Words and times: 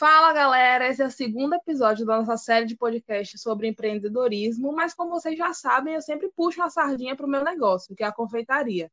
Fala 0.00 0.32
galera, 0.32 0.88
esse 0.88 1.02
é 1.02 1.06
o 1.06 1.10
segundo 1.10 1.52
episódio 1.52 2.06
da 2.06 2.16
nossa 2.16 2.34
série 2.38 2.64
de 2.64 2.74
podcast 2.74 3.36
sobre 3.36 3.68
empreendedorismo, 3.68 4.72
mas 4.72 4.94
como 4.94 5.10
vocês 5.10 5.36
já 5.36 5.52
sabem, 5.52 5.92
eu 5.92 6.00
sempre 6.00 6.32
puxo 6.34 6.58
uma 6.58 6.70
sardinha 6.70 7.14
para 7.14 7.26
o 7.26 7.28
meu 7.28 7.44
negócio, 7.44 7.94
que 7.94 8.02
é 8.02 8.06
a 8.06 8.12
confeitaria. 8.12 8.90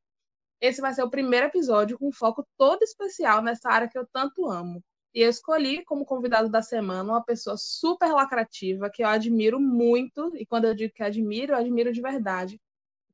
Esse 0.59 0.81
vai 0.81 0.93
ser 0.93 1.03
o 1.03 1.09
primeiro 1.09 1.45
episódio 1.45 1.97
com 1.97 2.11
foco 2.11 2.45
todo 2.57 2.83
especial 2.83 3.41
nessa 3.41 3.69
área 3.69 3.87
que 3.87 3.97
eu 3.97 4.05
tanto 4.05 4.51
amo. 4.51 4.83
E 5.15 5.21
eu 5.21 5.29
escolhi 5.29 5.81
como 5.85 6.03
convidado 6.03 6.49
da 6.49 6.61
semana 6.61 7.13
uma 7.13 7.23
pessoa 7.23 7.55
super 7.55 8.11
lacrativa, 8.11 8.89
que 8.89 9.01
eu 9.01 9.07
admiro 9.07 9.61
muito, 9.61 10.35
e 10.35 10.45
quando 10.45 10.65
eu 10.65 10.75
digo 10.75 10.93
que 10.93 11.03
admiro, 11.03 11.53
eu 11.53 11.57
admiro 11.57 11.93
de 11.93 12.01
verdade. 12.01 12.59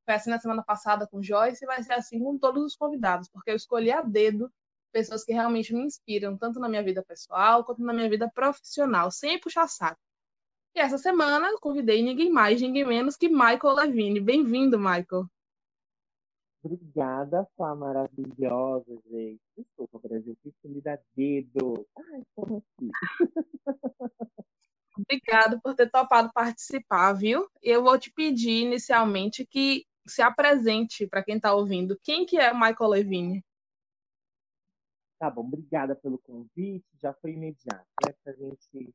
Foi 0.03 0.15
assim 0.15 0.31
na 0.31 0.39
semana 0.39 0.63
passada 0.63 1.05
com 1.05 1.21
Joyce 1.21 1.63
e 1.63 1.67
vai 1.67 1.83
ser 1.83 1.93
assim 1.93 2.17
com 2.17 2.39
todos 2.39 2.63
os 2.63 2.75
convidados, 2.75 3.29
porque 3.29 3.51
eu 3.51 3.55
escolhi 3.55 3.91
a 3.91 4.01
dedo 4.01 4.51
pessoas 4.93 5.25
que 5.25 5.33
realmente 5.33 5.73
me 5.73 5.83
inspiram, 5.83 6.37
tanto 6.37 6.59
na 6.59 6.69
minha 6.69 6.83
vida 6.83 7.03
pessoal 7.03 7.65
quanto 7.65 7.81
na 7.81 7.91
minha 7.91 8.09
vida 8.09 8.29
profissional, 8.29 9.11
sem 9.11 9.39
puxar 9.39 9.67
saco. 9.67 9.99
E 10.75 10.79
essa 10.79 10.97
semana 10.97 11.49
convidei 11.59 12.01
ninguém 12.01 12.31
mais, 12.31 12.61
ninguém 12.61 12.85
menos 12.85 13.17
que 13.17 13.27
Michael 13.27 13.75
Levine. 13.75 14.19
Bem-vindo, 14.19 14.77
Michael. 14.77 15.27
Obrigada, 16.63 17.45
Fá 17.57 17.75
maravilhosa, 17.75 18.97
gente. 19.09 19.41
Desculpa, 19.57 19.99
Brasil, 19.99 20.37
fiz 20.41 20.53
comida 20.61 20.99
dedo. 21.15 21.85
Ai, 21.97 22.23
como 22.33 22.63
aqui. 22.79 22.89
Obrigada 24.97 25.59
por 25.61 25.75
ter 25.75 25.89
topado 25.89 26.31
participar, 26.33 27.13
viu? 27.13 27.47
Eu 27.61 27.83
vou 27.83 27.97
te 27.99 28.11
pedir 28.11 28.61
inicialmente 28.61 29.45
que 29.45 29.85
se 30.07 30.21
apresente 30.21 31.07
para 31.07 31.23
quem 31.23 31.35
está 31.35 31.53
ouvindo. 31.53 31.99
Quem 32.03 32.25
que 32.25 32.37
é 32.37 32.53
Michael 32.53 32.89
Levine? 32.89 33.43
Tá 35.23 35.29
bom, 35.29 35.39
obrigada 35.39 35.95
pelo 35.95 36.17
convite. 36.17 36.83
Já 37.01 37.13
foi 37.13 37.31
imediato, 37.31 37.87
né? 38.05 38.13
a 38.25 38.31
gente 38.33 38.93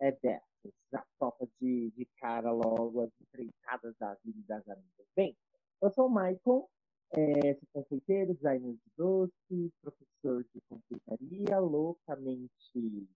é 0.00 0.10
dessas, 0.10 0.72
já 0.90 1.06
topa 1.20 1.46
de, 1.60 1.92
de 1.92 2.04
cara 2.18 2.50
logo 2.50 3.00
as 3.00 3.12
empreitadas 3.20 3.94
da 3.96 4.12
vida 4.24 4.40
e 4.40 4.42
das 4.42 4.68
amigas. 4.68 5.06
Bem, 5.14 5.36
eu 5.80 5.88
sou 5.92 6.08
o 6.08 6.10
Michael, 6.10 6.68
é, 7.12 7.54
sou 7.54 7.68
confeiteiro, 7.72 8.34
designer 8.34 8.72
de 8.72 8.90
doce, 8.96 9.72
professor 9.80 10.44
de 10.52 10.60
confeitaria, 10.68 11.60
loucamente 11.60 13.08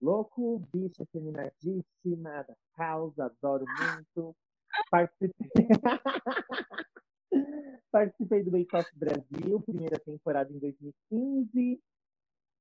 louco, 0.00 0.58
bicha 0.72 1.04
feminadíssima 1.12 2.44
da 2.44 2.56
causa, 2.72 3.26
adoro 3.26 3.66
muito. 3.66 4.34
Participei. 4.90 5.68
Participei 7.90 8.42
do 8.42 8.50
Bake 8.50 8.74
Off 8.74 8.90
Brasil, 8.96 9.60
primeira 9.60 9.98
temporada 9.98 10.52
em 10.52 10.58
2015. 10.58 11.80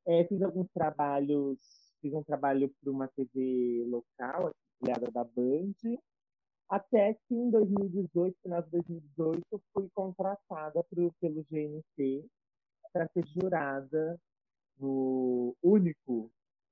É, 0.08 0.25
fiz 0.25 0.41
alguns 0.41 0.67
trabalhos, 0.73 1.59
fiz 2.02 2.13
um 2.13 2.23
trabalho 2.23 2.69
para 2.81 2.91
uma 2.91 3.08
TV 3.08 3.86
local, 3.88 4.53
afiliada 4.81 5.11
da 5.11 5.23
Band, 5.23 5.73
até 6.69 7.13
que 7.13 7.36
em 7.36 7.50
2018, 7.50 8.36
final 8.41 8.61
de 8.63 8.69
2018, 8.72 9.41
eu 9.52 9.61
fui 9.73 9.89
contratada 9.94 10.83
pro, 10.89 11.13
pelo 11.19 11.45
GNT 11.50 12.25
para 12.91 13.08
ser 13.09 13.25
jurada 13.28 14.19
no 14.78 15.56
único 15.61 16.31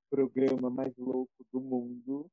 programa 0.09 0.69
mais 0.69 0.95
louco 0.97 1.31
do 1.51 1.61
mundo, 1.61 2.29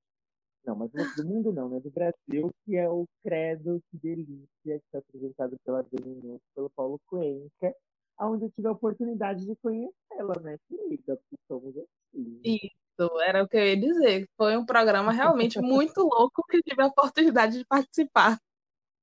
não, 0.66 0.74
mas 0.74 0.90
do 1.14 1.24
mundo 1.24 1.52
não, 1.52 1.68
né? 1.68 1.78
Do 1.78 1.90
Brasil, 1.90 2.50
que 2.64 2.76
é 2.76 2.88
o 2.88 3.06
Credo, 3.22 3.80
que 3.90 3.98
delícia, 3.98 4.48
que 4.64 4.96
é 4.96 4.98
apresentado 4.98 5.56
pela 5.64 5.82
Dani 5.82 6.40
pelo 6.54 6.68
Paulo 6.70 7.00
Cuenca, 7.06 7.74
onde 8.20 8.46
eu 8.46 8.50
tive 8.50 8.66
a 8.66 8.72
oportunidade 8.72 9.46
de 9.46 9.54
conhecê-la, 9.56 10.34
né, 10.40 10.58
querida? 10.68 11.16
Porque 11.16 11.36
somos 11.46 11.76
assim. 11.76 12.40
Isso, 12.44 13.20
era 13.20 13.44
o 13.44 13.48
que 13.48 13.56
eu 13.56 13.64
ia 13.64 13.76
dizer. 13.78 14.28
Foi 14.36 14.56
um 14.56 14.66
programa 14.66 15.12
realmente 15.12 15.60
muito 15.60 16.00
louco 16.00 16.42
que 16.50 16.62
tive 16.62 16.82
a 16.82 16.86
oportunidade 16.86 17.58
de 17.58 17.64
participar. 17.64 18.40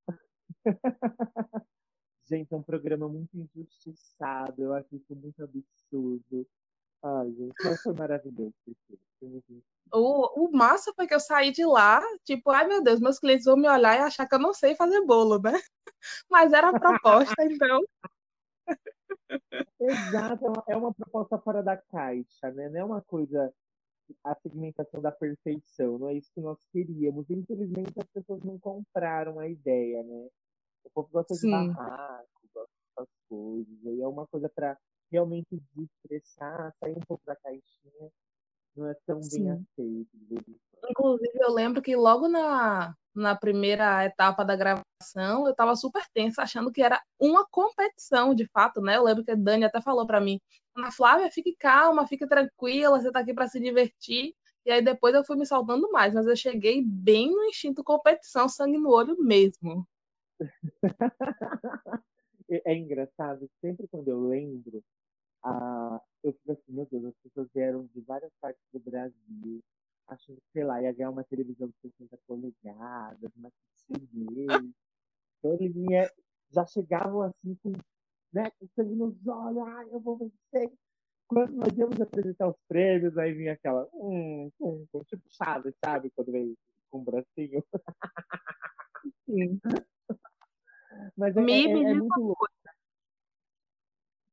Gente, 2.25 2.53
é 2.53 2.57
um 2.57 2.63
programa 2.63 3.07
muito 3.07 3.29
injustiçado, 3.37 4.63
eu 4.63 4.73
acho 4.73 4.95
isso 4.95 5.15
muito 5.15 5.43
absurdo. 5.43 6.47
Ai, 7.03 7.31
gente, 7.33 7.53
mas 7.63 7.81
foi 7.81 7.93
maravilhoso. 7.93 8.53
O, 9.91 10.45
o 10.45 10.51
massa 10.51 10.93
foi 10.95 11.05
que 11.05 11.13
eu 11.13 11.19
saí 11.19 11.51
de 11.51 11.65
lá, 11.65 12.01
tipo, 12.23 12.49
ai 12.49 12.65
meu 12.65 12.81
Deus, 12.81 12.99
meus 12.99 13.19
clientes 13.19 13.45
vão 13.45 13.57
me 13.57 13.69
olhar 13.69 13.95
e 13.95 14.01
achar 14.01 14.27
que 14.27 14.33
eu 14.33 14.39
não 14.39 14.53
sei 14.53 14.73
fazer 14.75 15.05
bolo, 15.05 15.37
né? 15.39 15.51
Mas 16.29 16.53
era 16.53 16.69
a 16.69 16.79
proposta, 16.79 17.43
então. 17.43 17.79
Exato, 19.79 20.45
é, 20.67 20.73
é 20.73 20.77
uma 20.77 20.93
proposta 20.93 21.37
fora 21.37 21.61
da 21.61 21.77
caixa, 21.77 22.51
né? 22.51 22.69
Não 22.69 22.79
é 22.79 22.83
uma 22.83 23.01
coisa, 23.01 23.53
a 24.23 24.33
segmentação 24.35 25.01
da 25.01 25.11
perfeição, 25.11 25.99
não 25.99 26.09
é 26.09 26.13
isso 26.15 26.31
que 26.33 26.41
nós 26.41 26.57
queríamos. 26.71 27.29
Infelizmente, 27.29 27.99
as 27.99 28.07
pessoas 28.07 28.41
não 28.43 28.57
compraram 28.57 29.39
a 29.39 29.47
ideia, 29.47 30.01
né? 30.03 30.29
O 30.85 30.89
povo 30.89 31.09
gosta 31.11 31.35
Sim. 31.35 31.67
de 31.67 31.73
barraco, 31.73 32.49
gosta 32.53 32.71
dessas 32.95 33.09
coisas, 33.29 33.85
aí 33.85 34.01
é 34.01 34.07
uma 34.07 34.25
coisa 34.27 34.49
para 34.49 34.77
realmente 35.13 35.61
desestressar, 35.73 36.73
sair 36.79 36.97
um 36.97 37.05
pouco 37.07 37.23
da 37.25 37.35
caixinha 37.35 38.11
não 38.75 38.87
é 38.87 38.95
tão 39.05 39.21
Sim. 39.21 39.43
bem 39.43 39.51
aceito. 39.51 40.09
Inclusive, 40.89 41.39
eu 41.39 41.53
lembro 41.53 41.81
que 41.81 41.95
logo 41.95 42.27
na, 42.27 42.95
na 43.15 43.35
primeira 43.35 44.03
etapa 44.03 44.43
da 44.43 44.55
gravação, 44.55 45.45
eu 45.45 45.51
estava 45.51 45.75
super 45.75 46.03
tensa, 46.13 46.41
achando 46.41 46.71
que 46.71 46.81
era 46.81 47.01
uma 47.19 47.45
competição, 47.49 48.33
de 48.33 48.47
fato, 48.47 48.81
né? 48.81 48.97
Eu 48.97 49.03
lembro 49.03 49.23
que 49.23 49.31
a 49.31 49.35
Dani 49.35 49.63
até 49.63 49.79
falou 49.79 50.05
para 50.07 50.19
mim, 50.19 50.41
Ana 50.75 50.91
Flávia, 50.91 51.31
fique 51.31 51.55
calma, 51.57 52.07
fique 52.07 52.27
tranquila, 52.27 52.99
você 52.99 53.07
está 53.07 53.19
aqui 53.19 53.33
para 53.33 53.47
se 53.47 53.59
divertir. 53.59 54.33
E 54.65 54.71
aí 54.71 54.81
depois 54.81 55.13
eu 55.13 55.23
fui 55.23 55.37
me 55.37 55.45
saltando 55.45 55.91
mais, 55.91 56.13
mas 56.13 56.25
eu 56.25 56.35
cheguei 56.35 56.81
bem 56.83 57.29
no 57.31 57.43
instinto 57.43 57.83
competição, 57.83 58.49
sangue 58.49 58.77
no 58.77 58.89
olho 58.89 59.15
mesmo. 59.19 59.87
é 62.49 62.75
engraçado, 62.75 63.49
sempre 63.61 63.87
quando 63.87 64.07
eu 64.07 64.27
lembro 64.27 64.83
ah, 65.43 66.01
eu 66.23 66.33
fico 66.33 66.51
assim, 66.53 66.71
meu 66.71 66.87
Deus, 66.89 67.05
as 67.05 67.15
pessoas 67.21 67.49
vieram 67.53 67.85
de 67.93 68.01
várias 68.01 68.31
partes 68.39 68.63
do 68.71 68.79
Brasil, 68.79 69.61
achando 70.07 70.37
que, 70.37 70.51
sei 70.53 70.63
lá, 70.63 70.81
ia 70.81 70.93
ganhar 70.93 71.09
uma 71.09 71.23
televisão 71.23 71.67
de 71.67 71.75
60 71.81 72.17
polegadas, 72.25 73.31
uma 73.35 73.51
TV. 73.87 74.45
Então 75.39 75.53
eles 75.53 75.73
vinha, 75.73 76.09
já 76.51 76.65
chegavam 76.65 77.23
assim 77.23 77.55
com, 77.61 77.73
né, 78.31 78.49
com 78.51 78.67
sangue 78.75 78.95
nos 78.95 79.27
olhos, 79.27 79.67
ai, 79.67 79.87
eu 79.91 79.99
vou 79.99 80.17
vencer. 80.17 80.71
Quando 81.27 81.53
nós 81.53 81.77
íamos 81.77 81.99
apresentar 81.99 82.47
os 82.47 82.57
prêmios, 82.67 83.17
aí 83.17 83.33
vinha 83.33 83.53
aquela, 83.53 83.89
hum, 83.93 84.49
hum, 84.61 84.85
hum 84.93 85.03
tipo 85.05 85.23
chave, 85.29 85.73
sabe? 85.83 86.09
Quando 86.11 86.31
vem 86.31 86.55
com 86.89 86.99
um 86.99 87.03
bracinho. 87.03 87.63
Sim. 89.25 89.59
Mas 91.17 91.35
é, 91.35 91.41
é, 91.41 91.43
é, 91.43 91.91
é 91.91 91.93
muito 91.93 92.19
louco. 92.19 92.47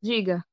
Diga. 0.02 0.44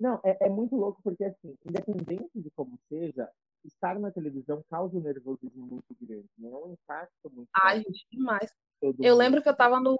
Não, 0.00 0.18
é, 0.24 0.46
é, 0.46 0.48
muito 0.48 0.74
louco 0.74 1.00
porque, 1.04 1.24
assim, 1.24 1.54
independente 1.66 2.30
de 2.34 2.50
como 2.52 2.78
seja, 2.88 3.28
estar 3.64 3.98
na 3.98 4.10
televisão 4.10 4.64
causa 4.70 4.96
um 4.96 5.02
nervosismo 5.02 5.66
muito 5.66 5.94
grande, 6.00 6.26
né? 6.38 6.50
É 6.50 6.56
um 6.56 6.72
impacto 6.72 7.30
muito 7.30 7.50
Ai, 7.54 7.82
gente, 7.82 8.06
demais. 8.10 8.50
Eu 8.98 9.14
lembro 9.14 9.42
que 9.42 9.48
eu 9.48 9.56
tava 9.56 9.78
no 9.78 9.98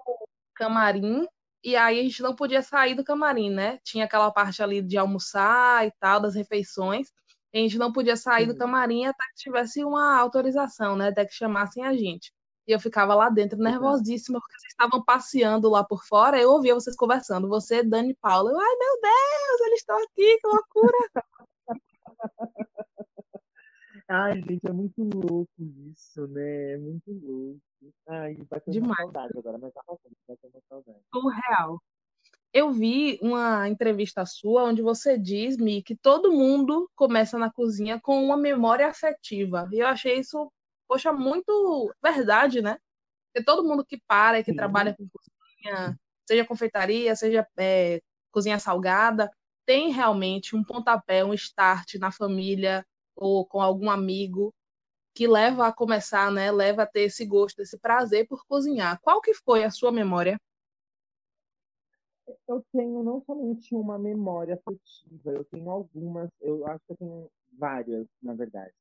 camarim 0.55 1.27
e 1.63 1.75
aí 1.75 1.99
a 1.99 2.03
gente 2.03 2.23
não 2.23 2.35
podia 2.35 2.63
sair 2.63 2.95
do 2.95 3.03
camarim, 3.03 3.51
né? 3.51 3.77
Tinha 3.83 4.05
aquela 4.05 4.31
parte 4.31 4.63
ali 4.63 4.81
de 4.81 4.97
almoçar 4.97 5.85
e 5.85 5.91
tal, 5.99 6.19
das 6.19 6.33
refeições. 6.33 7.09
a 7.53 7.57
gente 7.59 7.77
não 7.77 7.93
podia 7.93 8.17
sair 8.17 8.47
Sim. 8.47 8.53
do 8.53 8.57
camarim 8.57 9.05
até 9.05 9.23
que 9.35 9.43
tivesse 9.43 9.83
uma 9.83 10.17
autorização, 10.17 10.95
né? 10.95 11.09
Até 11.09 11.25
que 11.25 11.33
chamassem 11.33 11.85
a 11.85 11.93
gente. 11.93 12.31
E 12.67 12.71
eu 12.71 12.79
ficava 12.79 13.15
lá 13.15 13.29
dentro 13.29 13.57
nervosíssima, 13.57 14.39
porque 14.39 14.59
vocês 14.59 14.71
estavam 14.71 15.03
passeando 15.03 15.69
lá 15.69 15.83
por 15.83 16.05
fora, 16.05 16.39
eu 16.39 16.51
ouvia 16.51 16.75
vocês 16.75 16.95
conversando, 16.95 17.47
você, 17.47 17.83
Dani 17.83 18.11
e 18.11 18.15
Paula. 18.15 18.51
Eu, 18.51 18.59
ai 18.59 18.75
meu 18.77 19.01
Deus, 19.01 19.61
eles 19.67 19.79
estão 19.79 19.97
aqui, 19.97 20.37
que 20.37 20.47
loucura! 20.47 20.97
Ai, 24.13 24.41
gente, 24.41 24.67
é 24.67 24.73
muito 24.73 25.01
louco 25.03 25.49
isso, 25.57 26.27
né? 26.27 26.73
É 26.73 26.77
muito 26.77 27.09
louco. 27.23 27.61
Ai, 28.09 28.35
vai 28.49 28.59
ter 28.59 28.71
Demais. 28.71 28.89
uma 28.89 28.95
saudade 29.05 29.37
agora, 29.37 29.57
mas 29.57 29.73
tá 29.73 29.81
passando, 29.87 30.13
vai 30.27 30.35
ter 30.35 30.47
uma 30.47 30.61
saudade. 30.67 30.99
Surreal. 31.13 31.81
Eu 32.53 32.71
vi 32.73 33.17
uma 33.21 33.69
entrevista 33.69 34.25
sua 34.25 34.65
onde 34.65 34.81
você 34.81 35.17
diz, 35.17 35.55
Mi, 35.55 35.81
que 35.81 35.95
todo 35.95 36.33
mundo 36.33 36.89
começa 36.93 37.37
na 37.37 37.49
cozinha 37.49 38.01
com 38.01 38.21
uma 38.21 38.35
memória 38.35 38.85
afetiva. 38.89 39.69
E 39.71 39.79
eu 39.79 39.87
achei 39.87 40.19
isso 40.19 40.51
poxa, 40.91 41.13
muito 41.13 41.89
verdade, 42.03 42.61
né? 42.61 42.77
Porque 43.31 43.45
todo 43.45 43.65
mundo 43.65 43.85
que 43.85 43.97
para 44.05 44.39
e 44.39 44.43
que 44.43 44.51
Sim. 44.51 44.57
trabalha 44.57 44.93
com 44.93 45.07
cozinha, 45.07 45.97
seja 46.27 46.45
confeitaria, 46.45 47.15
seja 47.15 47.47
é, 47.57 48.01
cozinha 48.29 48.59
salgada, 48.59 49.31
tem 49.65 49.89
realmente 49.93 50.53
um 50.53 50.61
pontapé, 50.61 51.23
um 51.23 51.33
start 51.33 51.95
na 51.95 52.11
família 52.11 52.85
ou 53.15 53.45
com 53.45 53.61
algum 53.61 53.89
amigo 53.89 54.53
que 55.15 55.27
leva 55.27 55.67
a 55.67 55.73
começar, 55.73 56.29
né? 56.29 56.51
Leva 56.51 56.83
a 56.83 56.85
ter 56.85 57.03
esse 57.03 57.25
gosto, 57.25 57.61
esse 57.61 57.77
prazer 57.77 58.27
por 58.27 58.45
cozinhar. 58.45 58.99
Qual 59.01 59.21
que 59.21 59.33
foi 59.33 59.63
a 59.63 59.71
sua 59.71 59.93
memória? 59.93 60.37
Eu 62.49 62.65
tenho 62.73 63.01
não 63.01 63.23
somente 63.23 63.73
uma 63.73 63.97
memória 63.97 64.55
afetiva, 64.55 65.31
eu 65.31 65.45
tenho 65.45 65.69
algumas, 65.69 66.29
eu 66.41 66.67
acho 66.67 66.83
que 66.85 66.91
eu 66.91 66.97
tenho 66.97 67.31
várias, 67.57 68.05
na 68.21 68.33
verdade. 68.33 68.73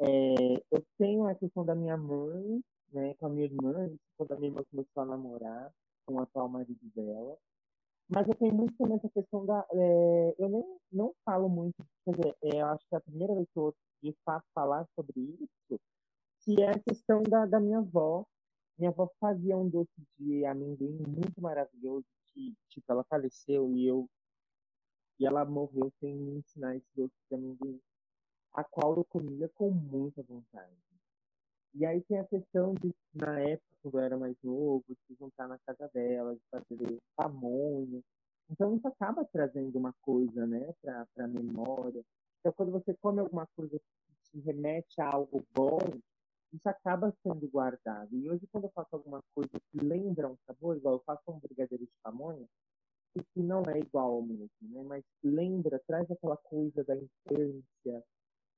É, 0.00 0.54
eu 0.70 0.84
tenho 0.98 1.26
a 1.26 1.34
questão 1.34 1.64
da 1.64 1.74
minha 1.74 1.96
mãe, 1.96 2.62
né, 2.92 3.14
com 3.14 3.26
a 3.26 3.28
minha 3.28 3.44
irmã, 3.44 3.90
quando 4.16 4.32
a 4.32 4.36
minha 4.36 4.48
irmã 4.48 4.62
começou 4.70 5.02
a 5.02 5.06
namorar 5.06 5.72
com 6.06 6.14
o 6.14 6.20
atual 6.20 6.48
marido 6.48 6.80
dela. 6.94 7.36
Mas 8.08 8.26
eu 8.26 8.34
tenho 8.34 8.54
muito 8.54 8.74
também 8.76 8.96
essa 8.96 9.08
questão 9.10 9.46
da. 9.46 9.64
É, 9.72 10.34
eu 10.38 10.48
nem 10.48 10.64
não 10.90 11.14
falo 11.24 11.48
muito, 11.48 11.76
quer 12.04 12.12
dizer, 12.16 12.36
é, 12.42 12.60
eu 12.60 12.66
acho 12.66 12.84
que 12.88 12.94
é 12.94 12.98
a 12.98 13.02
primeira 13.02 13.34
vez 13.34 13.46
que 13.52 13.58
eu 13.58 13.74
de 14.02 14.16
fato 14.24 14.44
falar 14.54 14.86
sobre 14.96 15.20
isso, 15.20 15.80
que 16.40 16.62
é 16.62 16.70
a 16.70 16.78
questão 16.78 17.22
da, 17.22 17.46
da 17.46 17.60
minha 17.60 17.78
avó. 17.78 18.24
Minha 18.78 18.90
avó 18.90 19.10
fazia 19.20 19.56
um 19.56 19.68
doce 19.68 19.90
de 20.18 20.44
amendoim 20.46 20.98
muito 21.06 21.40
maravilhoso, 21.40 22.06
que, 22.32 22.54
tipo, 22.70 22.90
ela 22.90 23.04
faleceu 23.04 23.70
e 23.74 23.86
eu. 23.86 24.08
E 25.18 25.26
ela 25.26 25.44
morreu 25.44 25.92
sem 26.00 26.16
me 26.16 26.38
ensinar 26.38 26.76
esse 26.76 26.88
doce 26.96 27.12
de 27.28 27.36
amendoim, 27.36 27.78
a 28.54 28.64
qual 28.64 28.96
eu 28.96 29.04
comia 29.04 29.48
com 29.54 29.70
muita 29.70 30.22
vontade. 30.22 30.76
E 31.74 31.86
aí 31.86 32.00
tem 32.02 32.18
a 32.18 32.24
questão 32.24 32.74
de, 32.74 32.92
na 33.14 33.38
época, 33.38 33.68
quando 33.82 33.94
eu 33.94 34.00
era 34.00 34.18
mais 34.18 34.36
novo, 34.42 34.84
de 34.88 35.14
juntar 35.14 35.48
na 35.48 35.58
casa 35.58 35.88
dela, 35.94 36.34
de 36.34 36.42
fazer 36.50 36.98
pamonha. 37.16 38.02
Então 38.50 38.74
isso 38.76 38.88
acaba 38.88 39.24
trazendo 39.24 39.78
uma 39.78 39.94
coisa, 40.02 40.46
né, 40.46 40.74
para 40.82 41.06
a 41.18 41.28
memória. 41.28 42.02
Então 42.40 42.52
quando 42.52 42.72
você 42.72 42.94
come 42.94 43.20
alguma 43.20 43.46
coisa 43.54 43.78
que 43.78 44.30
te 44.30 44.40
remete 44.40 45.00
a 45.00 45.14
algo 45.14 45.44
bom, 45.54 45.78
isso 46.52 46.68
acaba 46.68 47.14
sendo 47.22 47.48
guardado. 47.48 48.16
E 48.16 48.28
hoje 48.28 48.46
quando 48.50 48.64
eu 48.64 48.72
faço 48.74 48.96
alguma 48.96 49.22
coisa 49.32 49.52
que 49.70 49.78
lembra 49.78 50.28
um 50.28 50.36
sabor, 50.46 50.76
igual 50.76 50.94
eu 50.94 51.02
faço 51.06 51.22
um 51.28 51.38
brigadeiro 51.38 51.84
de 51.84 51.92
pamonha, 52.02 52.46
que 53.14 53.42
não 53.42 53.62
é 53.68 53.78
igual 53.78 54.14
ao 54.14 54.22
mesmo, 54.22 54.50
né? 54.62 54.82
Mas 54.84 55.04
lembra, 55.22 55.80
traz 55.86 56.10
aquela 56.10 56.36
coisa 56.36 56.84
da 56.84 56.96
infância, 56.96 58.04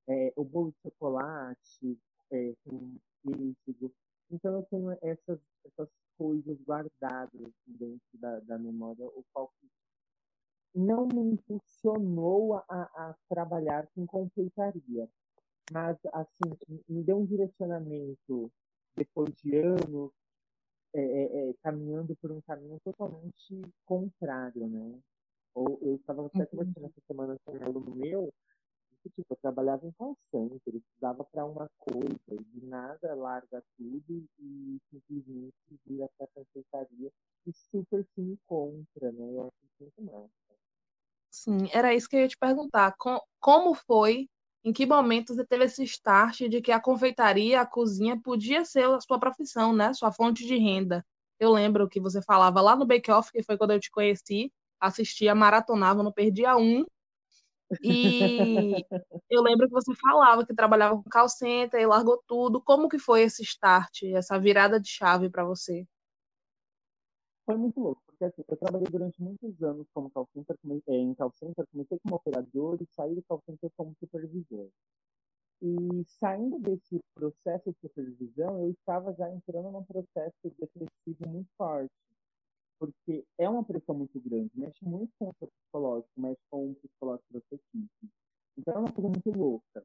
é, 0.08 0.32
o 0.36 0.44
bolo 0.44 0.72
de 0.72 0.78
chocolate, 0.82 1.98
é, 2.30 2.54
com 2.64 2.96
pêssego. 3.22 3.92
Então 4.30 4.54
eu 4.56 4.62
tenho 4.64 4.92
essas, 5.02 5.38
essas 5.64 5.88
coisas 6.16 6.58
guardadas 6.62 7.52
dentro 7.66 8.00
da, 8.14 8.40
da 8.40 8.58
memória, 8.58 9.06
o 9.06 9.24
qual 9.32 9.52
não 10.74 11.06
me 11.06 11.34
impulsionou 11.34 12.56
a, 12.56 12.64
a 12.68 13.14
trabalhar 13.28 13.86
com 13.94 14.06
confeitaria, 14.06 15.08
mas 15.70 15.98
assim 16.12 16.56
me 16.88 17.02
deu 17.02 17.18
um 17.18 17.26
direcionamento 17.26 18.50
depois 18.96 19.34
de 19.42 19.56
anos 19.56 20.10
é, 20.94 21.00
é, 21.00 21.50
é 21.50 21.54
caminhando 21.62 22.16
por 22.16 22.30
um 22.30 22.40
caminho 22.42 22.78
totalmente 22.84 23.62
contrário, 23.84 24.66
né? 24.66 24.98
Ou 25.54 25.78
eu 25.82 25.96
estava 25.96 26.26
até 26.26 26.46
conversando 26.46 26.86
essa 26.86 27.00
semana 27.06 27.36
com 27.44 27.52
um 27.52 27.64
aluno 27.64 27.94
meu 27.94 28.32
que, 29.02 29.10
tipo, 29.10 29.32
eu 29.32 29.38
trabalhava 29.42 29.86
em 29.86 29.92
call 29.92 30.16
center, 30.30 30.76
estudava 30.76 31.24
para 31.24 31.44
uma 31.44 31.68
coisa, 31.78 32.18
e 32.30 32.44
de 32.44 32.66
nada 32.66 33.14
larga 33.14 33.62
tudo 33.76 34.24
e 34.38 34.78
simplesmente 34.90 35.54
vira 35.86 36.08
para 36.16 36.26
a 36.26 36.44
secretaria 36.44 37.10
e 37.46 37.52
super 37.52 38.04
se 38.14 38.20
encontra, 38.20 39.12
né? 39.12 39.32
Eu 39.32 39.42
acho 39.42 39.52
muito 39.80 40.02
massa. 40.02 40.30
Sim, 41.30 41.68
era 41.72 41.94
isso 41.94 42.08
que 42.08 42.16
eu 42.16 42.20
ia 42.20 42.28
te 42.28 42.36
perguntar. 42.36 42.94
Como 43.40 43.74
foi, 43.74 44.28
em 44.64 44.72
que 44.72 44.86
momento 44.86 45.34
você 45.34 45.44
teve 45.44 45.64
esse 45.64 45.82
start 45.84 46.42
de 46.42 46.60
que 46.60 46.70
a 46.70 46.80
confeitaria, 46.80 47.60
a 47.60 47.66
cozinha 47.66 48.20
podia 48.20 48.64
ser 48.64 48.84
a 48.84 49.00
sua 49.00 49.18
profissão, 49.18 49.72
né? 49.72 49.92
Sua 49.94 50.12
fonte 50.12 50.46
de 50.46 50.56
renda. 50.56 51.04
Eu 51.40 51.50
lembro 51.50 51.88
que 51.88 51.98
você 52.00 52.22
falava 52.22 52.60
lá 52.60 52.76
no 52.76 52.86
Bake 52.86 53.10
Off, 53.10 53.32
que 53.32 53.42
foi 53.42 53.56
quando 53.58 53.72
eu 53.72 53.80
te 53.80 53.90
conheci, 53.90 54.52
assistia, 54.78 55.34
maratonava, 55.34 56.02
não 56.02 56.12
perdia 56.12 56.56
um, 56.56 56.84
e 57.82 58.84
eu 59.30 59.42
lembro 59.42 59.66
que 59.66 59.72
você 59.72 59.92
falava 59.94 60.44
que 60.46 60.54
trabalhava 60.54 60.96
com 60.96 61.08
call 61.10 61.28
center 61.28 61.80
e 61.80 61.86
largou 61.86 62.22
tudo. 62.26 62.60
Como 62.62 62.88
que 62.88 62.98
foi 62.98 63.22
esse 63.22 63.42
start, 63.42 64.02
essa 64.14 64.38
virada 64.38 64.80
de 64.80 64.88
chave 64.88 65.30
para 65.30 65.44
você? 65.44 65.86
Foi 67.46 67.56
muito 67.56 67.80
louco, 67.80 68.02
porque 68.06 68.24
assim, 68.24 68.42
eu 68.48 68.56
trabalhei 68.56 68.88
durante 68.88 69.20
muitos 69.20 69.62
anos 69.62 69.86
como 69.92 70.10
call 70.10 70.28
center, 70.32 70.56
é, 70.88 70.94
em 70.94 71.14
call 71.14 71.32
center, 71.32 71.66
comecei 71.72 71.98
como 72.02 72.16
operador 72.16 72.78
e 72.80 72.86
saí 72.94 73.14
do 73.14 73.22
call 73.24 73.42
center 73.46 73.70
como 73.76 73.94
supervisor. 73.98 74.68
E 75.60 76.04
saindo 76.20 76.58
desse 76.58 77.00
processo 77.14 77.70
de 77.72 77.78
supervisão, 77.80 78.60
eu 78.60 78.70
estava 78.70 79.12
já 79.14 79.30
entrando 79.30 79.70
num 79.70 79.84
processo 79.84 80.36
depressivo 80.58 81.28
muito 81.28 81.50
forte 81.56 81.92
porque 82.82 83.24
é 83.38 83.48
uma 83.48 83.62
pressão 83.62 83.94
muito 83.94 84.18
grande, 84.20 84.50
mexe 84.56 84.84
muito 84.84 85.12
com 85.16 85.28
o 85.28 85.34
seu 85.38 85.46
psicológico, 85.46 86.20
mexe 86.20 86.40
com 86.50 86.72
o 86.72 86.74
psicológico 86.74 87.32
da 87.32 87.40
sua 87.42 87.54
equipe. 87.54 88.10
Então 88.58 88.74
é 88.74 88.78
uma 88.78 88.92
coisa 88.92 89.08
muito 89.08 89.30
louca. 89.30 89.84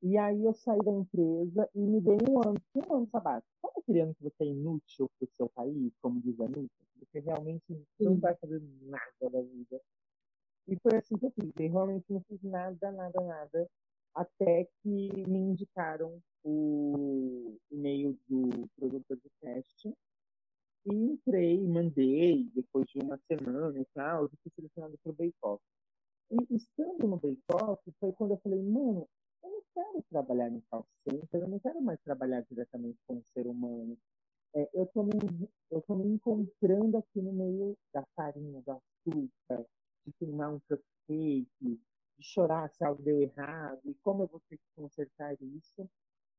E 0.00 0.16
aí 0.16 0.44
eu 0.44 0.54
saí 0.54 0.78
da 0.78 0.92
empresa 0.92 1.68
e 1.74 1.80
me 1.80 2.00
dei 2.00 2.18
um 2.30 2.38
ano, 2.38 2.56
um 2.76 2.94
ano 2.94 3.08
sabático. 3.10 3.52
Sabe 3.60 3.74
aquele 3.78 4.00
ano 4.00 4.14
que 4.14 4.22
você 4.22 4.44
é 4.44 4.46
inútil 4.46 5.10
para 5.18 5.26
o 5.26 5.30
seu 5.36 5.48
país, 5.48 5.92
como 6.00 6.20
diz 6.20 6.40
a 6.40 6.44
Anitta? 6.44 6.70
Você 7.00 7.18
realmente 7.18 7.84
não 7.98 8.16
vai 8.16 8.36
fazer 8.36 8.62
nada 8.82 9.30
da 9.30 9.42
vida. 9.42 9.80
E 10.68 10.76
foi 10.76 10.98
assim 10.98 11.16
que 11.16 11.26
eu 11.26 11.32
fiz. 11.32 11.52
Eu 11.58 11.72
realmente 11.72 12.04
não 12.12 12.22
fiz 12.28 12.40
nada, 12.44 12.92
nada, 12.92 13.20
nada, 13.20 13.68
até 14.14 14.68
que 14.82 15.28
me 15.28 15.38
indicaram 15.38 16.22
o 16.44 17.56
e-mail 17.72 18.16
do 18.28 18.68
produtor 18.76 19.16
de 19.16 19.30
teste 19.40 19.92
e 20.86 20.94
entrei, 20.94 21.60
mandei, 21.66 22.44
depois 22.54 22.86
de 22.86 22.98
uma 22.98 23.18
semana 23.26 23.78
e 23.78 23.84
tal, 23.94 24.24
eu 24.24 24.30
fui 24.42 24.52
selecionado 24.54 24.98
para 25.02 25.12
o 25.12 25.14
Bake. 25.14 25.62
E 26.30 26.56
estando 26.56 27.06
no 27.08 27.16
Bake 27.16 27.42
foi 27.98 28.12
quando 28.12 28.32
eu 28.32 28.38
falei, 28.38 28.62
mano, 28.62 29.08
eu 29.42 29.50
não 29.50 29.62
quero 29.74 30.02
trabalhar 30.10 30.48
em 30.50 30.60
call 30.70 30.86
center, 31.08 31.42
eu 31.42 31.48
não 31.48 31.58
quero 31.58 31.80
mais 31.82 32.00
trabalhar 32.00 32.42
diretamente 32.42 32.98
com 33.06 33.18
o 33.18 33.24
ser 33.34 33.46
humano. 33.46 33.96
É, 34.54 34.68
eu 34.74 34.84
estou 34.84 35.04
me, 35.04 35.48
eu 35.70 35.82
tô 35.82 35.94
me 35.96 36.08
encontrando 36.08 36.98
aqui 36.98 37.20
no 37.20 37.32
meio 37.32 37.76
da 37.92 38.04
farinha, 38.16 38.60
do 38.62 38.72
açúcar, 38.72 39.66
de 40.06 40.12
queimar 40.18 40.52
um 40.52 40.60
cupcake, 40.60 41.48
de 41.60 41.78
chorar 42.20 42.68
se 42.70 42.84
algo 42.84 43.02
deu 43.02 43.20
errado, 43.20 43.80
e 43.84 43.94
como 44.02 44.24
eu 44.24 44.26
vou 44.26 44.40
ter 44.48 44.56
que 44.56 44.64
consertar 44.74 45.34
isso. 45.40 45.88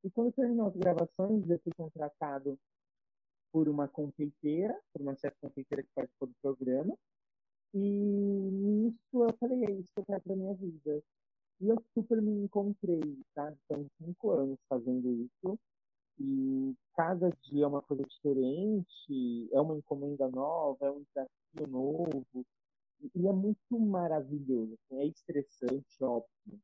E 0.04 0.10
quando 0.10 0.32
terminou 0.34 0.68
as 0.68 0.76
gravações, 0.76 1.50
eu 1.50 1.60
fui 1.60 1.72
contratado 1.78 2.60
por 3.52 3.68
uma 3.70 3.88
confeiteira, 3.88 4.78
por 4.94 5.02
uma 5.02 5.16
chefe 5.16 5.38
confeiteira 5.42 5.84
que 5.84 5.90
participou 5.94 6.28
do 6.28 6.36
programa. 6.42 6.98
E 7.74 7.80
nisso 7.80 9.24
eu 9.24 9.34
falei, 9.40 9.66
é 9.66 9.72
isso 9.72 9.94
que 9.94 10.00
eu 10.00 10.06
quero 10.06 10.22
para 10.22 10.36
minha 10.36 10.54
vida. 10.56 11.04
E 11.62 11.68
eu 11.70 11.78
super 11.94 12.22
me 12.22 12.32
encontrei, 12.44 13.02
sabe? 13.36 13.58
São 13.68 13.86
cinco 13.98 14.32
anos 14.32 14.60
fazendo 14.68 15.12
isso. 15.12 15.60
E 16.20 16.76
cada 16.96 17.30
dia 17.44 17.64
é 17.66 17.68
uma 17.68 17.82
coisa 17.82 18.04
diferente, 18.04 19.50
é 19.52 19.62
uma 19.62 19.78
encomenda 19.78 20.30
nova, 20.30 20.86
é 20.86 20.92
um 20.92 21.04
desafio 21.04 21.68
novo. 21.68 22.46
E 23.16 23.28
é 23.28 23.32
muito 23.32 23.80
maravilhoso. 23.80 24.74
Assim, 24.74 25.02
é 25.02 25.06
estressante, 25.08 26.04
óbvio. 26.04 26.60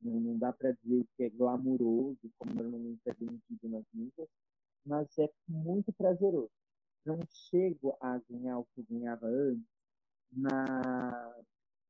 Não, 0.00 0.20
não 0.20 0.38
dá 0.38 0.52
para 0.52 0.72
dizer 0.72 1.04
que 1.16 1.24
é 1.24 1.30
glamuroso, 1.30 2.18
como 2.38 2.54
normalmente 2.54 3.00
é 3.06 3.12
vendido 3.14 3.68
nas 3.68 3.84
mídias, 3.92 4.28
mas 4.88 5.06
é 5.18 5.28
muito 5.46 5.92
prazeroso. 5.92 6.50
Não 7.04 7.20
chego 7.30 7.96
a 8.00 8.18
ganhar 8.28 8.58
o 8.58 8.66
que 8.74 8.82
ganhava 8.90 9.26
antes, 9.26 9.64
mas 10.32 11.46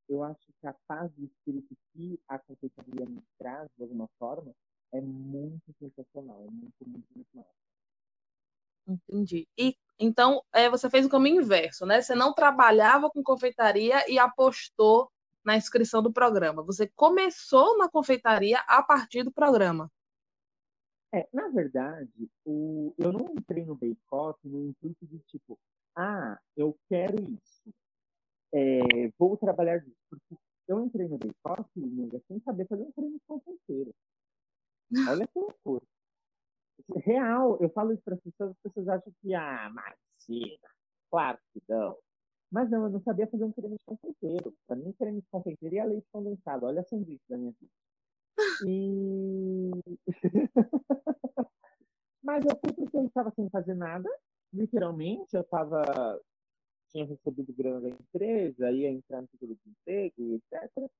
eu 0.09 0.23
acho 0.25 0.53
que 0.61 0.67
a 0.67 0.75
paz 0.87 1.11
do 1.13 1.25
espírito 1.25 1.77
que 1.93 2.21
a 2.29 2.39
confeitaria 2.39 3.07
me 3.07 3.23
traz, 3.39 3.69
de 3.77 3.83
alguma 3.83 4.09
forma, 4.19 4.53
é 4.93 5.01
muito 5.01 5.73
sensacional, 5.79 6.43
é 6.43 6.51
muito, 6.51 6.75
muito, 6.87 7.07
muito 7.15 7.29
massa. 7.35 7.49
Entendi. 8.87 9.47
E 9.57 9.77
então 9.99 10.43
é, 10.53 10.71
você 10.71 10.89
fez 10.89 11.05
o 11.05 11.11
caminho 11.11 11.43
inverso, 11.43 11.85
né? 11.85 12.01
Você 12.01 12.15
não 12.15 12.33
trabalhava 12.33 13.11
com 13.11 13.23
confeitaria 13.23 14.11
e 14.11 14.19
apostou 14.19 15.11
na 15.45 15.57
inscrição 15.57 16.03
do 16.03 16.13
programa. 16.13 16.63
Você 16.63 16.91
começou 16.97 17.77
na 17.79 17.89
confeitaria 17.89 18.59
a 18.67 18.83
partir 18.83 19.23
do 19.23 19.33
programa. 19.33 19.91
É, 21.13 21.27
na 21.33 21.49
verdade, 21.49 22.31
o, 22.45 22.95
eu 22.99 23.13
não 23.13 23.33
entrei 23.33 23.65
no 23.65 23.75
Bake 23.75 23.99
Off 24.13 24.39
no 24.47 24.67
intuito 24.67 25.07
de 25.07 25.19
tipo, 25.21 25.59
ah, 25.97 26.39
eu 26.57 26.79
quero 26.89 27.17
isso, 27.23 27.73
é, 28.53 29.09
vou 29.19 29.37
trabalhar 29.37 29.79
disso. 29.79 29.97
Porque 30.11 30.37
eu 30.69 30.85
entrei 30.85 31.09
no 31.09 31.19
Bake 31.19 31.35
Off, 31.45 31.71
amiga, 31.77 32.21
sem 32.29 32.41
saber 32.41 32.67
fazer 32.69 32.83
um 32.83 32.93
creme 32.93 33.19
confeiteiro. 33.27 33.95
Olha 35.09 35.27
que 35.27 35.39
loucura. 35.39 35.85
Real, 36.97 37.59
eu 37.61 37.71
falo 37.71 37.93
isso 37.93 38.03
para 38.03 38.15
as 38.15 38.21
pessoas, 38.21 38.51
as 38.51 38.59
pessoas 38.59 38.89
acham 38.89 39.13
que, 39.21 39.35
ah, 39.35 39.71
Marcina, 39.71 40.69
claro 41.11 41.39
que 41.53 41.63
não. 41.69 41.97
Mas 42.51 42.71
não, 42.71 42.85
eu 42.85 42.91
não 42.91 43.01
sabia 43.03 43.27
fazer 43.27 43.45
um 43.45 43.53
creme 43.53 43.77
de 43.77 43.85
confeiteiro. 43.85 44.55
Para 44.67 44.77
mim, 44.77 44.93
creme 44.93 45.21
de 45.21 45.29
confeiteiro 45.29 45.77
é 45.77 45.85
leite 45.85 46.07
condensado. 46.11 46.67
Olha 46.67 46.81
a 46.81 46.85
sanduíche 46.85 47.25
da 47.29 47.37
minha 47.37 47.53
vida. 47.61 47.73
E. 48.67 49.71
Mas 52.23 52.45
eu 52.45 52.59
fui 52.61 52.73
porque 52.75 52.97
eu 52.97 53.07
estava 53.07 53.31
sem 53.31 53.49
fazer 53.51 53.75
nada, 53.75 54.09
literalmente. 54.53 55.35
Eu 55.35 55.43
estava 55.43 56.21
tinha 56.91 57.07
recebido 57.07 57.53
grana 57.53 57.81
da 57.81 57.89
empresa, 57.89 58.71
ia 58.71 58.91
entrar 58.91 59.23
no 59.23 59.29
seguro 59.29 59.55
de 59.55 59.71
emprego, 59.71 60.35
etc. 60.35 60.91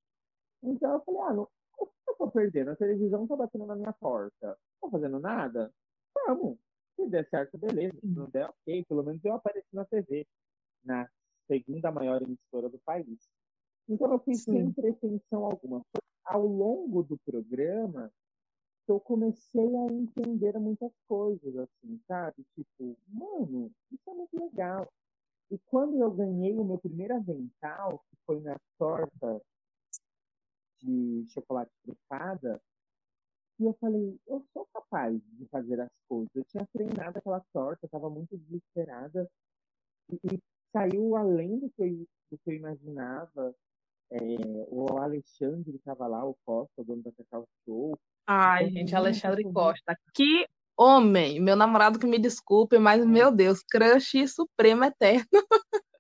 Então 0.63 0.95
eu 0.95 1.01
falei, 1.01 1.21
ah, 1.23 1.35
não, 1.35 1.49
eu 1.81 2.15
tô 2.17 2.31
perdendo, 2.31 2.71
a 2.71 2.77
televisão 2.77 3.27
tá 3.27 3.37
batendo 3.37 3.67
na 3.67 3.77
minha 3.77 3.93
porta. 3.93 4.49
Não 4.83 4.91
tô 4.91 4.91
fazendo 4.91 5.19
nada? 5.19 5.73
Vamos. 6.27 6.59
Se 6.97 7.09
der 7.09 7.29
certo, 7.29 7.57
beleza. 7.59 7.99
Se 8.01 8.07
não 8.07 8.29
der, 8.29 8.49
ok. 8.49 8.85
Pelo 8.85 9.05
menos 9.05 9.25
eu 9.25 9.35
apareci 9.35 9.69
na 9.73 9.85
TV, 9.85 10.27
na 10.85 11.09
segunda 11.47 11.93
maior 11.93 12.21
emissora 12.23 12.69
do 12.69 12.79
país. 12.81 13.29
Então 13.89 14.13
eu 14.13 14.19
fiz 14.21 14.43
sem 14.43 14.73
pretensão 14.73 15.45
alguma. 15.45 15.83
Ao 16.29 16.47
longo 16.47 17.03
do 17.03 17.17
programa, 17.19 18.13
eu 18.87 19.01
comecei 19.01 19.77
a 19.77 19.87
entender 19.93 20.59
muitas 20.59 20.93
coisas, 21.07 21.57
assim, 21.57 21.99
sabe? 22.07 22.45
Tipo, 22.55 22.97
mano, 23.09 23.73
isso 23.91 24.11
é 24.11 24.15
muito 24.15 24.39
legal. 24.39 24.87
E 25.51 25.59
quando 25.67 25.99
eu 25.99 26.11
ganhei 26.11 26.55
o 26.59 26.65
meu 26.65 26.79
primeiro 26.79 27.17
avental, 27.17 27.99
que 28.11 28.17
foi 28.27 28.41
na 28.41 28.57
torta 28.79 29.41
de 30.81 31.27
chocolate 31.31 31.73
trufada, 31.83 32.61
e 33.59 33.65
eu 33.65 33.73
falei, 33.81 34.21
eu 34.27 34.45
sou 34.53 34.67
capaz 34.73 35.21
de 35.33 35.47
fazer 35.47 35.81
as 35.81 35.91
coisas. 36.07 36.31
Eu 36.35 36.45
tinha 36.45 36.67
treinado 36.73 37.19
aquela 37.19 37.43
torta, 37.53 37.87
estava 37.87 38.11
muito 38.11 38.37
desesperada, 38.37 39.29
e, 40.11 40.17
e, 40.35 40.43
saiu 40.73 41.17
além 41.17 41.59
do 41.59 41.71
que 41.71 42.07
do 42.31 42.39
que 42.39 42.51
eu 42.51 42.55
imaginava. 42.55 43.55
É, 44.11 44.19
o 44.71 44.99
Alexandre 44.99 45.77
estava 45.77 46.07
lá, 46.07 46.25
o 46.25 46.35
Costa, 46.45 46.81
o 46.81 46.85
dono 46.85 47.03
da 47.03 47.13
Cacau 47.13 47.47
Show, 47.65 47.95
Ai, 48.31 48.69
gente, 48.69 48.95
Alexandre 48.95 49.43
Costa. 49.43 49.99
Que 50.13 50.47
homem! 50.77 51.41
Meu 51.41 51.57
namorado 51.57 51.99
que 51.99 52.07
me 52.07 52.19
desculpe, 52.19 52.79
mas, 52.79 53.03
meu 53.07 53.35
Deus, 53.35 53.63
crush 53.63 54.29
supremo 54.29 54.85
eterno. 54.85 55.27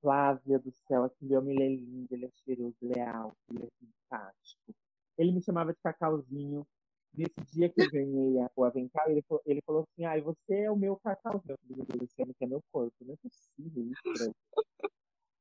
Flávia 0.00 0.58
do 0.58 0.72
céu, 0.88 1.04
aquele 1.04 1.36
homem 1.36 1.56
ele 1.56 1.62
é 1.62 1.76
lindo, 1.76 2.08
ele 2.10 2.24
é 2.24 2.30
cheiroso, 2.42 2.74
leal, 2.80 3.36
ele 3.50 3.64
é 3.64 3.68
simpático. 3.78 4.74
Ele 5.18 5.32
me 5.32 5.42
chamava 5.42 5.74
de 5.74 5.78
cacauzinho. 5.82 6.66
Nesse 7.12 7.38
dia 7.52 7.68
que 7.68 7.82
eu 7.82 7.90
ganhei 7.90 8.36
o 8.56 8.64
avental, 8.64 9.10
ele, 9.10 9.20
falou, 9.28 9.42
ele 9.44 9.60
falou 9.66 9.82
assim, 9.82 10.06
ai, 10.06 10.22
você 10.22 10.60
é 10.60 10.70
o 10.70 10.76
meu 10.76 10.96
cacauzinho. 11.04 11.58
Eu 11.68 11.84
falei, 11.84 12.08
que 12.08 12.44
é 12.44 12.46
meu 12.46 12.62
corpo. 12.72 12.94
Não 13.02 13.12
é 13.12 13.16
possível 13.18 13.90
isso. 13.90 14.32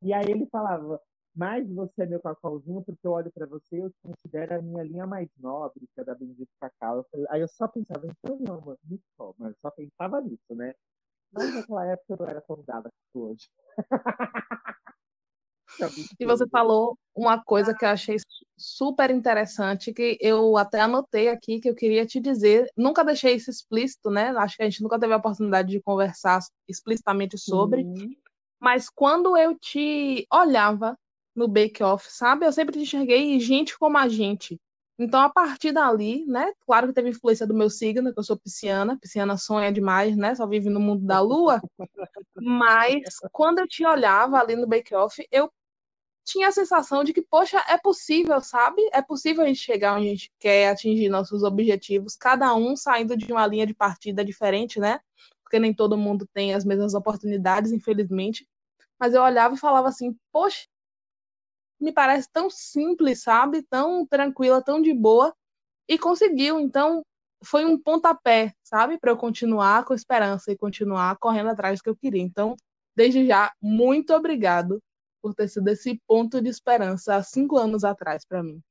E 0.01 0.13
aí 0.13 0.25
ele 0.29 0.47
falava, 0.47 1.01
mas 1.35 1.69
você 1.73 2.03
é 2.03 2.05
meu 2.05 2.21
cacauzinho 2.21 2.81
porque 2.83 3.05
eu 3.05 3.11
olho 3.11 3.31
para 3.31 3.45
você 3.45 3.77
e 3.77 3.79
eu 3.79 3.89
te 3.89 3.97
considero 4.01 4.55
a 4.55 4.61
minha 4.61 4.83
linha 4.83 5.07
mais 5.07 5.29
nobre, 5.37 5.87
que 5.93 6.01
é 6.01 6.03
da 6.03 6.15
Bendito 6.15 6.49
Cacau. 6.59 7.05
Aí 7.29 7.41
eu 7.41 7.47
só 7.47 7.67
pensava, 7.67 8.05
então 8.05 8.37
não, 8.39 8.59
mano, 8.61 8.79
me 8.83 8.99
toma. 9.17 9.49
Eu 9.49 9.55
só 9.61 9.71
pensava 9.71 10.21
nisso, 10.21 10.55
né? 10.55 10.73
Mas 11.31 11.53
naquela 11.53 11.85
época 11.85 12.13
eu 12.13 12.17
não 12.17 12.27
era 12.27 12.41
tão 12.41 12.63
dada 12.65 12.89
quanto 13.13 13.29
hoje. 13.29 13.47
E 16.19 16.25
você 16.25 16.47
falou 16.49 16.97
uma 17.15 17.41
coisa 17.43 17.73
que 17.73 17.85
eu 17.85 17.89
achei 17.89 18.17
super 18.57 19.09
interessante, 19.11 19.93
que 19.93 20.17
eu 20.19 20.57
até 20.57 20.81
anotei 20.81 21.29
aqui, 21.29 21.59
que 21.59 21.69
eu 21.69 21.75
queria 21.75 22.05
te 22.05 22.19
dizer. 22.19 22.67
Nunca 22.75 23.03
deixei 23.03 23.35
isso 23.35 23.49
explícito, 23.49 24.09
né? 24.09 24.29
Acho 24.37 24.57
que 24.57 24.63
a 24.63 24.69
gente 24.69 24.81
nunca 24.81 24.99
teve 24.99 25.13
a 25.13 25.17
oportunidade 25.17 25.69
de 25.69 25.81
conversar 25.81 26.39
explicitamente 26.67 27.37
sobre. 27.37 27.83
Uhum. 27.83 28.09
Mas 28.59 28.89
quando 28.89 29.37
eu 29.37 29.57
te 29.57 30.27
olhava 30.31 30.97
no 31.35 31.47
Bake 31.47 31.81
Off, 31.83 32.07
sabe? 32.11 32.45
Eu 32.45 32.51
sempre 32.51 32.79
enxerguei 32.79 33.39
gente 33.39 33.77
como 33.77 33.97
a 33.97 34.07
gente. 34.07 34.59
Então, 34.97 35.21
a 35.21 35.29
partir 35.29 35.71
dali, 35.71 36.25
né? 36.25 36.51
Claro 36.65 36.87
que 36.87 36.93
teve 36.93 37.09
influência 37.09 37.47
do 37.47 37.53
meu 37.53 37.69
signo, 37.69 38.11
que 38.13 38.19
eu 38.19 38.23
sou 38.23 38.37
pisciana. 38.37 38.97
Pisciana 38.99 39.37
sonha 39.37 39.71
demais, 39.71 40.17
né? 40.17 40.35
Só 40.35 40.45
vive 40.45 40.69
no 40.69 40.79
mundo 40.79 41.05
da 41.05 41.21
lua. 41.21 41.61
Mas, 42.35 43.01
quando 43.31 43.59
eu 43.59 43.67
te 43.67 43.85
olhava 43.85 44.37
ali 44.37 44.57
no 44.57 44.67
Bake 44.67 44.93
Off, 44.93 45.25
eu 45.31 45.49
tinha 46.25 46.49
a 46.49 46.51
sensação 46.51 47.03
de 47.03 47.13
que, 47.13 47.21
poxa, 47.21 47.63
é 47.69 47.77
possível, 47.77 48.41
sabe? 48.41 48.81
É 48.91 49.01
possível 49.01 49.43
a 49.43 49.47
gente 49.47 49.61
chegar 49.61 49.95
onde 49.97 50.07
a 50.07 50.09
gente 50.11 50.31
quer, 50.37 50.69
atingir 50.69 51.09
nossos 51.09 51.43
objetivos, 51.43 52.15
cada 52.17 52.53
um 52.53 52.75
saindo 52.75 53.15
de 53.15 53.31
uma 53.31 53.47
linha 53.47 53.65
de 53.65 53.73
partida 53.73 54.23
diferente, 54.23 54.79
né? 54.79 54.99
Porque 55.49 55.57
nem 55.57 55.73
todo 55.73 55.97
mundo 55.97 56.27
tem 56.31 56.53
as 56.53 56.63
mesmas 56.63 56.93
oportunidades, 56.93 57.71
infelizmente. 57.71 58.47
Mas 58.99 59.15
eu 59.15 59.23
olhava 59.23 59.55
e 59.55 59.57
falava 59.57 59.87
assim, 59.87 60.15
poxa, 60.31 60.67
me 61.81 61.91
parece 61.91 62.29
tão 62.31 62.51
simples, 62.51 63.23
sabe? 63.23 63.63
Tão 63.63 64.05
tranquila, 64.05 64.63
tão 64.63 64.79
de 64.79 64.93
boa. 64.93 65.33
E 65.87 65.97
conseguiu. 65.97 66.59
Então, 66.59 67.03
foi 67.43 67.65
um 67.65 67.81
pontapé, 67.81 68.53
sabe? 68.63 68.99
Para 68.99 69.09
eu 69.11 69.17
continuar 69.17 69.85
com 69.85 69.95
esperança 69.95 70.51
e 70.51 70.57
continuar 70.57 71.17
correndo 71.17 71.49
atrás 71.49 71.79
do 71.79 71.83
que 71.83 71.89
eu 71.89 71.97
queria. 71.97 72.21
Então, 72.21 72.55
desde 72.95 73.25
já, 73.25 73.51
muito 73.59 74.13
obrigado 74.13 74.79
por 75.23 75.33
ter 75.33 75.47
sido 75.47 75.67
esse 75.69 75.99
ponto 76.07 76.39
de 76.39 76.49
esperança 76.49 77.15
há 77.15 77.23
cinco 77.23 77.57
anos 77.57 77.83
atrás 77.83 78.23
para 78.23 78.43
mim. 78.43 78.61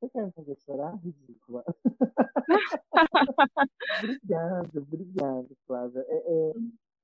Você 0.00 0.08
quer 0.08 0.24
me 0.24 0.32
fazer 0.32 0.56
chorar? 0.56 0.96
Ridícula. 0.96 1.62
obrigado, 4.02 4.78
obrigado, 4.78 5.56
Flávia. 5.66 6.06
É, 6.08 6.16
é, 6.16 6.54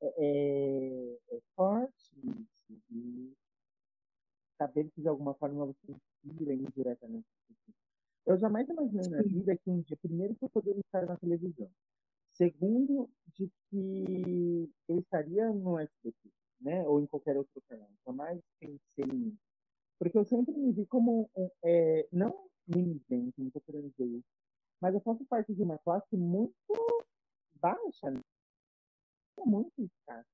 é, 0.00 1.18
é 1.30 1.40
forte 1.54 2.16
isso 2.24 3.36
saber 4.56 4.90
que 4.92 5.02
de 5.02 5.08
alguma 5.08 5.34
forma 5.34 5.66
você 5.66 5.92
inspira 6.24 6.54
indiretamente. 6.54 7.26
Eu 8.24 8.38
jamais 8.38 8.66
imaginei 8.66 9.08
na 9.10 9.22
vida 9.22 9.54
que 9.56 9.70
um 9.70 9.82
dia, 9.82 9.96
primeiro, 9.98 10.34
que 10.34 10.44
eu 10.46 10.48
poderia 10.48 10.80
estar 10.80 11.04
na 11.04 11.18
televisão. 11.18 11.70
Segundo, 12.32 13.10
de 13.34 13.50
que 13.68 14.72
eu 14.88 14.98
estaria 15.00 15.52
no 15.52 15.78
SBT, 15.78 16.30
né? 16.62 16.82
Ou 16.88 17.00
em 17.00 17.06
qualquer 17.06 17.36
outro 17.36 17.62
canal. 17.68 17.90
Jamais 18.06 18.40
pensei 18.58 19.04
nisso. 19.04 19.38
Porque 19.98 20.16
eu 20.16 20.24
sempre 20.24 20.54
me 20.56 20.72
vi 20.72 20.86
como, 20.86 21.30
é, 21.62 22.08
não 22.10 22.46
não 22.68 23.46
estou 23.46 23.62
querendo 23.62 23.90
dizer 23.90 24.22
mas 24.80 24.94
eu 24.94 25.00
faço 25.00 25.24
parte 25.26 25.54
de 25.54 25.62
uma 25.62 25.78
classe 25.78 26.16
muito 26.16 26.54
baixa, 27.60 28.10
né? 28.10 28.20
muito 29.44 29.72
escassa. 29.82 30.26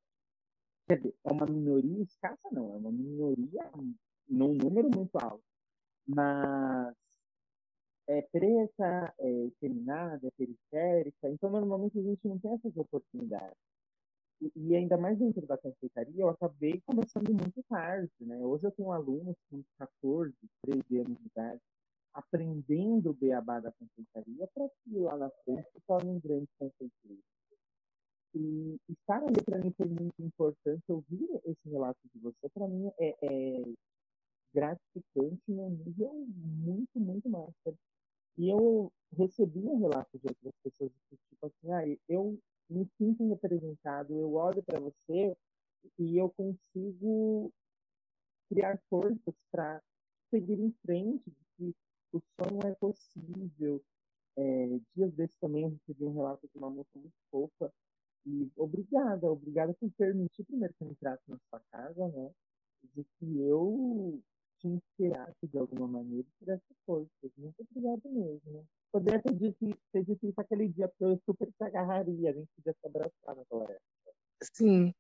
Quer 0.87 0.97
dizer, 0.97 1.15
é 1.25 1.33
uma 1.33 1.47
minoria 1.47 2.03
escassa, 2.03 2.49
não, 2.51 2.75
é 2.75 2.77
uma 2.77 2.91
minoria 2.91 3.71
num 4.29 4.55
número 4.55 4.91
muito 4.95 5.17
alto. 5.17 5.45
Mas 6.07 6.95
é 8.09 8.23
preta, 8.23 9.15
é 9.19 9.51
feminada, 9.61 10.27
é 10.27 10.31
periférica, 10.33 11.29
então 11.29 11.51
normalmente 11.51 11.99
a 11.99 12.03
gente 12.03 12.27
não 12.27 12.39
tem 12.39 12.53
essas 12.55 12.77
oportunidades. 12.77 13.57
E, 14.41 14.51
e 14.57 14.77
ainda 14.77 14.97
mais 14.97 15.19
dentro 15.19 15.47
da 15.47 15.57
confeitaria, 15.57 16.23
eu 16.23 16.29
acabei 16.29 16.81
começando 16.85 17.33
muito 17.33 17.63
tarde, 17.69 18.13
né? 18.21 18.39
Hoje 18.45 18.67
eu 18.67 18.73
tenho 18.73 18.91
alunos 18.91 19.37
com 19.49 19.63
14, 19.79 20.35
13 20.63 20.99
anos 20.99 21.19
de 21.19 21.27
idade, 21.27 21.61
aprendendo 22.15 23.11
o 23.11 23.15
beabá 23.15 23.61
da 23.61 23.73
confeitaria 23.73 24.47
para 24.55 24.69
que 24.69 24.99
lá 24.99 25.17
na 25.17 25.31
frente 25.45 25.69
se 25.73 25.81
tornem 25.87 26.19
grandes 26.21 26.49
confeiteiros. 26.59 27.25
E 28.35 28.79
estar 28.89 29.23
ali 29.23 29.43
para 29.45 29.59
mim 29.59 29.73
foi 29.77 29.87
muito 29.87 30.23
importante. 30.23 30.83
Ouvir 30.89 31.29
esse 31.45 31.69
relato 31.69 31.99
de 32.15 32.19
você, 32.21 32.49
para 32.55 32.67
mim, 32.67 32.91
é, 32.99 33.17
é, 33.23 33.63
gratificante 34.55 35.43
num 35.49 35.71
nível 35.71 36.27
muito, 36.35 36.99
muito 36.99 37.29
massa. 37.29 37.75
E 38.39 38.49
eu 38.49 38.91
recebia 39.17 39.77
relatos 39.77 40.21
de 40.21 40.29
outras 40.29 40.55
pessoas, 40.63 40.93
tipo 41.11 41.47
assim, 41.47 41.73
ah, 41.73 41.99
eu 42.09 42.39
me 42.71 42.89
sinto 42.97 43.29
representado, 43.29 44.15
eu 44.15 44.33
olho 44.35 44.63
para 44.63 44.81
você 44.81 45.37
e 45.99 46.17
eu 46.17 46.31
consigo 46.31 47.53
criar 48.49 48.79
forças 48.89 49.35
para 49.51 49.83
seguir 50.31 50.59
em 50.59 50.73
frente, 50.85 51.31
o 52.13 52.21
sonho 52.37 52.61
é 52.65 52.75
possível. 52.75 53.83
É, 54.37 54.81
dias 54.95 55.13
desses 55.13 55.37
também 55.39 55.65
eu 55.65 55.71
recebi 55.71 56.05
um 56.05 56.15
relato 56.15 56.49
de 56.49 56.59
uma 56.59 56.71
moça 56.71 56.91
muito 56.97 57.15
fofa. 57.31 57.73
E 58.25 58.51
obrigada, 58.57 59.31
obrigada 59.31 59.75
por 59.75 59.91
permitir 59.93 60.45
primeiro 60.45 60.75
que 60.75 60.85
eu 60.85 60.89
entrasse 60.91 61.23
na 61.29 61.39
sua 61.49 61.61
casa, 61.71 62.09
né? 62.09 62.31
De 62.95 63.05
que 63.19 63.41
eu 63.41 64.23
te 64.59 64.69
inspirasse 64.69 65.47
de 65.49 65.59
alguma 65.59 65.89
maneira 65.89 66.27
e 66.27 66.39
tivesse 66.39 66.75
forças. 66.87 67.33
Muito 67.37 67.67
obrigado 67.71 68.09
mesmo. 68.11 68.65
Poderia 68.93 69.21
ter 69.23 69.35
dito, 69.35 69.77
ter 69.93 70.05
dito 70.05 70.27
isso 70.27 70.41
aquele 70.41 70.69
dia, 70.69 70.89
porque 70.89 71.05
eu 71.05 71.21
super 71.27 71.51
te 71.51 71.65
agarraria, 71.65 72.31
a 72.31 72.33
gente 72.33 72.49
podia 72.57 72.73
se 72.73 72.87
abraçar 72.87 73.37
naquela 73.37 73.65
época. 73.65 73.83
Sim. 74.55 74.95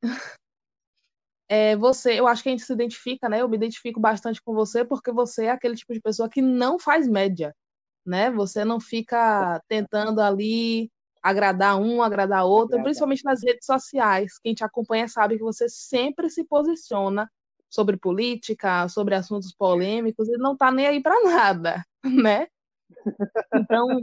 É, 1.54 1.76
você, 1.76 2.18
eu 2.18 2.26
acho 2.26 2.42
que 2.42 2.48
a 2.48 2.52
gente 2.52 2.64
se 2.64 2.72
identifica, 2.72 3.28
né? 3.28 3.42
Eu 3.42 3.48
me 3.48 3.58
identifico 3.58 4.00
bastante 4.00 4.40
com 4.40 4.54
você 4.54 4.86
porque 4.86 5.12
você 5.12 5.44
é 5.44 5.50
aquele 5.50 5.76
tipo 5.76 5.92
de 5.92 6.00
pessoa 6.00 6.26
que 6.26 6.40
não 6.40 6.78
faz 6.78 7.06
média, 7.06 7.54
né? 8.06 8.30
Você 8.30 8.64
não 8.64 8.80
fica 8.80 9.60
tentando 9.68 10.22
ali 10.22 10.90
agradar 11.22 11.78
um, 11.78 12.02
agradar 12.02 12.46
outro, 12.46 12.82
principalmente 12.82 13.22
nas 13.22 13.42
redes 13.44 13.66
sociais. 13.66 14.38
Quem 14.42 14.54
te 14.54 14.64
acompanha 14.64 15.06
sabe 15.08 15.36
que 15.36 15.42
você 15.42 15.68
sempre 15.68 16.30
se 16.30 16.42
posiciona 16.42 17.30
sobre 17.68 17.98
política, 17.98 18.88
sobre 18.88 19.14
assuntos 19.14 19.52
polêmicos, 19.54 20.30
ele 20.30 20.42
não 20.42 20.54
está 20.54 20.72
nem 20.72 20.86
aí 20.86 21.02
para 21.02 21.20
nada, 21.22 21.84
né? 22.02 22.46
Então, 23.54 24.00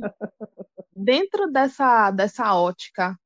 dentro 0.96 1.52
dessa, 1.52 2.12
dessa 2.12 2.54
ótica 2.54 3.18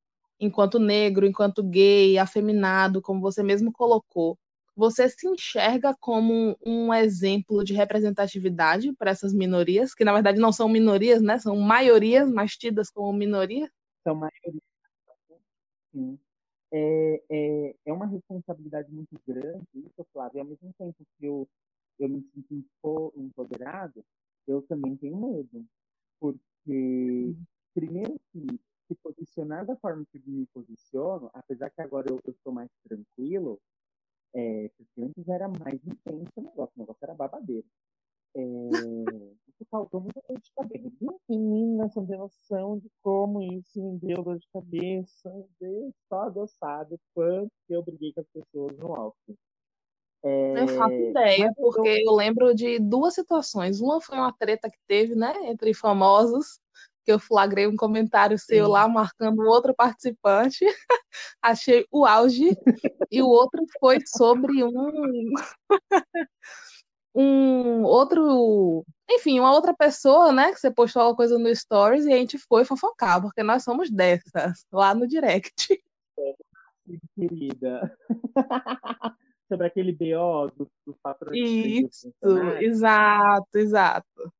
enquanto 0.43 0.79
negro, 0.79 1.25
enquanto 1.25 1.63
gay, 1.63 2.17
afeminado, 2.17 3.01
como 3.01 3.21
você 3.21 3.41
mesmo 3.41 3.71
colocou, 3.71 4.37
você 4.75 5.07
se 5.07 5.27
enxerga 5.27 5.95
como 5.99 6.57
um 6.65 6.93
exemplo 6.93 7.63
de 7.63 7.73
representatividade 7.73 8.91
para 8.93 9.11
essas 9.11 9.33
minorias, 9.33 9.93
que 9.93 10.03
na 10.03 10.13
verdade 10.13 10.39
não 10.39 10.51
são 10.51 10.67
minorias, 10.67 11.21
né? 11.21 11.37
São 11.39 11.55
maiorias, 11.55 12.29
mas 12.29 12.57
tidas 12.57 12.89
como 12.89 13.13
minoria? 13.13 13.71
São 14.03 14.15
maiorias. 14.15 14.63
Sim. 15.91 16.19
É, 16.71 17.21
é, 17.29 17.75
é 17.85 17.93
uma 17.93 18.07
responsabilidade 18.07 18.91
muito 18.91 19.15
grande, 19.27 19.63
isso, 19.75 20.05
Flávio, 20.11 20.37
e 20.37 20.39
ao 20.39 20.45
mesmo 20.47 20.73
tempo 20.75 20.95
que 21.19 21.25
eu, 21.25 21.47
eu 21.99 22.09
me 22.09 22.23
sinto 22.33 23.13
empoderado, 23.15 24.03
eu 24.47 24.63
também 24.63 24.95
tenho 24.97 25.15
medo. 25.17 25.63
Porque, 26.19 27.35
primeiro 27.75 28.19
que 28.31 28.59
se 28.87 28.95
posicionar 28.95 29.65
da 29.65 29.75
forma 29.77 30.05
que 30.11 30.19
me 30.25 30.45
posiciono, 30.47 31.29
apesar 31.33 31.69
que 31.69 31.81
agora 31.81 32.07
eu, 32.09 32.19
eu 32.23 32.31
estou 32.31 32.53
mais 32.53 32.69
tranquilo, 32.87 33.59
é, 34.33 34.69
porque 34.77 35.01
antes 35.01 35.27
era 35.27 35.47
mais 35.47 35.79
intenso 35.85 36.31
o 36.35 36.41
negócio, 36.41 36.73
o 36.75 36.79
negócio 36.79 37.03
era 37.03 37.13
babadeiro. 37.13 37.67
É, 38.35 38.41
isso 39.47 39.65
causou 39.69 40.01
muita 40.01 40.21
dor 40.27 40.39
de 40.39 40.51
cabeça. 40.55 40.89
Menina, 41.29 41.87
você 41.87 41.99
não 41.99 42.07
tem 42.07 42.17
noção 42.17 42.79
de 42.79 42.89
como 43.03 43.43
isso 43.43 43.79
me 43.79 43.99
deu 43.99 44.23
dor 44.23 44.39
de 44.39 44.47
cabeça. 44.51 45.29
Deus, 45.59 45.93
só 46.09 46.29
Deus 46.29 46.51
sabe 46.57 46.97
quanto 47.13 47.51
eu 47.69 47.83
briguei 47.83 48.11
com 48.13 48.21
as 48.21 48.27
pessoas 48.27 48.77
no 48.77 48.95
alto. 48.95 49.37
É, 50.23 50.63
eu 50.63 50.67
faço 50.69 50.93
ideia, 50.93 51.51
porque 51.55 51.89
eu... 51.89 52.11
eu 52.11 52.15
lembro 52.15 52.55
de 52.55 52.79
duas 52.79 53.13
situações. 53.13 53.81
Uma 53.81 54.01
foi 54.01 54.17
uma 54.17 54.33
treta 54.33 54.69
que 54.69 54.79
teve, 54.87 55.15
né, 55.15 55.33
entre 55.43 55.73
famosos, 55.73 56.59
que 57.03 57.11
eu 57.11 57.19
flagrei 57.19 57.67
um 57.67 57.75
comentário 57.75 58.37
seu 58.37 58.65
Sim. 58.65 58.71
lá 58.71 58.87
marcando 58.87 59.41
outro 59.43 59.73
participante. 59.75 60.65
Achei 61.41 61.85
o 61.91 62.05
auge. 62.05 62.55
e 63.11 63.21
o 63.21 63.27
outro 63.27 63.63
foi 63.79 63.99
sobre 64.05 64.63
um 64.63 65.31
um 67.15 67.83
outro, 67.83 68.83
enfim, 69.09 69.39
uma 69.39 69.53
outra 69.53 69.73
pessoa, 69.75 70.31
né, 70.31 70.51
que 70.51 70.59
você 70.59 70.71
postou 70.71 71.01
alguma 71.01 71.15
coisa 71.15 71.37
no 71.37 71.55
stories 71.55 72.05
e 72.05 72.13
a 72.13 72.17
gente 72.17 72.39
foi 72.39 72.65
fofocar, 72.65 73.21
porque 73.21 73.43
nós 73.43 73.63
somos 73.63 73.91
dessas, 73.91 74.65
lá 74.71 74.95
no 74.95 75.07
direct. 75.07 75.53
Querida. 77.15 77.95
sobre 79.47 79.67
aquele 79.67 79.91
BO 79.91 80.51
dos 80.57 80.67
do 80.85 80.97
patrões. 81.01 81.37
Isso, 81.37 82.11
exato, 82.59 83.57
exato. 83.57 84.33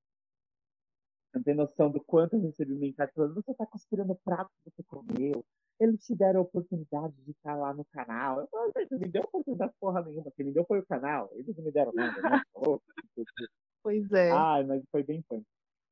Não 1.33 1.41
tem 1.41 1.55
noção 1.55 1.89
do 1.89 1.99
quanto 1.99 2.35
eu 2.35 2.41
recebi 2.41 2.75
mensagem 2.75 3.11
falando, 3.15 3.33
você 3.33 3.51
está 3.51 3.65
conspirando 3.65 4.13
o 4.13 4.19
prato 4.23 4.51
que 4.63 4.69
você 4.69 4.83
comeu. 4.83 5.43
Eles 5.79 6.05
te 6.05 6.15
deram 6.15 6.41
a 6.41 6.43
oportunidade 6.43 7.15
de 7.23 7.31
estar 7.31 7.55
lá 7.55 7.73
no 7.73 7.83
canal. 7.85 8.41
Eu 8.41 8.47
falei, 8.47 8.71
gente, 8.87 8.99
me 8.99 9.07
deu 9.09 9.23
oportunidade 9.23 9.73
porra 9.79 10.03
nenhuma. 10.03 10.31
Quem 10.35 10.45
me 10.45 10.53
deu 10.53 10.63
foi 10.65 10.79
o 10.79 10.85
canal. 10.85 11.29
Eles 11.33 11.55
não 11.57 11.63
me 11.63 11.71
deram 11.71 11.91
nada, 11.93 12.21
né? 12.21 12.41
pois 13.81 14.11
é. 14.11 14.29
Ah, 14.29 14.63
mas 14.65 14.83
foi 14.91 15.03
bem 15.03 15.23
fã. 15.27 15.41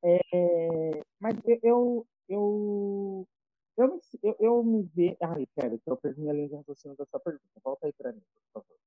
É, 0.03 1.01
mas 1.19 1.35
eu, 1.63 2.05
eu, 2.29 3.27
eu, 3.77 3.87
me, 3.87 3.99
eu, 4.21 4.35
eu 4.39 4.63
me 4.63 4.83
vejo. 4.93 5.17
Ai, 5.21 5.47
pera, 5.55 5.75
eu 5.83 5.97
perdi 5.97 6.29
a 6.29 6.33
linha 6.33 6.49
de 6.49 6.55
raciocínio 6.55 6.95
sua 7.09 7.19
pergunta. 7.19 7.43
Volta 7.63 7.87
aí 7.87 7.93
para 7.93 8.13
mim, 8.13 8.21
por 8.53 8.61
favor. 8.61 8.77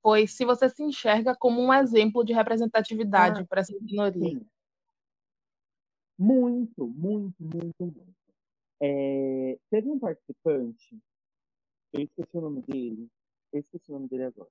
Pois 0.00 0.36
se 0.36 0.44
você 0.44 0.68
se 0.68 0.84
enxerga 0.84 1.34
como 1.34 1.60
um 1.60 1.72
exemplo 1.72 2.24
de 2.24 2.32
representatividade 2.32 3.42
ah, 3.42 3.46
para 3.46 3.62
essa 3.62 3.74
minoria. 3.80 4.38
Sim. 4.38 4.46
Muito, 6.18 6.86
muito, 6.86 7.42
muito, 7.42 7.74
muito. 7.80 8.14
É, 8.80 9.58
teve 9.70 9.90
um 9.90 9.98
participante, 9.98 10.98
eu 11.92 12.02
esqueci 12.02 12.36
o 12.36 12.40
nome 12.40 12.62
dele, 12.62 13.08
eu 13.52 13.60
esqueci 13.60 13.90
o 13.90 13.94
nome 13.94 14.08
dele 14.08 14.24
agora. 14.24 14.50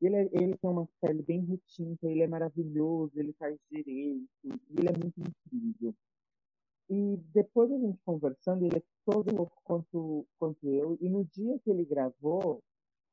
Ele, 0.00 0.16
é, 0.16 0.22
ele 0.32 0.56
tem 0.58 0.70
uma 0.70 0.88
pele 1.00 1.22
bem 1.22 1.44
retinta, 1.44 2.06
ele 2.06 2.22
é 2.22 2.26
maravilhoso, 2.26 3.12
ele 3.18 3.32
faz 3.34 3.58
direito, 3.70 4.28
ele 4.44 4.88
é 4.88 4.92
muito 4.92 5.20
incrível. 5.20 5.94
E 6.90 7.16
depois 7.34 7.70
a 7.70 7.78
gente 7.78 7.98
conversando, 8.04 8.64
ele 8.64 8.78
é 8.78 8.82
todo 9.04 9.34
louco 9.34 9.60
quanto, 9.64 10.26
quanto 10.38 10.68
eu, 10.68 10.96
e 11.00 11.08
no 11.08 11.24
dia 11.24 11.58
que 11.60 11.70
ele 11.70 11.84
gravou, 11.84 12.62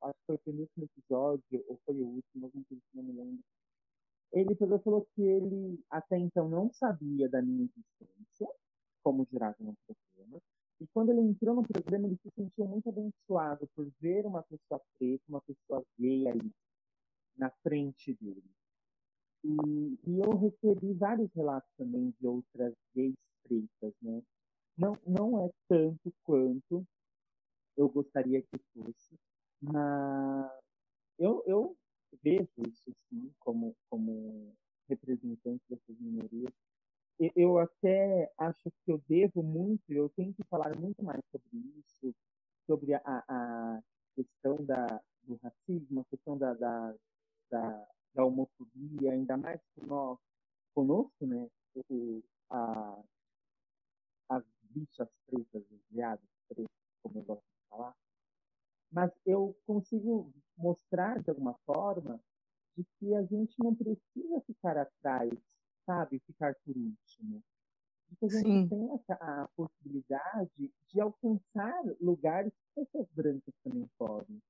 acho 0.02 0.14
que 0.14 0.26
foi 0.26 0.34
o 0.36 0.38
primeiro 0.40 0.70
episódio, 0.76 1.64
ou 1.68 1.78
foi 1.84 1.94
o 1.96 2.06
último, 2.06 2.50
não 2.94 3.02
me 3.02 3.12
lembro, 3.12 3.44
ele 4.32 4.54
falou 4.54 5.06
que 5.14 5.22
ele 5.22 5.80
até 5.90 6.18
então 6.18 6.48
não 6.48 6.70
sabia 6.72 7.28
da 7.28 7.40
minha 7.42 7.64
existência 7.64 8.48
como 9.02 9.26
jurado 9.30 9.56
no 9.60 9.74
programa. 9.86 10.42
E 10.80 10.86
quando 10.88 11.10
ele 11.10 11.20
entrou 11.20 11.54
no 11.54 11.62
programa, 11.62 12.06
ele 12.06 12.16
se 12.16 12.30
sentiu 12.34 12.66
muito 12.66 12.88
abençoado 12.88 13.66
por 13.74 13.88
ver 14.00 14.26
uma 14.26 14.42
pessoa 14.42 14.80
preta, 14.98 15.24
uma 15.28 15.40
pessoa 15.40 15.82
gay 15.98 16.28
ali 16.28 16.52
na 17.36 17.50
frente 17.62 18.14
dele. 18.20 18.44
E, 19.44 19.98
e 20.06 20.20
eu 20.20 20.36
recebi 20.36 20.92
vários 20.94 21.32
relatos 21.34 21.70
também 21.76 22.12
de 22.20 22.26
outras 22.26 22.74
gays 22.94 23.14
pretas, 23.44 23.94
né? 24.02 24.22
Não, 24.76 24.98
não 25.06 25.46
é 25.46 25.50
tanto 25.68 26.12
quanto 26.24 26.84
eu 27.76 27.88
gostaria 27.88 28.42
que 28.42 28.58
fosse, 28.74 29.16
mas 29.62 30.50
eu, 31.18 31.42
eu 31.46 31.76
vejo 32.22 32.50
isso 32.68 32.92
sim 33.08 33.32
como, 33.40 33.74
como 33.88 34.54
representante 34.88 35.62
dessas 35.68 35.98
minorias. 35.98 36.52
Eu 37.34 37.58
até 37.58 38.30
acho 38.38 38.70
que 38.84 38.92
eu 38.92 39.02
devo 39.08 39.42
muito, 39.42 39.82
eu 39.90 40.08
tenho 40.10 40.34
que 40.34 40.44
falar 40.44 40.76
muito 40.78 41.02
mais 41.02 41.22
sobre 41.30 41.58
isso, 41.78 42.14
sobre 42.66 42.92
a, 42.94 43.00
a 43.06 43.82
questão 44.14 44.56
da, 44.64 45.00
do 45.22 45.38
racismo, 45.42 46.00
a 46.00 46.04
questão 46.04 46.36
da, 46.36 46.52
da, 46.54 46.94
da, 47.50 47.88
da 48.14 48.24
homofobia, 48.24 49.12
ainda 49.12 49.36
mais 49.36 49.60
por 49.74 49.86
nós, 49.86 50.18
conosco, 50.74 51.26
né? 51.26 51.48
O, 51.88 52.22
a, 52.50 53.02
as 54.28 54.44
bichas 54.70 55.08
pretas, 55.26 55.62
os 55.70 55.80
viados 55.90 56.28
pretos, 56.48 56.66
como 57.02 57.18
eu 57.18 57.22
gosto 57.22 57.42
de 57.44 57.68
falar, 57.70 57.94
mas 58.96 59.12
eu 59.26 59.54
consigo 59.66 60.32
mostrar 60.56 61.22
de 61.22 61.28
alguma 61.28 61.52
forma 61.66 62.18
de 62.74 62.82
que 62.98 63.14
a 63.14 63.22
gente 63.24 63.54
não 63.58 63.74
precisa 63.74 64.40
ficar 64.46 64.78
atrás, 64.78 65.30
sabe, 65.84 66.18
ficar 66.20 66.54
por 66.64 66.74
último. 66.74 67.42
De 68.08 68.16
que 68.16 68.24
a 68.24 68.28
gente 68.30 68.42
Sim. 68.42 68.68
tem 68.68 68.88
a, 69.10 69.42
a 69.42 69.48
possibilidade 69.48 70.72
de 70.88 70.98
alcançar 70.98 71.82
lugares 72.00 72.50
que 72.54 72.86
pessoas 72.86 73.06
brancas 73.12 73.54
também 73.62 73.86
podem. 73.98 74.40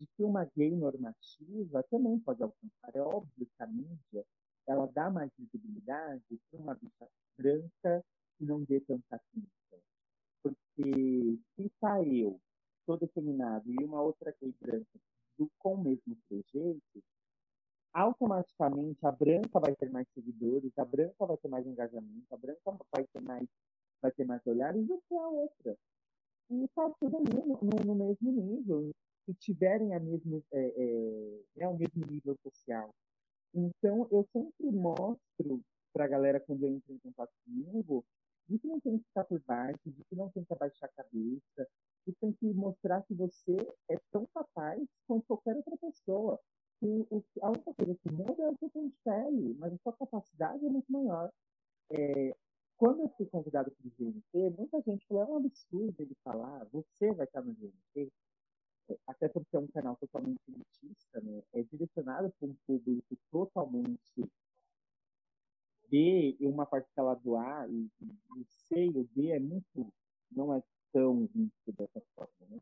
De 0.00 0.06
que 0.16 0.24
uma 0.24 0.50
gay 0.56 0.74
normativa 0.74 1.84
também 1.88 2.18
pode 2.18 2.42
alcançar. 2.42 2.90
É 2.94 3.00
óbvio 3.00 3.46
que 3.46 3.62
a 3.62 3.68
mídia 3.68 4.26
ela 4.66 4.90
dá 4.92 5.10
mais 5.10 5.30
visibilidade 5.38 6.40
para 6.50 6.60
uma 6.60 6.74
bicha 6.74 7.08
branca 7.38 8.04
que 8.36 8.44
não 8.44 8.64
dê 8.64 8.80
tanta 8.80 9.14
atenção. 9.14 9.78
Porque 10.42 11.38
se 11.54 11.66
está 11.66 12.02
eu 12.02 12.40
todo 12.92 13.04
efeminado 13.04 13.64
e 13.70 13.84
uma 13.84 14.02
outra 14.02 14.34
gay 14.40 14.54
branca 14.60 15.00
do, 15.38 15.50
com 15.58 15.74
o 15.74 15.82
mesmo 15.82 16.16
trejeito, 16.28 17.02
automaticamente 17.94 18.98
a 19.06 19.10
branca 19.10 19.58
vai 19.58 19.74
ter 19.74 19.90
mais 19.90 20.06
seguidores, 20.14 20.70
a 20.76 20.84
branca 20.84 21.26
vai 21.26 21.36
ter 21.38 21.48
mais 21.48 21.66
engajamento, 21.66 22.26
a 22.30 22.36
branca 22.36 22.78
vai 22.94 23.06
ter 23.06 23.20
mais, 23.22 23.48
vai 24.00 24.12
ter 24.12 24.24
mais 24.26 24.46
olhares 24.46 24.86
do 24.86 25.00
que 25.08 25.14
a 25.14 25.28
outra. 25.28 25.76
E 26.50 26.64
está 26.64 26.90
tudo 27.00 27.16
ali 27.16 27.34
no, 27.34 27.58
no, 27.62 27.94
no, 27.94 27.94
mesmo 27.94 28.30
nível, 28.30 28.90
se 29.24 29.34
tiverem 29.34 29.94
a 29.94 30.00
mesma, 30.00 30.42
é, 30.52 30.66
é, 30.66 31.40
né, 31.56 31.68
o 31.68 31.78
mesmo 31.78 32.04
nível 32.10 32.36
social. 32.42 32.90
Então, 33.54 34.06
eu 34.10 34.26
sempre 34.32 34.70
mostro 34.70 35.62
para 35.94 36.04
a 36.04 36.08
galera, 36.08 36.40
quando 36.40 36.66
entra 36.66 36.92
em 36.92 36.98
contato 36.98 37.32
comigo, 37.44 38.04
de 38.48 38.58
que 38.58 38.66
não 38.66 38.80
tem 38.80 38.98
que 38.98 39.04
ficar 39.04 39.24
por 39.24 39.40
baixo, 39.46 39.78
de 39.86 40.04
que 40.04 40.14
não 40.14 40.30
tem 40.30 40.44
que 40.44 40.52
abaixar 40.52 40.88
a 40.90 41.02
cabeça, 41.02 41.68
e 42.06 42.12
tem 42.12 42.32
que 42.32 42.52
mostrar 42.52 43.02
que 43.02 43.14
você 43.14 43.56
é 43.88 43.96
tão 44.10 44.26
capaz 44.34 44.82
quanto 45.06 45.26
qualquer 45.26 45.56
outra 45.56 45.76
pessoa. 45.76 46.40
E 46.82 47.06
o, 47.10 47.24
a 47.42 47.48
única 47.50 47.74
coisa 47.74 47.94
que 47.94 48.12
muda 48.12 48.42
é 48.42 48.50
o 48.50 48.70
tom 48.70 48.88
de 48.88 48.94
pele, 49.04 49.54
mas 49.58 49.72
a 49.72 49.78
sua 49.78 49.92
capacidade 49.92 50.64
é 50.64 50.68
muito 50.68 50.90
maior. 50.90 51.30
É, 51.90 52.34
quando 52.76 53.02
eu 53.02 53.08
fui 53.10 53.26
convidado 53.26 53.70
para 53.70 53.86
o 53.86 53.90
GNT, 53.90 54.56
muita 54.58 54.80
gente 54.82 55.06
falou, 55.06 55.22
é 55.22 55.26
um 55.26 55.36
absurdo 55.36 55.94
ele 56.02 56.16
falar, 56.24 56.64
você 56.72 57.12
vai 57.12 57.26
estar 57.26 57.40
no 57.42 57.54
GNT, 57.54 58.12
até 59.06 59.28
porque 59.28 59.54
é 59.56 59.60
um 59.60 59.68
canal 59.68 59.96
totalmente 59.96 60.40
elitista, 60.48 61.20
né? 61.20 61.42
é 61.52 61.62
direcionado 61.62 62.32
para 62.32 62.48
um 62.48 62.56
público 62.66 63.16
totalmente 63.30 64.28
B 65.88 66.36
e 66.40 66.46
uma 66.46 66.66
parcela 66.66 67.14
do 67.14 67.36
A, 67.36 67.68
e, 67.68 67.88
o 68.00 68.44
C 68.44 68.86
e 68.86 68.98
o 68.98 69.08
D 69.14 69.30
é 69.30 69.38
muito, 69.38 69.92
não 70.32 70.52
é 70.52 70.62
tão 70.92 71.28
dessa 71.72 72.02
forma. 72.14 72.32
Né? 72.48 72.60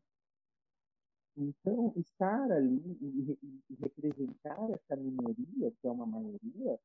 Então, 1.37 1.93
estar 1.95 2.51
ali 2.51 2.97
e, 3.01 3.37
e, 3.69 3.75
representar 3.75 4.69
essa 4.71 4.95
minoria, 4.95 5.71
que 5.79 5.87
é 5.87 5.91
uma 5.91 6.05
maioria, 6.05 6.79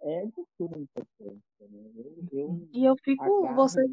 é 0.00 0.26
de 0.26 0.44
suma 0.56 0.78
importância. 0.78 1.68
Né? 1.68 1.92
Eu, 1.96 2.28
eu 2.32 2.68
e 2.72 2.84
eu 2.84 2.96
fico. 3.02 3.54
Você, 3.54 3.84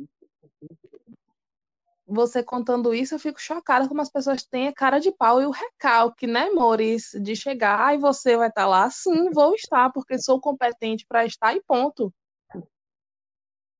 você 2.08 2.43
contando 2.43 2.93
isso, 2.93 3.15
eu 3.15 3.19
fico 3.19 3.41
chocada 3.41 3.88
como 3.88 4.00
as 4.00 4.12
pessoas 4.12 4.45
têm 4.45 4.67
a 4.67 4.74
cara 4.74 5.00
de 5.00 5.12
pau 5.12 5.41
e 5.41 5.45
o 5.45 5.52
recalque, 5.52 6.28
né, 6.28 6.52
Maurício, 6.52 7.19
de 7.19 7.36
chegar 7.36 7.95
e 7.95 7.98
você 7.98 8.38
vai 8.38 8.50
estar 8.50 8.67
lá. 8.67 8.88
Sim, 8.91 9.32
vou 9.32 9.56
estar, 9.56 9.91
porque 9.91 10.19
sou 10.19 10.39
competente 10.39 11.06
para 11.08 11.26
estar 11.26 11.56
e 11.56 11.63
ponto. 11.63 12.13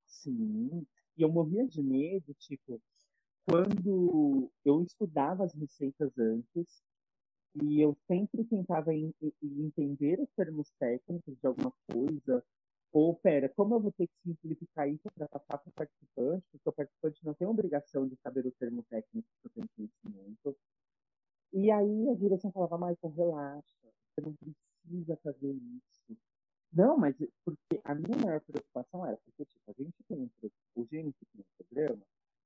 Sim, 0.08 0.88
e 1.16 1.22
eu 1.22 1.32
morria 1.32 1.68
de 1.68 1.84
medo, 1.84 2.34
tipo, 2.40 2.82
quando 3.48 4.52
eu 4.64 4.82
estudava 4.82 5.44
as 5.44 5.54
receitas 5.54 6.12
antes, 6.18 6.84
e 7.62 7.80
eu 7.80 7.96
sempre 8.08 8.44
tentava 8.44 8.92
entender 8.94 10.20
os 10.20 10.30
termos 10.36 10.70
técnicos 10.78 11.38
de 11.38 11.48
alguma 11.48 11.72
coisa, 11.90 12.44
ou, 12.92 13.16
pera, 13.16 13.50
como 13.50 13.76
eu 13.76 13.80
vou 13.80 13.92
ter 13.92 14.08
que 14.08 14.14
simplificar 14.24 14.90
isso 14.90 15.10
para 15.14 15.28
passar 15.28 15.58
para 15.58 15.70
o 15.70 15.74
participante? 15.74 16.46
Porque 16.52 16.70
o 16.70 16.74
participante 16.74 17.26
não 17.26 17.34
tem 17.34 17.48
obrigação 17.48 18.08
de 18.08 18.16
saber 18.18 18.46
o 18.46 18.52
termo 18.54 18.84
técnico 18.84 19.28
que 19.42 19.48
eu 19.48 19.52
tenho 19.52 19.70
conhecimento. 19.76 20.58
E 21.54 21.72
aí 21.72 22.10
a 22.10 22.16
direção 22.16 22.52
falava, 22.52 22.78
Michael, 22.78 23.14
relaxa, 23.14 23.88
você 24.14 24.22
não 24.22 24.34
precisa 24.34 25.18
fazer 25.18 25.52
isso. 25.52 26.18
Não, 26.72 26.98
mas 26.98 27.16
porque 27.44 27.82
a 27.84 27.96
minha 27.96 28.18
maior 28.18 28.42
preocupação 28.42 29.06
era, 29.06 29.18
porque 29.18 29.46
tipo, 29.46 29.72
a 29.72 29.74
gente 29.74 30.04
tem 30.08 30.18
um, 30.18 30.30
o 30.76 30.86
Gênesis 30.86 31.16
tem 31.34 31.42
um 31.42 31.66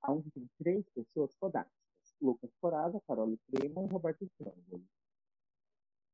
onde 0.08 0.30
tem 0.32 0.50
três 0.58 0.88
pessoas 0.90 1.36
fodásticas. 1.36 1.80
Lucas 2.22 2.52
Coraza, 2.60 3.02
Carol 3.08 3.38
Crema 3.50 3.84
e 3.84 3.88
Roberto 3.88 4.26
Strangoli. 4.26 4.86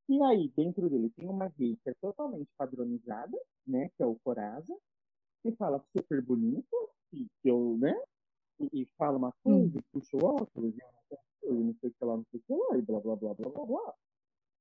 E 0.08 0.22
aí, 0.22 0.50
dentro 0.56 0.88
dele, 0.90 1.10
tem 1.10 1.28
uma 1.28 1.50
gay 1.50 1.76
que 1.78 1.90
é 1.90 1.94
totalmente 1.96 2.50
padronizada, 2.56 3.38
né? 3.66 3.90
Que 3.98 4.04
é 4.04 4.06
o 4.06 4.20
Coraza, 4.24 4.76
que 5.42 5.52
fala 5.54 5.84
super 5.98 6.22
bonito, 6.22 6.90
que, 7.10 7.28
que 7.42 7.50
eu, 7.50 7.76
né? 7.80 8.00
E, 8.60 8.82
e 8.82 8.86
fala 8.98 9.18
uma 9.18 9.34
coisa, 9.44 9.78
hum. 9.78 9.82
puxa 9.92 10.16
o 10.16 10.26
óculos, 10.26 10.76
e 11.44 11.52
não 11.52 11.74
sei 11.76 11.90
o 11.90 11.94
que 11.94 12.06
lá, 12.06 12.18
não 12.18 12.26
sei 12.32 12.40
o 12.40 12.44
que 12.44 12.54
lá, 12.54 12.78
e 12.78 12.82
blá, 12.82 13.00
blá, 13.00 13.16
blá, 13.16 13.34
blá, 13.34 13.50
blá, 13.50 13.66
blá. 13.66 13.94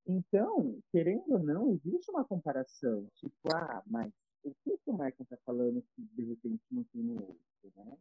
Então, 0.06 0.78
querendo 0.90 1.30
ou 1.32 1.38
não, 1.38 1.72
existe 1.72 2.10
uma 2.10 2.24
comparação. 2.24 3.06
Tipo, 3.14 3.54
ah, 3.54 3.82
mas 3.86 4.12
o 4.42 4.54
que, 4.62 4.76
que 4.76 4.90
o 4.90 4.92
Michael 4.92 5.14
está 5.20 5.36
falando 5.44 5.82
que 5.94 6.02
de 6.02 6.24
repente 6.24 6.62
não 6.70 6.84
tem 6.84 7.02
no 7.02 7.14
outro, 7.14 7.72
né? 7.76 7.96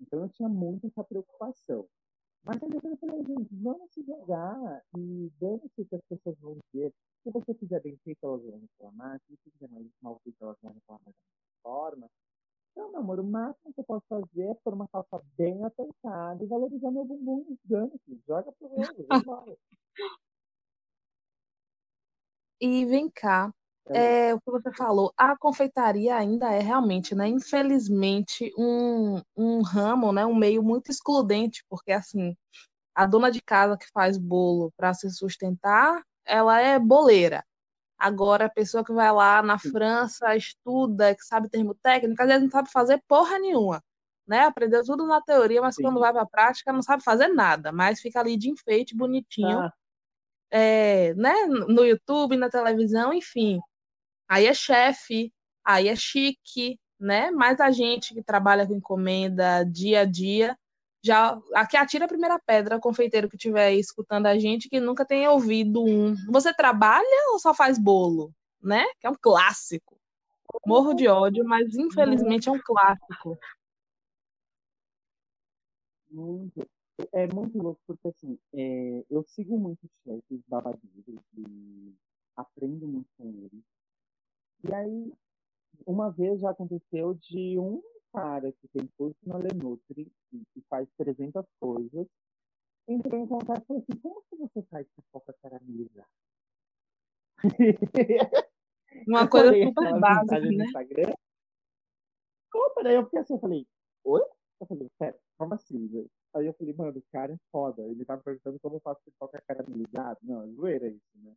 Então 0.00 0.22
eu 0.22 0.28
tinha 0.30 0.48
muito 0.48 0.86
essa 0.86 1.04
preocupação. 1.04 1.86
Mas 2.44 2.62
aí 2.62 2.70
eu 2.72 2.96
falei, 2.98 3.24
gente, 3.24 3.54
vamos 3.56 3.90
se 3.92 4.02
jogar 4.04 4.82
e 4.96 5.30
dane-se 5.40 5.84
que 5.84 5.94
as 5.94 6.02
pessoas 6.08 6.38
vão 6.38 6.56
ver. 6.72 6.92
Se 7.22 7.30
você 7.30 7.52
fizer 7.54 7.80
bem 7.82 7.96
feito, 8.04 8.18
elas 8.24 8.42
vão 8.42 8.58
reclamar. 8.60 9.20
Se 9.20 9.36
você 9.36 9.50
fizer 9.50 9.68
mais 9.68 9.86
mal 10.00 10.20
feito, 10.24 10.36
elas 10.40 10.56
vão 10.62 10.72
reclamar 10.72 11.04
da 11.04 11.10
mesma 11.10 11.62
forma. 11.62 12.10
Então, 12.72 12.90
meu 12.92 13.00
amor, 13.00 13.18
o 13.20 13.24
máximo 13.24 13.74
que 13.74 13.80
eu 13.80 13.84
posso 13.84 14.06
fazer 14.08 14.44
é 14.44 14.54
pôr 14.54 14.72
uma 14.72 14.86
calça 14.88 15.20
bem 15.36 15.64
apertada 15.64 16.42
e 16.42 16.46
valorizar 16.46 16.90
meu 16.90 17.04
bumbum. 17.04 17.56
Dane-se, 17.64 18.22
joga 18.26 18.52
pro 18.52 18.68
vai 18.68 18.86
E 22.60 22.84
vem 22.86 23.08
cá, 23.10 23.52
é, 23.90 24.34
o 24.34 24.40
que 24.40 24.50
você 24.50 24.72
falou, 24.72 25.12
a 25.16 25.36
confeitaria 25.36 26.14
ainda 26.16 26.52
é 26.52 26.60
realmente, 26.60 27.14
né, 27.14 27.28
infelizmente, 27.28 28.52
um, 28.56 29.20
um 29.36 29.62
ramo, 29.62 30.12
né, 30.12 30.26
um 30.26 30.34
meio 30.34 30.62
muito 30.62 30.90
excludente, 30.90 31.64
porque 31.68 31.92
assim, 31.92 32.36
a 32.94 33.06
dona 33.06 33.30
de 33.30 33.40
casa 33.40 33.76
que 33.76 33.86
faz 33.92 34.18
bolo 34.18 34.72
para 34.76 34.92
se 34.94 35.10
sustentar, 35.10 36.02
ela 36.24 36.60
é 36.60 36.78
boleira. 36.78 37.44
Agora, 37.98 38.46
a 38.46 38.50
pessoa 38.50 38.84
que 38.84 38.92
vai 38.92 39.10
lá 39.12 39.42
na 39.42 39.58
França, 39.58 40.36
estuda, 40.36 41.14
que 41.14 41.24
sabe 41.24 41.48
termo 41.48 41.74
técnico, 41.74 42.22
às 42.22 42.28
vezes 42.28 42.42
não 42.44 42.50
sabe 42.50 42.70
fazer 42.70 43.02
porra 43.08 43.38
nenhuma. 43.38 43.82
Né? 44.26 44.40
Aprendeu 44.40 44.84
tudo 44.84 45.06
na 45.06 45.20
teoria, 45.22 45.60
mas 45.60 45.74
Sim. 45.76 45.82
quando 45.82 46.00
vai 46.00 46.12
para 46.12 46.22
a 46.22 46.26
prática 46.26 46.72
não 46.72 46.82
sabe 46.82 47.02
fazer 47.02 47.28
nada, 47.28 47.72
mas 47.72 48.00
fica 48.00 48.20
ali 48.20 48.36
de 48.36 48.50
enfeite, 48.50 48.94
bonitinho, 48.94 49.60
ah. 49.60 49.72
é, 50.50 51.14
né? 51.14 51.46
no 51.46 51.84
YouTube, 51.84 52.36
na 52.36 52.50
televisão, 52.50 53.12
enfim 53.12 53.60
aí 54.28 54.46
é 54.46 54.54
chefe, 54.54 55.32
aí 55.64 55.88
é 55.88 55.96
chique, 55.96 56.78
né? 56.98 57.30
Mas 57.30 57.60
a 57.60 57.70
gente 57.70 58.14
que 58.14 58.22
trabalha 58.22 58.66
com 58.66 58.74
encomenda 58.74 59.64
dia 59.64 60.00
a 60.00 60.04
dia, 60.04 60.56
já 61.02 61.38
aqui 61.54 61.76
atira 61.76 62.04
a 62.04 62.08
primeira 62.08 62.38
pedra, 62.38 62.80
confeiteiro 62.80 63.28
que 63.28 63.36
estiver 63.36 63.72
escutando 63.74 64.26
a 64.26 64.38
gente 64.38 64.68
que 64.68 64.80
nunca 64.80 65.04
tenha 65.04 65.30
ouvido 65.30 65.82
um. 65.84 66.14
Você 66.30 66.52
trabalha 66.52 67.32
ou 67.32 67.38
só 67.38 67.54
faz 67.54 67.78
bolo, 67.78 68.32
né? 68.62 68.84
Que 69.00 69.06
é 69.06 69.10
um 69.10 69.16
clássico. 69.20 69.96
Morro 70.66 70.94
de 70.94 71.08
ódio, 71.08 71.44
mas 71.44 71.74
infelizmente 71.76 72.48
é 72.48 72.52
um 72.52 72.60
clássico. 72.60 73.38
É 77.12 77.26
muito 77.32 77.58
louco, 77.58 77.80
porque 77.86 78.08
assim, 78.08 78.38
é, 78.52 79.04
eu 79.08 79.22
sigo 79.22 79.56
muitos 79.58 79.88
chefes 80.02 80.40
babadeiros 80.48 81.22
e 81.36 81.94
aprendo 82.34 82.88
muito 82.88 83.08
com 83.16 83.28
eles. 83.28 83.77
E 84.64 84.74
aí, 84.74 85.12
uma 85.86 86.10
vez 86.10 86.40
já 86.40 86.50
aconteceu 86.50 87.14
de 87.14 87.58
um 87.58 87.82
cara 88.12 88.50
que 88.52 88.68
tem 88.68 88.86
curso 88.96 89.18
na 89.24 89.36
Lenutri 89.36 90.10
e 90.32 90.62
faz 90.68 90.88
300 90.96 91.44
coisas, 91.60 92.06
entrou 92.88 93.20
em 93.20 93.26
contato 93.26 93.62
e 93.62 93.66
falou 93.66 93.82
assim, 93.82 94.00
como 94.00 94.22
que 94.28 94.36
você 94.36 94.62
faz 94.62 94.86
pipoca 94.96 95.34
caramelizada? 95.42 96.08
Uma 99.06 99.28
coisa 99.28 99.52
super 99.52 100.00
básica, 100.00 100.40
né? 100.40 100.64
Instagram. 100.64 101.14
Como, 102.50 102.82
daí 102.82 102.94
eu 102.94 103.04
fiquei 103.04 103.20
assim, 103.20 103.34
eu 103.34 103.40
falei, 103.40 103.66
oi? 104.04 104.22
Eu 104.60 104.66
falei, 104.66 104.90
sério, 104.98 105.20
como 105.36 105.54
assim? 105.54 105.86
Véio? 105.86 106.10
Aí 106.34 106.46
eu 106.46 106.54
falei, 106.54 106.74
mano, 106.74 106.98
o 106.98 107.02
cara 107.12 107.32
é 107.32 107.38
foda. 107.52 107.82
Ele 107.82 108.04
tá 108.04 108.16
perguntando 108.16 108.58
como 108.60 108.76
eu 108.76 108.80
faço 108.80 109.00
pipoca 109.04 109.40
caramelizada. 109.46 110.18
Não, 110.22 110.42
é 110.42 110.46
zoeira 110.48 110.88
isso, 110.88 111.18
né? 111.22 111.32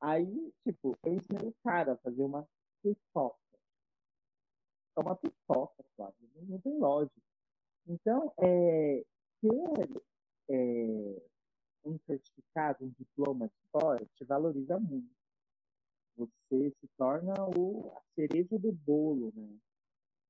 Aí, 0.00 0.52
tipo, 0.64 0.96
eu 1.04 1.14
ensinei 1.14 1.48
o 1.48 1.54
cara 1.62 1.92
a 1.92 1.96
fazer 1.98 2.22
uma 2.22 2.48
pipoca. 2.82 3.38
É 4.96 5.00
uma 5.00 5.14
pipoca, 5.14 5.84
claro, 5.96 6.14
não, 6.48 6.60
tem 6.60 6.78
lógica. 6.78 7.20
Então, 7.86 8.32
é, 8.38 9.04
ter 9.40 10.02
é, 10.48 11.22
um 11.84 11.98
certificado, 12.06 12.84
um 12.84 12.92
diploma 12.98 13.48
de 13.48 13.54
história, 13.64 14.06
te 14.14 14.24
valoriza 14.24 14.78
muito. 14.78 15.10
Você 16.16 16.70
se 16.70 16.88
torna 16.96 17.34
o, 17.56 17.92
a 17.96 18.00
cereja 18.14 18.58
do 18.58 18.72
bolo, 18.72 19.32
né? 19.34 19.58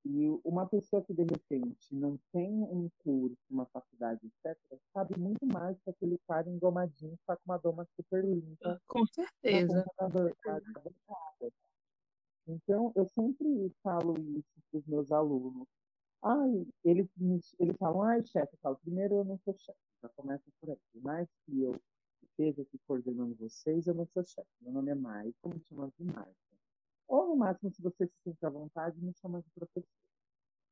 E 0.04 0.28
uma 0.44 0.66
pessoa 0.66 1.04
que, 1.04 1.12
de 1.12 1.24
repente, 1.24 1.94
não 1.94 2.18
tem 2.32 2.50
um 2.50 2.88
curso, 3.04 3.36
uma 3.50 3.66
faculdade, 3.66 4.20
etc., 4.26 4.56
sabe 4.94 5.18
muito 5.18 5.44
mais 5.46 5.78
que 5.80 5.90
aquele 5.90 6.18
cara 6.26 6.48
engomadinho 6.48 7.16
que 7.16 7.22
está 7.22 7.36
com 7.36 7.42
uma 7.44 7.58
doma 7.58 7.86
super 7.96 8.24
limpa. 8.24 8.80
Com 8.86 9.06
certeza. 9.06 9.84
Então, 12.46 12.92
eu 12.96 13.06
sempre 13.06 13.70
falo 13.82 14.14
isso 14.18 14.48
para 14.70 14.78
os 14.78 14.86
meus 14.86 15.12
alunos. 15.12 15.68
Ai, 16.22 16.66
eles, 16.84 17.08
eles 17.58 17.76
falam, 17.76 18.02
ai, 18.02 18.22
chefe, 18.24 18.54
eu 18.54 18.58
falo, 18.60 18.76
primeiro 18.76 19.16
eu 19.16 19.24
não 19.24 19.38
sou 19.38 19.54
chefe, 19.54 19.78
já 20.02 20.08
começa 20.10 20.44
por 20.60 20.70
aí. 20.70 20.78
Por 20.92 21.02
mais 21.02 21.28
que 21.44 21.62
eu 21.62 21.80
esteja 22.22 22.62
aqui 22.62 22.78
coordenando 22.86 23.34
vocês, 23.36 23.86
eu 23.86 23.94
não 23.94 24.06
sou 24.06 24.24
chefe. 24.24 24.48
Meu 24.60 24.72
nome 24.72 24.90
é 24.90 24.94
Mai, 24.94 25.34
como 25.40 25.54
me 25.54 25.60
chama 25.68 25.92
de 25.98 26.04
Mai. 26.04 26.32
Ou, 27.10 27.26
no 27.26 27.36
máximo, 27.36 27.72
se 27.72 27.82
você 27.82 28.06
se 28.06 28.14
sente 28.22 28.46
à 28.46 28.48
vontade, 28.48 28.96
me 29.00 29.12
chama 29.14 29.42
de 29.42 29.50
professor. 29.50 29.84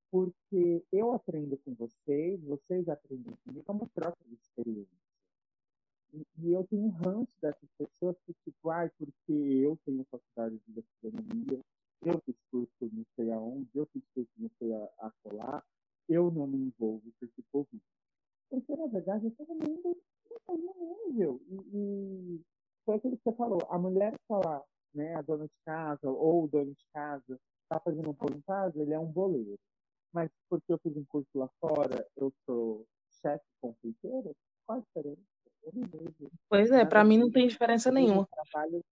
Porque 0.09 0.85
eu 0.93 1.13
aprendo 1.13 1.59
com 1.59 1.75
vocês, 1.75 2.41
vocês 2.45 2.89
aprendem 2.89 3.35
comigo, 3.45 3.65
é 3.67 3.73
uma 3.73 3.89
troca 3.89 4.17
de 4.25 4.35
experiência. 4.35 4.97
E, 6.15 6.25
e 6.39 6.53
eu 6.53 6.65
tenho 6.69 6.85
um 6.85 6.91
ranço 6.91 7.33
dessas 7.43 7.69
pessoas 7.77 8.17
que, 8.25 8.33
tipo, 8.45 8.71
porque 8.97 9.33
eu 9.33 9.77
tenho 9.85 10.05
faculdade 10.05 10.61
de 10.65 10.73
gastronomia, 10.75 11.61
eu 12.03 12.21
fiz 12.21 12.37
curso 12.53 12.71
não 12.93 13.05
sei 13.17 13.33
aonde, 13.33 13.69
eu 13.75 13.87
fiz 13.87 14.05
curso 14.15 14.31
não 14.39 14.51
sei 14.61 14.73
a, 14.73 14.85
a 15.01 15.13
colar, 15.25 15.67
eu 16.09 16.31
não 16.31 16.47
me 16.47 16.57
envolvo 16.57 17.13
porque 17.19 17.43
Covid. 17.51 17.83
Porque, 18.49 18.77
na 18.77 18.87
verdade, 18.87 19.27
é 19.27 19.31
todo 19.31 19.49
mundo 19.49 20.01
no 20.47 20.57
mesmo 20.57 21.09
nível. 21.09 21.41
E, 21.49 21.57
e 21.75 22.41
foi 22.85 22.95
aquilo 22.95 23.17
que 23.17 23.25
você 23.25 23.33
falou, 23.33 23.59
a 23.69 23.77
mulher 23.77 24.15
está 24.15 24.39
lá 24.39 24.65
né, 24.95 25.15
a 25.15 25.23
dona 25.23 25.47
de 25.47 25.59
casa 25.65 26.11
ou 26.11 26.45
o 26.45 26.49
dono 26.49 26.73
de 26.73 26.85
casa 26.93 27.39
está 27.63 27.79
fazendo 27.81 28.11
um 28.11 28.41
casa, 28.43 28.81
ele 28.81 28.95
é 28.95 28.99
um 28.99 29.11
boleiro. 29.11 29.59
Mas 30.13 30.31
porque 30.49 30.73
eu 30.73 30.79
fiz 30.79 30.97
um 30.97 31.05
curso 31.05 31.29
lá 31.39 31.49
fora, 31.61 32.07
eu 32.17 32.33
sou 32.45 32.87
chefe 33.21 33.45
confeiteiro, 33.61 34.35
qual 34.67 34.79
a 34.79 34.81
diferença? 34.81 35.23
Pois 36.49 36.71
é, 36.71 36.85
para 36.85 37.05
mim 37.05 37.19
não 37.19 37.31
tem 37.31 37.47
diferença 37.47 37.91
nenhuma. 37.91 38.27
Trabalhos... 38.27 38.83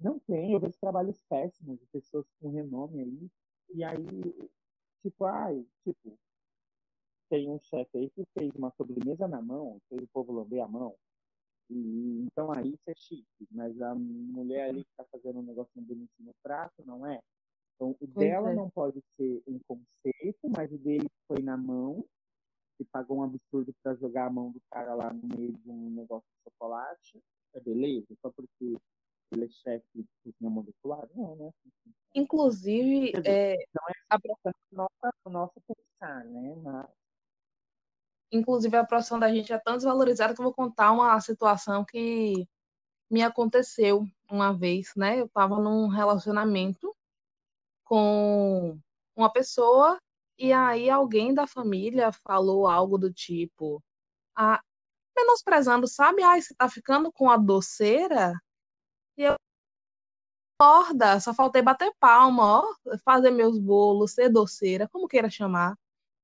Não 0.00 0.18
tem, 0.18 0.52
eu 0.52 0.58
vejo 0.58 0.76
trabalhos 0.80 1.22
péssimos 1.28 1.78
de 1.78 1.86
pessoas 1.86 2.26
com 2.40 2.50
renome 2.50 3.00
aí, 3.00 3.30
e 3.74 3.84
aí, 3.84 4.50
tipo, 5.00 5.24
ai, 5.24 5.64
tipo, 5.84 6.18
tem 7.30 7.48
um 7.48 7.58
chefe 7.60 7.96
aí 7.96 8.10
que 8.10 8.24
fez 8.36 8.52
uma 8.56 8.72
sobremesa 8.72 9.28
na 9.28 9.40
mão, 9.40 9.80
fez 9.88 10.02
o 10.02 10.08
povo 10.08 10.32
lamber 10.32 10.62
a 10.62 10.68
mão, 10.68 10.96
e, 11.70 12.24
então 12.24 12.52
aí 12.52 12.70
isso 12.70 12.90
é 12.90 12.94
chique, 12.94 13.46
mas 13.50 13.80
a 13.80 13.94
mulher 13.94 14.68
ali 14.68 14.84
que 14.84 14.90
está 14.90 15.04
fazendo 15.04 15.40
um 15.40 15.42
negocinho 15.42 15.84
bonito 15.84 16.12
no 16.20 16.34
prato, 16.42 16.84
não 16.84 17.06
é? 17.06 17.20
Então 17.74 17.96
o 18.00 18.06
dela 18.06 18.52
é. 18.52 18.54
não 18.54 18.70
pode 18.70 19.02
ser 19.16 19.42
um 19.46 19.58
conceito, 19.66 20.48
mas 20.54 20.70
o 20.72 20.78
dele 20.78 21.08
foi 21.26 21.42
na 21.42 21.56
mão, 21.56 22.04
que 22.76 22.84
pagou 22.84 23.18
um 23.18 23.24
absurdo 23.24 23.74
para 23.82 23.94
jogar 23.94 24.26
a 24.26 24.30
mão 24.30 24.50
do 24.50 24.60
cara 24.70 24.94
lá 24.94 25.12
no 25.12 25.36
meio 25.36 25.52
de 25.52 25.70
um 25.70 25.90
negócio 25.90 26.28
de 26.28 26.50
chocolate, 26.50 27.22
é 27.54 27.60
beleza? 27.60 28.06
Só 28.20 28.30
porque 28.30 28.76
ele 29.32 29.44
é 29.44 29.48
chefe 29.48 29.86
de 29.94 30.04
cozinha 30.22 30.50
molecular? 30.50 31.08
Não, 31.14 31.36
né? 31.36 31.50
Inclusive, 32.14 33.12
é, 33.24 33.56
não 33.74 33.88
é 33.88 33.92
a 34.10 34.18
nossa, 34.70 35.14
o 35.24 35.30
nosso 35.30 35.60
pensar, 35.66 36.24
né? 36.24 36.54
Mas... 36.56 37.01
Inclusive, 38.32 38.76
a 38.76 38.84
profissão 38.84 39.18
da 39.18 39.30
gente 39.32 39.52
é 39.52 39.58
tão 39.58 39.76
desvalorizada 39.76 40.34
que 40.34 40.40
eu 40.40 40.44
vou 40.44 40.54
contar 40.54 40.90
uma 40.92 41.20
situação 41.20 41.84
que 41.84 42.48
me 43.10 43.22
aconteceu 43.22 44.06
uma 44.30 44.52
vez, 44.56 44.92
né? 44.96 45.20
Eu 45.20 45.26
estava 45.26 45.60
num 45.60 45.88
relacionamento 45.88 46.96
com 47.84 48.78
uma 49.16 49.30
pessoa 49.32 49.98
e 50.38 50.52
aí 50.52 50.88
alguém 50.90 51.34
da 51.34 51.46
família 51.46 52.10
falou 52.12 52.66
algo 52.66 52.98
do 52.98 53.12
tipo, 53.12 53.82
ah, 54.36 54.60
menosprezando, 55.16 55.86
sabe? 55.88 56.22
Ai, 56.22 56.42
você 56.42 56.54
tá 56.54 56.68
ficando 56.68 57.12
com 57.12 57.30
a 57.30 57.36
doceira? 57.36 58.34
E 59.18 59.24
eu 59.24 59.36
acorda, 60.58 61.20
só 61.20 61.34
faltei 61.34 61.60
bater 61.62 61.92
palma, 62.00 62.60
ó, 62.62 62.98
fazer 63.04 63.30
meus 63.30 63.58
bolos, 63.58 64.12
ser 64.12 64.28
doceira, 64.30 64.88
como 64.88 65.08
queira 65.08 65.28
chamar, 65.30 65.76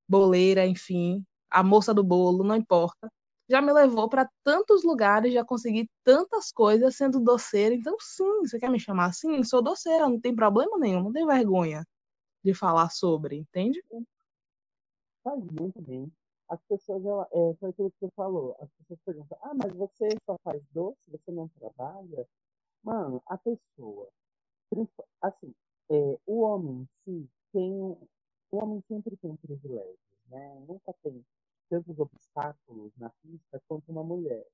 boleira, 0.09 0.67
enfim, 0.67 1.25
a 1.51 1.63
moça 1.63 1.95
do 1.95 2.05
bolo, 2.05 2.45
não 2.45 2.57
importa. 2.57 3.11
Já 3.51 3.63
me 3.63 3.73
levou 3.73 4.09
para 4.09 4.29
tantos 4.45 4.85
lugares, 4.85 5.33
já 5.33 5.45
consegui 5.45 5.89
tantas 6.05 6.53
coisas 6.53 6.97
sendo 6.97 7.19
doceira. 7.19 7.75
Então, 7.75 7.97
sim, 7.99 8.41
você 8.41 8.59
quer 8.59 8.71
me 8.71 8.79
chamar 8.79 9.07
assim? 9.07 9.43
Sou 9.43 9.63
doceira, 9.63 10.09
não 10.09 10.21
tem 10.21 10.35
problema 10.35 10.79
nenhum, 10.79 11.03
não 11.05 11.13
tem 11.13 11.27
vergonha 11.27 11.85
de 12.45 12.55
falar 12.55 12.91
sobre, 12.91 13.37
entende? 13.37 13.83
Faz 15.25 15.43
muito 15.45 15.81
bem. 15.81 16.13
As 16.49 16.61
pessoas, 16.69 17.05
ela, 17.05 17.29
é, 17.33 17.55
foi 17.61 17.71
aquilo 17.71 17.91
que 17.91 17.99
você 18.01 18.11
falou, 18.17 18.57
as 18.61 18.71
pessoas 18.79 19.01
perguntam, 19.05 19.39
ah, 19.43 19.53
mas 19.55 19.73
você 19.75 20.09
só 20.25 20.37
faz 20.43 20.63
doce, 20.73 20.99
você 21.09 21.31
não 21.31 21.49
trabalha? 21.49 22.27
Mano, 22.83 23.23
a 23.27 23.37
pessoa, 23.37 24.09
assim, 25.21 25.55
é, 25.91 26.19
o 26.27 26.41
homem 26.41 26.89
em 27.07 27.23
si 27.23 27.31
tem, 27.53 27.73
o 27.73 28.57
homem 28.57 28.83
sempre 28.89 29.17
tem 29.19 29.37
privilégios, 29.37 29.99
né? 30.29 30.65
Nunca 30.67 30.95
tem 31.03 31.23
tantos 31.69 31.99
obstáculos 31.99 32.93
na 32.97 33.11
pista 33.23 33.61
quanto 33.69 33.91
uma 33.91 34.03
mulher. 34.03 34.47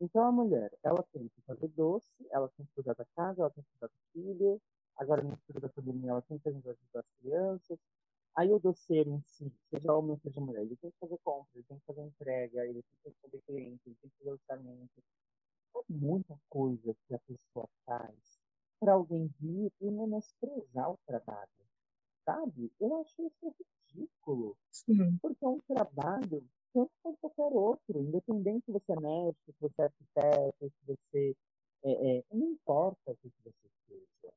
Então 0.00 0.24
a 0.24 0.32
mulher, 0.32 0.76
ela 0.82 1.02
tem 1.12 1.28
que 1.28 1.40
fazer 1.42 1.68
doce, 1.68 2.26
ela 2.30 2.48
tem 2.56 2.66
que 2.66 2.72
cuidar 2.74 2.94
da 2.94 3.04
casa, 3.16 3.42
ela 3.42 3.50
tem 3.50 3.62
que 3.62 3.70
cuidar 3.70 3.86
do 3.86 4.12
filho, 4.12 4.60
agora 4.96 5.22
no 5.22 5.36
período 5.46 5.62
da 5.62 5.68
pandemia 5.68 6.10
ela 6.10 6.22
tem 6.22 6.38
que 6.38 6.48
ajudar 6.48 6.72
as 6.96 7.06
crianças. 7.20 7.78
Aí 8.34 8.52
o 8.52 8.58
doceiro 8.58 9.10
em 9.10 9.22
si, 9.22 9.52
seja 9.70 9.92
homem 9.94 10.16
seja 10.16 10.40
mulher, 10.40 10.62
ele 10.62 10.76
tem 10.76 10.90
que 10.90 10.98
fazer 10.98 11.18
compra, 11.22 11.50
ele 11.54 11.64
tem 11.64 11.78
que 11.78 11.84
fazer 11.84 12.02
entrega, 12.02 12.66
ele 12.66 12.82
tem 12.82 12.98
que 13.02 13.08
responder 13.08 13.42
cliente, 13.42 13.82
ele 13.86 13.96
tem 14.00 14.10
que 14.10 14.18
fazer 14.18 14.30
orçamento. 14.30 15.02
É 15.76 15.80
muita 15.88 16.38
coisa 16.48 16.96
que 17.06 17.14
a 17.14 17.18
pessoa 17.20 17.68
faz 17.84 18.40
para 18.80 18.94
alguém 18.94 19.30
vir 19.38 19.72
e 19.80 19.90
menosprezar 19.90 20.90
o 20.90 20.98
trabalho, 21.06 21.48
sabe? 22.24 22.72
Eu 22.80 23.00
acho 23.00 23.22
isso 23.22 23.54
ridículo. 23.94 24.56
Sim. 24.70 25.18
Porque 25.20 25.44
é 25.44 25.48
um 25.48 25.60
trabalho 25.60 26.44
tanto 26.72 26.90
quanto 27.02 27.18
qualquer 27.20 27.54
outro, 27.54 28.00
independente 28.00 28.64
se 28.64 28.72
você 28.72 28.92
é 28.92 29.00
médico, 29.00 29.52
se 29.52 29.60
você 29.60 29.82
é 29.82 29.84
arquiteto, 29.84 30.56
se 30.60 30.86
você. 30.86 31.36
É, 31.84 32.18
é, 32.18 32.24
não 32.32 32.52
importa 32.52 33.10
o 33.10 33.16
que 33.16 33.30
você 33.44 33.68
seja. 33.88 34.32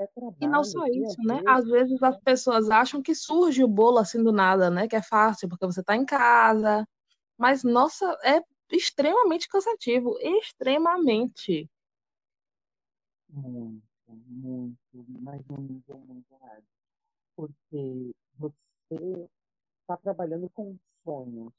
É 0.00 0.06
trabalho, 0.06 0.36
e 0.40 0.48
não 0.48 0.64
só 0.64 0.86
isso, 0.86 1.20
né? 1.22 1.42
Às 1.46 1.64
vezes 1.66 2.02
as 2.02 2.18
pessoas 2.20 2.70
acham 2.70 3.02
que 3.02 3.14
surge 3.14 3.62
o 3.62 3.68
bolo 3.68 3.98
assim 3.98 4.22
do 4.22 4.32
nada, 4.32 4.70
né? 4.70 4.88
Que 4.88 4.96
é 4.96 5.02
fácil 5.02 5.48
porque 5.48 5.66
você 5.66 5.80
está 5.80 5.94
em 5.96 6.04
casa. 6.04 6.86
Mas, 7.38 7.62
nossa, 7.62 8.06
é 8.24 8.40
extremamente 8.72 9.48
cansativo. 9.48 10.16
Extremamente. 10.20 11.70
Muito, 13.28 13.82
muito, 14.08 14.78
mas 15.20 15.42
um 15.50 15.60
nível 15.60 15.98
muito 15.98 16.34
raro. 16.36 16.64
Porque 17.36 18.14
você 18.88 19.28
está 19.80 19.96
trabalhando 19.98 20.48
com 20.50 20.76
sonhos, 21.04 21.54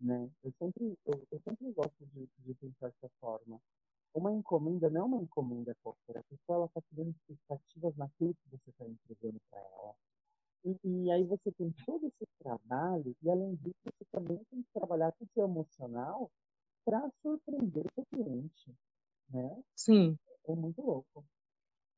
né? 0.00 0.30
Eu 0.42 0.52
sempre, 0.58 0.98
eu, 1.06 1.26
eu 1.30 1.40
sempre 1.40 1.72
gosto 1.72 2.06
de, 2.06 2.28
de 2.38 2.54
pensar 2.54 2.88
dessa 2.88 3.10
forma. 3.20 3.60
Uma 4.12 4.32
encomenda 4.32 4.90
não 4.90 5.02
é 5.02 5.04
uma 5.04 5.22
encomenda 5.22 5.76
qualquer. 5.82 6.18
A 6.18 6.22
pessoa 6.24 6.66
está 6.66 6.80
criando 6.90 7.10
expectativas 7.10 7.96
naquilo 7.96 8.34
que 8.34 8.50
você 8.50 8.70
está 8.70 8.84
entregando 8.86 9.40
para 9.50 9.60
ela. 9.60 9.94
E, 10.64 10.76
e, 10.84 11.10
aí 11.10 11.24
você 11.24 11.50
tem 11.52 11.72
todo 11.86 12.06
esse 12.06 12.26
trabalho, 12.38 13.16
e 13.22 13.30
além 13.30 13.54
disso, 13.56 13.78
você 13.84 14.04
também 14.12 14.36
tem 14.50 14.62
que 14.62 14.68
trabalhar 14.74 15.12
com 15.12 15.24
o 15.24 15.28
seu 15.32 15.44
emocional 15.44 16.30
para 16.84 17.10
surpreender 17.22 17.86
o 17.86 17.94
seu 17.94 18.04
cliente, 18.06 18.74
né? 19.30 19.62
Sim. 19.74 20.18
É 20.46 20.54
muito 20.54 20.82
louco. 20.82 21.24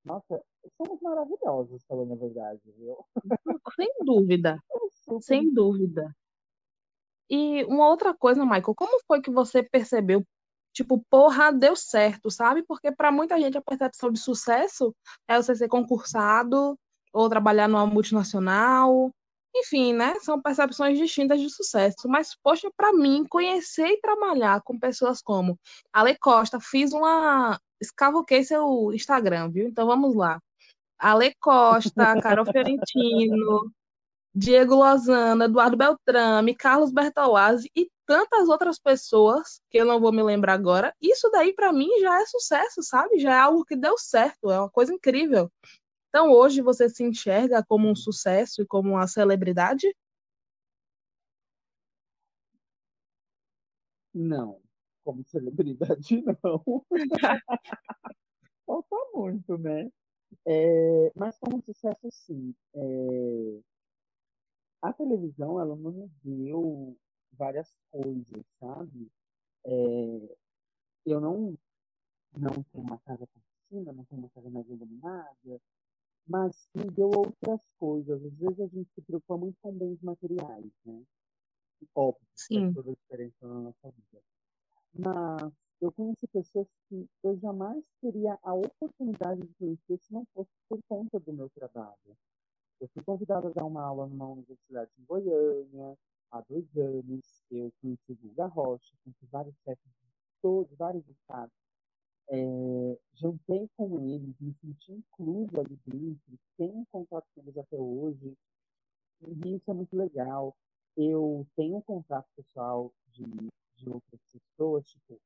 Nossa, 0.05 0.45
somos 0.85 1.01
maravilhosos, 1.01 1.85
falando 1.85 2.13
a 2.13 2.17
verdade, 2.17 2.61
viu? 2.77 2.97
Sem 3.77 3.89
dúvida. 4.05 4.59
Sem 5.21 5.53
dúvida. 5.53 6.15
E 7.31 7.65
uma 7.65 7.89
outra 7.89 8.13
coisa, 8.15 8.45
Michael, 8.45 8.75
como 8.75 9.01
foi 9.07 9.21
que 9.23 9.31
você 9.31 9.63
percebeu, 9.63 10.25
tipo, 10.73 11.03
porra, 11.09 11.53
deu 11.53 11.75
certo, 11.77 12.31
sabe? 12.31 12.63
Porque 12.63 12.93
para 12.93 13.13
muita 13.13 13.41
gente 13.41 13.57
a 13.57 13.63
percepção 13.63 14.11
de 14.11 14.19
sucesso 14.19 14.95
é 15.29 15.37
você 15.41 15.55
ser 15.55 15.69
concursado 15.69 16.79
ou 17.13 17.29
trabalhar 17.29 17.69
numa 17.69 17.87
multinacional. 17.87 19.11
Enfim, 19.55 19.93
né? 19.93 20.15
São 20.21 20.41
percepções 20.41 20.99
distintas 20.99 21.41
de 21.41 21.49
sucesso. 21.51 22.09
Mas, 22.09 22.35
poxa, 22.43 22.71
para 22.77 22.93
mim, 22.93 23.25
conhecer 23.29 23.87
e 23.87 24.01
trabalhar 24.01 24.63
com 24.63 24.79
pessoas 24.79 25.21
como 25.23 25.59
Ale 25.93 26.17
Costa, 26.19 26.59
fiz 26.61 26.93
uma. 26.93 27.59
Escavoquei 27.81 28.45
seu 28.45 28.93
Instagram, 28.95 29.51
viu? 29.51 29.69
Então 29.69 29.87
vamos 29.87 30.15
lá. 30.15 30.41
Ale 31.03 31.35
Costa, 31.41 32.21
Carol 32.23 32.47
Fiorentino, 32.47 33.73
Diego 34.33 34.77
Lozano, 34.77 35.43
Eduardo 35.43 35.77
Beltrame, 35.77 36.55
Carlos 36.55 36.93
Bertolazzi 36.93 37.69
e 37.75 37.91
tantas 38.07 38.49
outras 38.49 38.79
pessoas 38.79 39.61
que 39.69 39.79
eu 39.79 39.85
não 39.85 40.01
vou 40.01 40.13
me 40.13 40.23
lembrar 40.23 40.53
agora. 40.55 40.95
Isso 41.03 41.29
daí 41.33 41.53
para 41.53 41.73
mim 41.73 41.89
já 42.01 42.23
é 42.23 42.27
sucesso, 42.27 42.85
sabe? 42.85 43.19
Já 43.19 43.35
é 43.35 43.39
algo 43.39 43.65
que 43.65 43.75
deu 43.75 43.99
certo, 43.99 44.49
é 44.49 44.61
uma 44.61 44.71
coisa 44.71 44.95
incrível. 44.95 45.51
Então 46.09 46.31
hoje 46.31 46.63
você 46.63 46.89
se 46.89 47.03
enxerga 47.03 47.65
como 47.67 47.89
um 47.91 47.97
sucesso 47.97 48.63
e 48.63 48.67
como 48.67 48.91
uma 48.91 49.09
celebridade? 49.09 49.93
Não, 54.15 54.61
como 55.03 55.25
celebridade 55.27 56.23
não. 56.45 56.85
Falta 58.65 58.97
muito, 59.15 59.59
né? 59.59 59.91
É, 60.47 61.13
mas 61.15 61.39
como 61.39 61.63
sucesso 61.63 62.09
sim. 62.11 62.55
É, 62.75 63.61
a 64.83 64.93
televisão, 64.93 65.61
ela 65.61 65.77
não 65.77 65.93
me 65.93 66.09
deu 66.25 66.97
várias 67.33 67.73
coisas, 67.91 68.45
sabe? 68.59 69.11
É, 69.65 70.37
eu 71.07 71.21
não, 71.21 71.57
não 72.37 72.63
tenho 72.65 72.85
uma 72.85 72.99
casa 73.01 73.27
com 73.27 73.41
piscina, 73.41 73.93
não 73.93 74.05
tenho 74.05 74.21
uma 74.23 74.31
casa 74.31 74.51
mais 74.51 74.69
iluminada, 74.69 75.61
mas 76.27 76.69
me 76.75 76.91
deu 76.91 77.11
outras 77.11 77.61
coisas. 77.79 78.25
Às 78.25 78.35
vezes 78.35 78.61
a 78.61 78.67
gente 78.67 78.91
se 78.95 79.03
preocupa 79.03 79.37
muito 79.37 79.57
com 79.63 79.73
bens 79.73 80.01
materiais, 80.03 80.73
né? 80.85 81.03
Óbvio, 81.95 82.27
Sim. 82.35 82.61
faz 82.61 82.75
toda 82.75 82.91
a 82.91 82.95
diferença 82.95 83.47
na 83.47 83.61
nossa 83.61 83.91
vida. 83.91 84.23
Mas 84.95 85.53
eu 85.83 85.91
conheci 85.91 86.29
pessoas 86.29 86.69
que 86.89 87.09
eu 87.25 87.37
jamais 87.41 87.85
teria 88.01 88.39
a 88.45 88.55
oportunidade 88.55 89.41
de 89.41 89.53
conhecer 89.55 89.99
se 89.99 90.13
não 90.13 90.25
fosse 90.33 90.53
por 90.69 90.79
conta 90.89 91.19
do 91.19 91.33
meu 91.33 91.51
trabalho. 91.51 92.17
Eu 92.81 92.89
fui 92.95 93.03
convidada 93.03 93.49
a 93.49 93.51
dar 93.51 93.65
uma 93.65 93.83
aula 93.83 94.07
numa 94.07 94.29
universidade 94.29 94.93
em 94.97 95.05
Goiânia 95.05 95.99
há 96.31 96.41
dois 96.43 96.65
anos. 96.77 97.43
Eu 97.51 97.73
conheci 97.81 98.15
Guga 98.15 98.47
Rocha, 98.47 98.95
conheci 99.03 99.27
vários 99.27 99.57
chefes 99.65 99.85
de 99.85 100.09
todos, 100.41 100.73
vários 100.79 101.05
estados. 101.09 101.53
É, 102.29 102.99
jantei 103.15 103.69
com 103.77 103.99
eles, 104.09 104.37
me 104.39 104.55
senti 104.55 104.93
incluso 104.93 105.51
ali 105.59 105.77
dentro, 105.85 106.39
tenho 106.57 106.87
contato 106.93 107.27
com 107.35 107.41
eles 107.43 107.57
até 107.57 107.77
hoje. 107.77 108.39
E 109.21 109.57
isso 109.57 109.69
é 109.69 109.75
muito 109.75 109.97
legal. 109.97 110.57
Eu 110.97 111.45
tenho 111.57 111.83
contato 111.83 112.29
pessoal 112.37 112.93
de, 113.09 113.25
de 113.25 113.91
outras 113.91 114.21
pessoas, 114.31 114.87
tipo, 114.87 115.21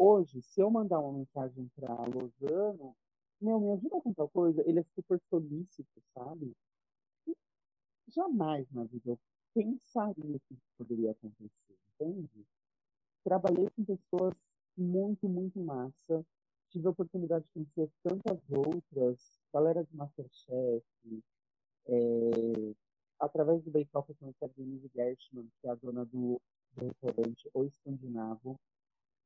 hoje, 0.00 0.40
se 0.42 0.60
eu 0.60 0.70
mandar 0.70 0.98
uma 1.00 1.18
mensagem 1.18 1.70
para 1.76 1.94
Lozano, 2.06 2.96
meu, 3.40 3.60
me 3.60 3.72
ajuda 3.72 4.00
com 4.00 4.12
tal 4.12 4.28
coisa, 4.28 4.62
ele 4.68 4.80
é 4.80 4.84
super 4.94 5.20
solícito, 5.28 6.02
sabe? 6.14 6.52
jamais 8.08 8.68
na 8.72 8.84
vida 8.84 9.10
eu 9.10 9.18
pensaria 9.54 10.40
que 10.40 10.54
isso 10.54 10.66
poderia 10.76 11.12
acontecer, 11.12 11.78
entende? 11.94 12.46
Trabalhei 13.22 13.70
com 13.70 13.84
pessoas 13.84 14.34
muito, 14.76 15.28
muito 15.28 15.60
massa. 15.60 16.26
Tive 16.70 16.86
a 16.86 16.90
oportunidade 16.90 17.44
de 17.44 17.50
conhecer 17.52 17.92
tantas 18.02 18.40
outras, 18.50 19.18
galera 19.52 19.84
de 19.84 19.94
Masterchef, 19.94 20.84
é, 21.86 22.74
através 23.18 23.62
do 23.62 23.70
Bake 23.70 23.90
Off 23.94 24.10
eu 24.10 24.16
conheci 24.16 24.44
a 24.44 24.48
Denise 24.48 24.90
Gershman, 24.94 25.48
que 25.60 25.68
é 25.68 25.70
a 25.70 25.74
dona 25.74 26.04
do 26.04 26.40
do 26.76 26.86
restaurante 26.86 27.50
O 27.52 27.64
Escandinavo, 27.64 28.58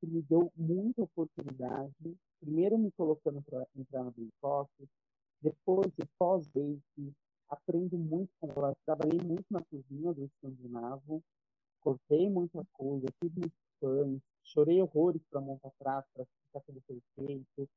que 0.05 0.11
me 0.11 0.23
deu 0.23 0.53
muita 0.55 1.03
oportunidade, 1.03 2.17
primeiro 2.38 2.77
me 2.79 2.90
colocando 2.93 3.43
para 3.43 3.67
entrar 3.75 4.05
na 4.05 4.11
Bake 4.11 4.88
depois 5.40 5.90
de 5.93 6.05
pós-bake, 6.19 7.12
aprendo 7.49 7.97
muito 7.97 8.31
com 8.38 8.51
ela, 8.55 8.77
trabalhei 8.85 9.21
muito 9.21 9.47
na 9.51 9.62
cozinha 9.62 10.12
do 10.12 10.25
Escandinavo, 10.25 11.23
cortei 11.81 12.29
muita 12.31 12.64
coisa, 12.73 13.07
fiz 13.21 13.33
muitos 13.35 13.59
pães, 13.81 14.21
chorei 14.43 14.81
horrores 14.83 15.23
para 15.31 15.40
montar 15.40 15.71
prato, 15.79 16.09
para 16.14 16.25
ficar 16.25 16.61
tudo 16.61 16.83
perfeito, 16.83 17.69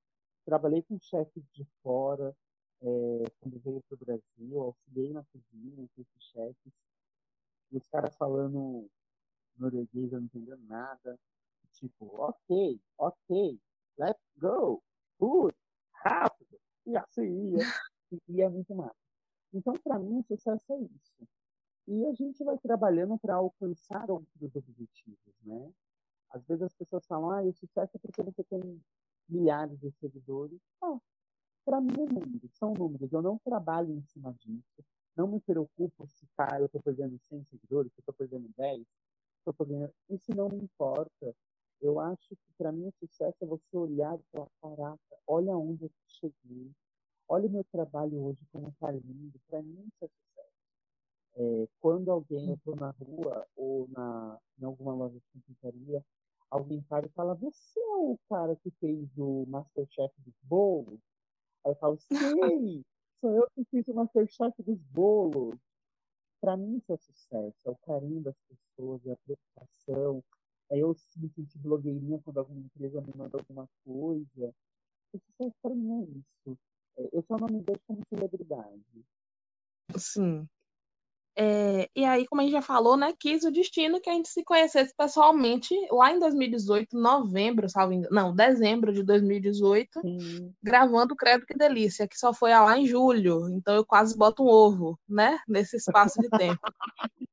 trabalhei 0.46 0.82
com 0.82 1.00
chefes 1.00 1.44
de 1.54 1.66
fora, 1.82 2.36
é, 2.82 3.24
quando 3.40 3.60
veio 3.60 3.82
para 3.88 3.96
o 3.96 4.06
Brasil, 4.06 4.62
auxiliei 4.62 5.14
na 5.14 5.24
cozinha 5.26 5.88
com 5.94 6.02
esses 6.02 6.24
chefes, 6.32 6.74
e 7.72 7.78
os 7.78 7.88
caras 7.88 8.16
falando 8.16 8.90
norueguês, 9.58 10.12
eu 10.12 10.20
não 10.20 10.26
entendendo 10.26 10.64
nada, 10.68 11.20
tipo, 11.80 12.06
ok, 12.20 12.82
ok, 12.98 13.60
let's 13.98 14.22
go, 14.38 14.82
food, 15.18 15.56
rápido, 15.94 16.60
e 16.86 16.98
assim 16.98 17.56
ia, 17.56 17.58
e, 18.12 18.22
e 18.30 18.42
é 18.42 18.50
muito 18.50 18.74
massa. 18.76 18.96
Então, 19.54 19.74
para 19.74 20.00
mim, 20.00 20.20
o 20.20 20.24
sucesso 20.24 20.74
é 20.74 20.80
isso. 20.80 21.28
E 21.88 22.06
a 22.06 22.14
gente 22.14 22.44
vai 22.44 22.58
trabalhando 22.58 23.18
para 23.18 23.36
alcançar 23.36 24.10
outros 24.12 24.56
objetivos, 24.56 25.36
né? 25.44 25.72
Às 26.30 26.46
vezes 26.46 26.64
as 26.64 26.76
pessoas 26.76 27.06
falam, 27.06 27.32
ah, 27.32 27.42
o 27.42 27.54
sucesso 27.54 27.96
é 27.96 28.00
porque 28.00 28.22
você 28.22 28.44
tem 28.44 28.82
milhares 29.30 29.80
de 29.80 29.90
seguidores. 29.92 30.60
Ah, 30.82 31.00
para 31.66 31.80
mim 31.80 31.94
é 31.94 32.14
números, 32.14 32.52
são 32.58 32.74
números. 32.74 33.12
Eu 33.12 33.22
não 33.22 33.38
trabalho 33.40 33.94
em 33.94 34.02
cima 34.02 34.34
disso. 34.34 34.84
Não 35.16 35.28
me 35.28 35.40
preocupo 35.40 36.08
se, 36.08 36.28
cara, 36.36 36.60
eu 36.60 36.66
estou 36.66 36.82
perdendo 36.82 37.18
100 37.20 37.46
seguidores, 37.46 37.92
se 37.94 38.00
eu 38.00 38.02
estou 38.02 38.14
perdendo 38.14 38.50
10, 38.56 38.82
se 38.82 38.88
eu 39.48 39.54
perdendo... 39.54 39.92
Isso 40.10 40.36
não 40.36 40.50
me 40.50 40.58
importa. 40.58 41.36
Eu 41.88 42.02
acho 42.02 42.30
que 42.30 42.54
para 42.58 42.70
mim 42.70 42.88
o 42.88 42.94
sucesso 43.00 43.38
é 43.42 43.46
você 43.46 43.78
olhar 43.78 44.20
e 44.20 44.24
falar, 44.32 44.50
caraca, 44.62 45.18
olha 45.26 45.56
onde 45.56 45.86
eu 45.86 45.92
cheguei. 46.06 46.70
Olha 47.30 47.48
o 47.48 47.50
meu 47.50 47.64
trabalho 47.72 48.26
hoje, 48.26 48.40
como 48.52 48.68
está 48.68 48.92
lindo. 48.92 49.40
Para 49.48 49.62
mim 49.62 49.88
isso 49.88 50.04
é 50.04 50.08
sucesso. 50.08 50.58
É, 51.36 51.68
quando 51.80 52.12
alguém, 52.12 52.50
eu 52.50 52.56
estou 52.56 52.76
na 52.76 52.90
rua 52.90 53.48
ou 53.56 53.88
na, 53.90 54.38
em 54.60 54.66
alguma 54.66 54.94
loja 54.94 55.18
de 55.18 55.26
confeitaria, 55.32 56.04
alguém 56.50 56.82
para 56.82 57.06
e 57.06 57.10
fala, 57.10 57.36
você 57.36 57.80
é 57.80 57.96
o 57.96 58.20
cara 58.28 58.54
que 58.58 58.70
fez 58.82 59.08
o 59.18 59.46
Masterchef 59.48 60.14
dos 60.22 60.36
bolos? 60.44 61.00
Aí 61.64 61.72
eu 61.72 61.76
falo, 61.76 61.98
sim, 62.68 62.84
sou 63.22 63.32
eu 63.32 63.48
que 63.56 63.64
fiz 63.72 63.88
o 63.88 63.94
Masterchef 63.94 64.62
dos 64.62 64.82
bolos. 64.92 65.58
Para 66.42 66.58
mim 66.58 66.78
isso 66.78 66.92
é 66.92 66.98
sucesso, 66.98 67.58
é 67.66 67.70
o 67.70 67.78
carinho 67.78 68.22
das 68.22 68.36
pessoas, 68.48 69.06
é 69.06 69.14
a 69.14 69.18
preocupação, 69.18 70.24
eu 70.72 70.96
me 71.18 71.30
sentir 71.30 71.58
blogueirinha 71.60 72.20
quando 72.24 72.40
alguma 72.40 72.60
empresa 72.60 73.02
me 73.02 73.14
manda 73.16 73.38
alguma 73.38 73.68
coisa. 73.86 74.54
O 75.14 75.20
sucesso 75.20 75.56
para 75.62 75.76
mim 75.76 76.02
é 76.02 76.50
isso. 76.50 76.58
É, 76.98 77.10
eu 77.14 77.24
só 77.28 77.38
não 77.38 77.48
me 77.48 77.62
vejo 77.62 77.80
como 77.88 78.02
celebridade. 78.10 79.06
Sim. 79.98 80.48
É, 81.40 81.88
e 81.96 82.04
aí, 82.04 82.26
como 82.26 82.42
a 82.42 82.44
gente 82.44 82.54
já 82.54 82.64
falou, 82.64 82.98
né, 82.98 83.14
quis 83.20 83.44
o 83.44 83.52
destino 83.52 84.02
que 84.02 84.10
a 84.10 84.14
gente 84.14 84.28
se 84.28 84.44
conhecesse 84.44 84.92
pessoalmente 84.98 85.72
lá 85.92 86.12
em 86.12 86.18
2018, 86.18 86.98
novembro, 86.98 87.70
salvo 87.70 87.94
engano, 87.94 88.16
não, 88.16 88.36
dezembro 88.36 88.92
de 88.92 89.04
2018, 89.04 90.02
Sim. 90.02 90.52
gravando 90.64 91.16
Credo 91.16 91.46
Que 91.46 91.54
Delícia, 91.54 92.08
que 92.08 92.18
só 92.18 92.34
foi 92.34 92.50
lá 92.50 92.76
em 92.76 92.88
julho, 92.88 93.48
então 93.50 93.76
eu 93.76 93.86
quase 93.86 94.18
boto 94.18 94.42
um 94.42 94.48
ovo, 94.48 95.00
né, 95.08 95.38
nesse 95.48 95.78
espaço 95.78 96.20
de 96.20 96.28
tempo. 96.30 96.60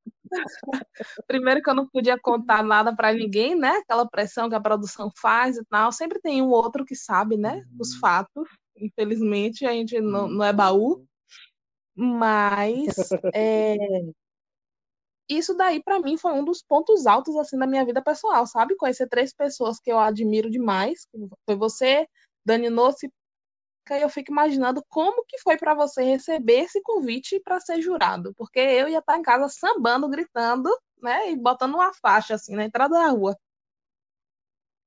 Primeiro 1.26 1.62
que 1.62 1.70
eu 1.70 1.74
não 1.74 1.88
podia 1.88 2.18
contar 2.18 2.62
nada 2.62 2.94
para 2.94 3.12
ninguém, 3.12 3.54
né, 3.54 3.78
aquela 3.78 4.08
pressão 4.08 4.48
que 4.48 4.54
a 4.54 4.60
produção 4.60 5.10
faz 5.20 5.56
e 5.56 5.64
tal, 5.66 5.92
sempre 5.92 6.20
tem 6.20 6.42
um 6.42 6.48
outro 6.48 6.84
que 6.84 6.94
sabe, 6.94 7.36
né, 7.36 7.62
os 7.78 7.94
uhum. 7.94 8.00
fatos, 8.00 8.48
infelizmente 8.76 9.64
a 9.66 9.72
gente 9.72 10.00
não, 10.00 10.28
não 10.28 10.44
é 10.44 10.52
baú, 10.52 11.04
mas 11.94 12.94
é, 13.34 13.76
isso 15.28 15.54
daí 15.54 15.82
para 15.82 16.00
mim 16.00 16.16
foi 16.16 16.32
um 16.32 16.44
dos 16.44 16.62
pontos 16.62 17.06
altos 17.06 17.36
assim 17.36 17.58
da 17.58 17.66
minha 17.66 17.84
vida 17.84 18.02
pessoal, 18.02 18.46
sabe? 18.46 18.76
Conhecer 18.76 19.08
três 19.08 19.32
pessoas 19.32 19.78
que 19.80 19.90
eu 19.90 19.98
admiro 19.98 20.50
demais, 20.50 21.06
foi 21.46 21.56
você, 21.56 22.06
Dani 22.44 22.68
Nossi, 22.68 23.06
e 23.06 23.12
eu 23.92 24.08
fico 24.08 24.32
imaginando 24.32 24.82
como 24.88 25.24
que 25.26 25.38
foi 25.38 25.56
para 25.58 25.74
você 25.74 26.02
receber 26.02 26.60
esse 26.60 26.80
convite 26.82 27.40
para 27.40 27.60
ser 27.60 27.82
jurado, 27.82 28.32
porque 28.34 28.58
eu 28.58 28.88
ia 28.88 28.98
estar 28.98 29.18
em 29.18 29.22
casa 29.22 29.48
sambando, 29.48 30.08
gritando, 30.08 30.70
né, 31.02 31.30
e 31.30 31.36
botando 31.36 31.74
uma 31.74 31.92
faixa 31.92 32.34
assim 32.34 32.54
na 32.56 32.64
entrada 32.64 32.94
da 32.94 33.08
rua. 33.08 33.36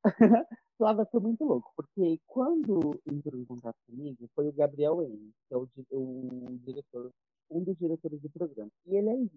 Flávia 0.77 1.07
foi 1.11 1.19
muito 1.19 1.43
louco, 1.43 1.73
porque 1.75 2.19
quando 2.27 2.99
entrou 3.05 3.39
em 3.39 3.45
contato 3.45 3.77
comigo 3.87 4.29
foi 4.35 4.47
o 4.47 4.53
Gabriel 4.53 5.01
N, 5.01 5.33
que 5.47 5.53
é 5.53 5.57
o, 5.57 5.67
o, 5.91 6.59
diretor, 6.63 7.11
um 7.49 7.63
dos 7.63 7.77
diretores 7.77 8.21
do 8.21 8.29
programa. 8.29 8.71
E 8.85 8.95
ele 8.95 9.09
é 9.09 9.15
lindo. 9.15 9.31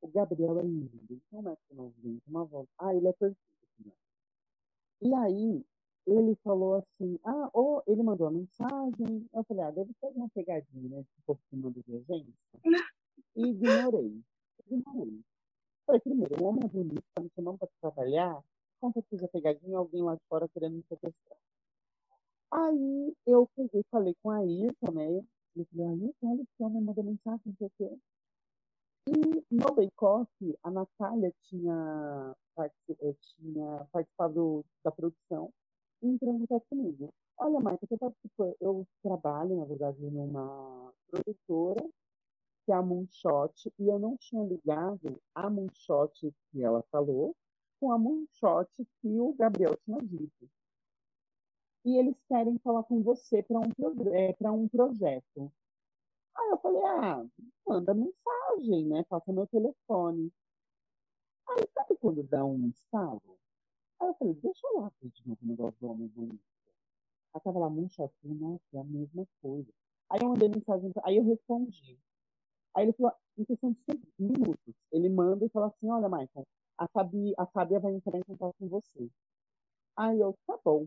O 0.00 0.08
Gabriel 0.08 0.58
é 0.60 0.62
lindo, 0.62 0.90
ele 1.10 1.20
tem 1.28 1.38
um 1.40 1.42
metro 1.42 1.74
novinho, 1.74 2.22
uma 2.26 2.44
voz. 2.44 2.68
Ah, 2.78 2.94
ele 2.94 3.08
é 3.08 3.12
perfeito. 3.12 3.38
Né? 3.84 3.92
E 5.02 5.14
aí, 5.14 5.64
ele 6.06 6.36
falou 6.36 6.76
assim, 6.76 7.18
ah, 7.24 7.50
ou 7.52 7.82
ele 7.86 8.02
mandou 8.02 8.28
uma 8.28 8.38
mensagem. 8.38 9.28
Eu 9.32 9.44
falei, 9.44 9.64
ah, 9.64 9.70
deve 9.70 9.92
ser 10.00 10.06
uma 10.14 10.28
pegadinha, 10.28 10.88
né? 10.88 11.00
Esse 11.00 11.22
povo 11.26 11.40
que 11.50 11.56
manda 11.56 11.80
de 11.82 11.96
agência. 11.96 12.34
E 13.36 13.48
ignorei. 13.48 14.22
Ignorei. 14.70 15.20
Falei, 15.84 16.00
primeiro, 16.00 16.42
o 16.42 16.46
homem 16.46 16.64
é 16.64 16.68
bonito, 16.68 17.04
tá 17.14 17.22
me 17.22 17.30
chamando 17.34 17.58
para 17.58 17.68
trabalhar 17.80 18.42
com 18.80 18.92
certeza 18.92 19.28
pegadinha, 19.28 19.78
alguém 19.78 20.02
lá 20.02 20.14
de 20.14 20.20
fora 20.28 20.48
querendo 20.48 20.76
me 20.76 20.84
sequestrar. 20.88 21.38
Aí 22.52 23.14
eu 23.26 23.48
peguei, 23.56 23.84
falei 23.90 24.14
com 24.22 24.30
a 24.30 24.38
Ayrton, 24.38 24.92
né? 24.92 25.24
Eu 25.56 25.66
falei, 25.66 25.86
Ayrton, 25.86 26.32
olha 26.32 26.44
que 26.44 26.62
homem 26.62 26.82
mandou 26.82 27.04
mensagem, 27.04 27.40
não 27.46 27.54
sei 27.56 27.66
o 27.66 27.70
quê. 27.78 27.98
E 29.08 29.54
no 29.54 29.74
Bake 29.74 30.04
Off, 30.04 30.58
a 30.62 30.70
Natália 30.70 31.32
tinha, 31.42 32.36
eh, 32.58 33.14
tinha 33.20 33.86
participado 33.92 34.64
da 34.84 34.90
produção 34.90 35.52
entrou 36.02 36.34
em 36.34 36.46
contato 36.46 36.66
comigo. 36.68 37.12
Olha, 37.38 37.60
Marta, 37.60 37.86
eu, 37.90 37.98
participo, 37.98 38.56
eu 38.60 38.86
trabalho, 39.02 39.56
na 39.56 39.64
verdade, 39.64 40.00
numa 40.00 40.92
produtora, 41.10 41.82
que 42.64 42.72
é 42.72 42.74
a 42.74 42.82
Moonshot, 42.82 43.72
e 43.78 43.88
eu 43.88 43.98
não 43.98 44.16
tinha 44.16 44.42
ligado 44.44 45.20
a 45.34 45.50
Moonshot 45.50 46.34
que 46.50 46.62
ela 46.62 46.82
falou, 46.90 47.34
com 47.80 47.92
a 47.92 47.98
moonshot 47.98 48.68
que 49.00 49.20
o 49.20 49.34
Gabriel 49.34 49.76
tinha 49.84 49.98
dito. 49.98 50.50
E 51.84 51.96
eles 51.98 52.16
querem 52.28 52.58
falar 52.58 52.82
com 52.84 53.02
você 53.02 53.42
para 53.42 53.60
um, 53.60 53.70
é, 54.12 54.50
um 54.50 54.68
projeto. 54.68 55.52
Aí 56.34 56.50
eu 56.50 56.58
falei, 56.58 56.82
ah, 56.82 57.24
manda 57.66 57.94
mensagem, 57.94 58.86
né? 58.86 59.04
Passa 59.08 59.32
meu 59.32 59.46
telefone. 59.46 60.32
Aí 61.48 61.64
sabe 61.72 61.96
quando 62.00 62.22
dá 62.24 62.44
um 62.44 62.68
estalo? 62.68 63.38
Aí 64.00 64.08
eu 64.08 64.14
falei, 64.14 64.34
deixa 64.34 64.66
eu 64.66 64.80
lá 64.80 64.92
ver 65.00 65.10
de 65.10 65.28
novo 65.28 65.38
o 65.42 65.46
negócio 65.46 65.80
do 65.80 65.88
homem 65.88 66.08
bonito. 66.08 66.40
Aí 67.34 67.40
tava 67.40 67.58
lá, 67.58 67.70
moonshot, 67.70 68.12
nossa, 68.24 68.64
é 68.74 68.78
a 68.78 68.84
mesma 68.84 69.26
coisa. 69.42 69.70
Aí 70.10 70.20
eu 70.22 70.28
mandei 70.28 70.48
mensagem, 70.48 70.92
aí 71.04 71.16
eu 71.16 71.24
respondi. 71.24 71.98
Aí 72.74 72.84
ele 72.84 72.92
falou, 72.92 73.12
em 73.38 73.44
questão 73.44 73.72
de 73.72 73.78
cinco 73.84 74.06
minutos, 74.18 74.74
ele 74.92 75.08
manda 75.08 75.44
e 75.44 75.48
fala 75.48 75.68
assim, 75.68 75.90
olha, 75.90 76.08
Michael, 76.08 76.46
a 76.78 76.88
Fábia, 76.88 77.34
a 77.38 77.46
Fábia 77.46 77.80
vai 77.80 77.94
entrar 77.94 78.18
em 78.18 78.22
contato 78.22 78.54
com 78.58 78.68
você. 78.68 79.10
Aí 79.96 80.20
eu, 80.20 80.34
tá 80.46 80.58
bom. 80.64 80.86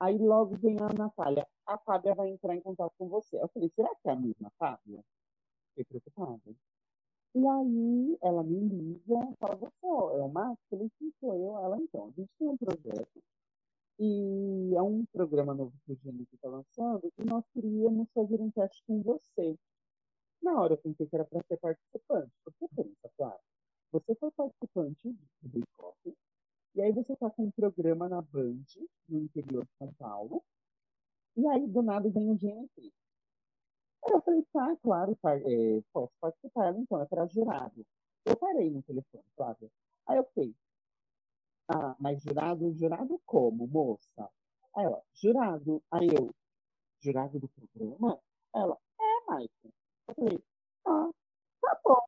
Aí 0.00 0.18
logo 0.18 0.56
vem 0.56 0.76
a 0.80 0.92
Natália, 0.92 1.46
a 1.66 1.78
Fábia 1.78 2.14
vai 2.14 2.28
entrar 2.30 2.56
em 2.56 2.60
contato 2.60 2.92
com 2.98 3.08
você. 3.08 3.40
Eu 3.40 3.48
falei, 3.48 3.70
será 3.74 3.88
que 3.96 4.08
é 4.08 4.12
a 4.12 4.16
mesma 4.16 4.50
Fábia? 4.58 5.04
Fiquei 5.70 5.84
preocupada. 5.84 6.56
E 7.34 7.46
aí 7.46 8.18
ela 8.22 8.42
me 8.42 8.60
liga, 8.68 9.34
fala, 9.40 9.56
você 9.56 9.86
é? 9.86 9.88
Eu 9.88 10.58
falei, 10.68 10.90
sim, 10.98 11.12
sou 11.18 11.34
eu. 11.34 11.58
Ela, 11.58 11.78
então, 11.78 12.04
a 12.06 12.10
gente 12.10 12.30
tem 12.38 12.48
um 12.48 12.56
projeto. 12.56 13.22
E 13.98 14.74
é 14.74 14.82
um 14.82 15.04
programa 15.06 15.54
novo 15.54 15.72
que 15.86 15.92
o 15.92 15.96
Gênesis 16.02 16.32
está 16.32 16.48
lançando, 16.48 17.12
e 17.18 17.24
nós 17.24 17.44
queríamos 17.54 18.08
fazer 18.12 18.40
um 18.40 18.50
teste 18.50 18.82
com 18.86 19.00
você. 19.02 19.56
Na 20.42 20.60
hora 20.60 20.74
eu 20.74 20.78
pensei 20.78 21.06
que 21.06 21.14
era 21.14 21.24
para 21.24 21.42
ser 21.46 21.56
participante. 21.58 22.32
Você 22.44 22.68
pensa, 22.74 23.10
claro. 23.16 23.40
Você 23.92 24.14
foi 24.16 24.30
participante 24.32 25.16
do 25.42 25.62
Off, 25.78 26.16
e 26.74 26.82
aí 26.82 26.92
você 26.92 27.12
está 27.12 27.30
com 27.30 27.44
um 27.44 27.50
programa 27.50 28.08
na 28.08 28.22
Band, 28.22 28.64
no 29.08 29.20
interior 29.20 29.64
de 29.64 29.70
São 29.78 29.92
Paulo, 29.94 30.42
e 31.36 31.46
aí 31.46 31.66
do 31.66 31.82
nada 31.82 32.08
vem 32.10 32.30
o 32.30 32.34
GNT. 32.34 32.92
Aí 34.04 34.12
eu 34.12 34.22
falei, 34.22 34.42
tá, 34.52 34.76
claro, 34.82 35.16
tá, 35.22 35.36
é, 35.36 35.82
posso 35.92 36.12
participar. 36.20 36.74
Então, 36.76 37.00
é 37.00 37.06
para 37.06 37.26
jurado. 37.26 37.86
Eu 38.24 38.36
parei 38.36 38.70
no 38.70 38.82
telefone, 38.82 39.24
Flávia. 39.36 39.70
Aí 40.06 40.16
eu 40.18 40.24
falei, 40.34 40.54
ah, 41.68 41.96
mas 41.98 42.22
jurado, 42.22 42.72
jurado 42.74 43.20
como, 43.26 43.66
moça? 43.66 44.28
Aí 44.76 44.84
ela, 44.84 45.02
jurado. 45.14 45.82
Aí 45.90 46.08
eu, 46.08 46.30
jurado 47.00 47.38
do 47.38 47.48
programa? 47.48 48.20
Ela, 48.54 48.78
é, 49.00 49.30
Maicon. 49.30 49.70
Eu 50.08 50.14
falei, 50.14 50.44
ah, 50.86 51.10
tá 51.60 51.80
bom. 51.84 52.00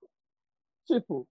Tipo, 0.87 1.27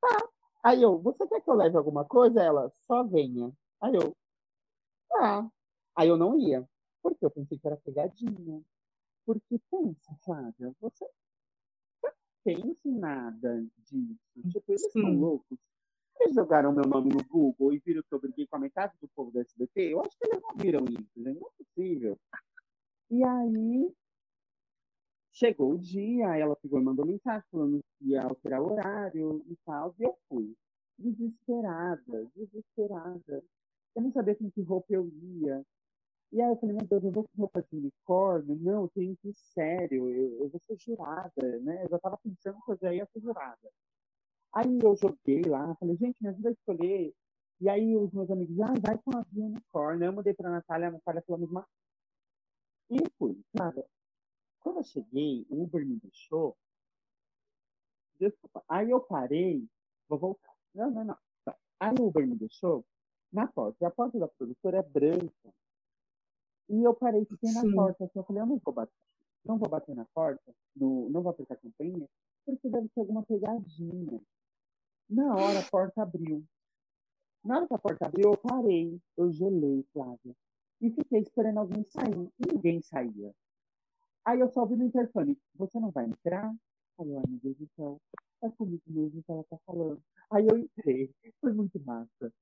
tá. 0.00 0.28
Aí 0.64 0.82
eu, 0.82 0.98
você 1.00 1.26
quer 1.28 1.40
que 1.42 1.50
eu 1.50 1.54
leve 1.54 1.76
alguma 1.76 2.04
coisa? 2.04 2.42
Ela, 2.42 2.70
só 2.86 3.04
venha. 3.04 3.52
Aí 3.80 3.94
eu, 3.94 4.14
ah. 5.14 5.48
Aí 5.96 6.08
eu 6.08 6.16
não 6.16 6.38
ia. 6.38 6.68
Porque 7.02 7.24
eu 7.24 7.30
pensei 7.30 7.58
que 7.58 7.66
era 7.66 7.76
pegadinha. 7.78 8.62
Porque 9.26 9.58
pensa, 9.68 10.16
Flávia, 10.24 10.72
você 10.80 11.04
pensa 12.44 12.78
em 12.84 12.98
nada 12.98 13.66
disso. 13.78 14.50
Tipo, 14.52 14.72
eles 14.72 14.82
Sim. 14.92 15.02
são 15.02 15.18
loucos. 15.18 15.58
Eles 16.20 16.34
jogaram 16.34 16.72
meu 16.72 16.84
nome 16.84 17.10
no 17.12 17.22
Google 17.24 17.74
e 17.74 17.78
viram 17.80 18.02
que 18.02 18.14
eu 18.14 18.20
briguei 18.20 18.46
com 18.46 18.56
a 18.56 18.60
metade 18.60 18.94
do 19.00 19.08
povo 19.08 19.32
do 19.32 19.40
SBT. 19.40 19.92
Eu 19.92 20.00
acho 20.00 20.16
que 20.16 20.28
eles 20.28 20.40
não 20.40 20.56
viram 20.56 20.84
isso, 20.84 21.10
gente. 21.16 21.40
Não 21.40 21.48
é 21.48 21.50
possível. 21.58 22.18
E 23.10 23.24
aí, 23.24 23.94
chegou 25.32 25.72
o 25.72 25.78
dia, 25.78 26.36
ela 26.36 26.56
pegou 26.56 26.80
e 26.80 26.84
mandou 26.84 27.04
mensagem 27.04 27.46
falando 27.50 27.84
que 27.98 28.06
ia 28.06 28.22
alterar 28.22 28.62
o 28.62 28.72
horário 28.72 29.44
e 29.48 29.56
tal. 29.64 29.94
E 29.98 30.04
eu 30.04 30.16
fui. 30.28 30.54
Desesperada, 30.98 32.30
desesperada. 32.34 33.44
Eu 33.94 34.02
não 34.02 34.12
sabia 34.12 34.36
com 34.36 34.50
que 34.50 34.62
roupa 34.62 34.86
eu 34.94 35.08
ia. 35.08 35.62
E 36.32 36.40
aí 36.42 36.48
eu 36.48 36.56
falei, 36.58 36.76
meu 36.76 36.86
Deus, 36.86 37.04
eu 37.04 37.10
vou 37.12 37.24
com 37.24 37.40
roupa 37.42 37.62
de 37.62 37.76
unicórnio? 37.76 38.56
Não, 38.56 38.82
eu 38.82 38.88
tenho 38.94 39.16
que 39.16 39.28
ir 39.30 39.34
sério, 39.34 40.10
eu, 40.10 40.42
eu 40.42 40.48
vou 40.48 40.60
ser 40.66 40.76
jurada, 40.78 41.60
né? 41.60 41.84
Eu 41.84 41.88
já 41.88 41.96
estava 41.96 42.18
pensando 42.18 42.58
que 42.64 42.72
eu 42.72 42.76
já 42.78 42.92
ia 42.94 43.06
ser 43.06 43.20
jurada. 43.20 43.70
Aí 44.52 44.78
eu 44.82 44.96
joguei 44.96 45.42
lá, 45.42 45.74
falei, 45.76 45.96
gente, 45.96 46.22
me 46.22 46.28
ajuda 46.30 46.48
a 46.48 46.52
escolher. 46.52 47.14
E 47.60 47.68
aí 47.68 47.96
os 47.96 48.12
meus 48.12 48.30
amigos, 48.30 48.58
ah, 48.60 48.74
vai 48.80 48.98
com 48.98 49.16
a 49.16 49.22
de 49.30 49.40
unicórnio. 49.40 50.06
Eu 50.06 50.12
mudei 50.12 50.34
para 50.34 50.48
a 50.48 50.52
Natália, 50.52 50.88
a 50.88 50.92
Natália 50.92 51.22
falou 51.26 51.36
a 51.36 51.46
mesma 51.46 51.68
E 52.90 52.96
fui, 53.18 53.40
cara. 53.56 53.84
Quando 54.60 54.78
eu 54.78 54.84
cheguei, 54.84 55.46
o 55.48 55.62
Uber 55.62 55.86
me 55.86 55.96
deixou. 56.00 56.56
Desculpa. 58.18 58.62
Aí 58.68 58.90
eu 58.90 59.00
parei, 59.00 59.66
vou 60.08 60.18
voltar. 60.18 60.54
Não, 60.74 60.90
não, 60.90 61.04
não. 61.04 61.18
Aí 61.80 61.94
o 61.98 62.06
Uber 62.06 62.26
me 62.26 62.36
deixou 62.36 62.84
na 63.32 63.46
porta. 63.46 63.76
E 63.80 63.86
a 63.86 63.90
porta 63.90 64.18
da 64.18 64.28
produtora 64.28 64.78
é 64.78 64.82
branca. 64.82 65.54
E 66.68 66.82
eu 66.82 66.94
parei, 66.94 67.24
fiquei 67.24 67.52
na 67.52 67.60
Sim. 67.60 67.74
porta. 67.74 68.04
Assim, 68.04 68.18
eu 68.18 68.24
falei, 68.24 68.42
eu 68.42 68.46
não 68.46 68.60
vou 68.64 68.74
bater. 68.74 68.92
Não 69.44 69.58
vou 69.58 69.68
bater 69.68 69.94
na 69.94 70.04
porta, 70.06 70.52
no, 70.74 71.08
não 71.08 71.22
vou 71.22 71.30
apertar 71.30 71.54
a 71.54 71.58
campainha, 71.58 72.08
porque 72.44 72.68
deve 72.68 72.88
ser 72.88 73.00
alguma 73.00 73.22
pegadinha. 73.22 74.20
Na 75.08 75.36
hora 75.36 75.60
a 75.60 75.70
porta 75.70 76.02
abriu. 76.02 76.44
Na 77.44 77.58
hora 77.58 77.68
que 77.68 77.74
a 77.74 77.78
porta 77.78 78.06
abriu, 78.06 78.32
eu 78.32 78.36
parei, 78.36 79.00
eu 79.16 79.30
gelei, 79.30 79.84
Flávia. 79.92 80.34
E 80.80 80.90
fiquei 80.90 81.20
esperando 81.20 81.58
alguém 81.58 81.84
sair. 81.84 82.28
E 82.40 82.52
ninguém 82.52 82.82
saía. 82.82 83.32
Aí 84.24 84.40
eu 84.40 84.48
só 84.48 84.62
ouvi 84.62 84.74
no 84.74 84.84
interfone, 84.84 85.38
você 85.54 85.78
não 85.78 85.92
vai 85.92 86.06
entrar? 86.06 86.52
Aí 86.98 87.08
eu, 87.08 87.18
ai 87.18 87.24
meu 87.28 87.38
Deus 87.38 87.56
do 87.56 87.68
céu, 87.76 88.00
é 88.42 88.50
comigo 88.50 88.82
mesmo 88.88 89.22
que 89.22 89.30
ela 89.30 89.44
tá 89.44 89.56
falando. 89.64 90.02
Aí 90.28 90.44
eu 90.44 90.58
entrei, 90.58 91.14
foi 91.40 91.52
muito 91.52 91.78
massa. 91.84 92.32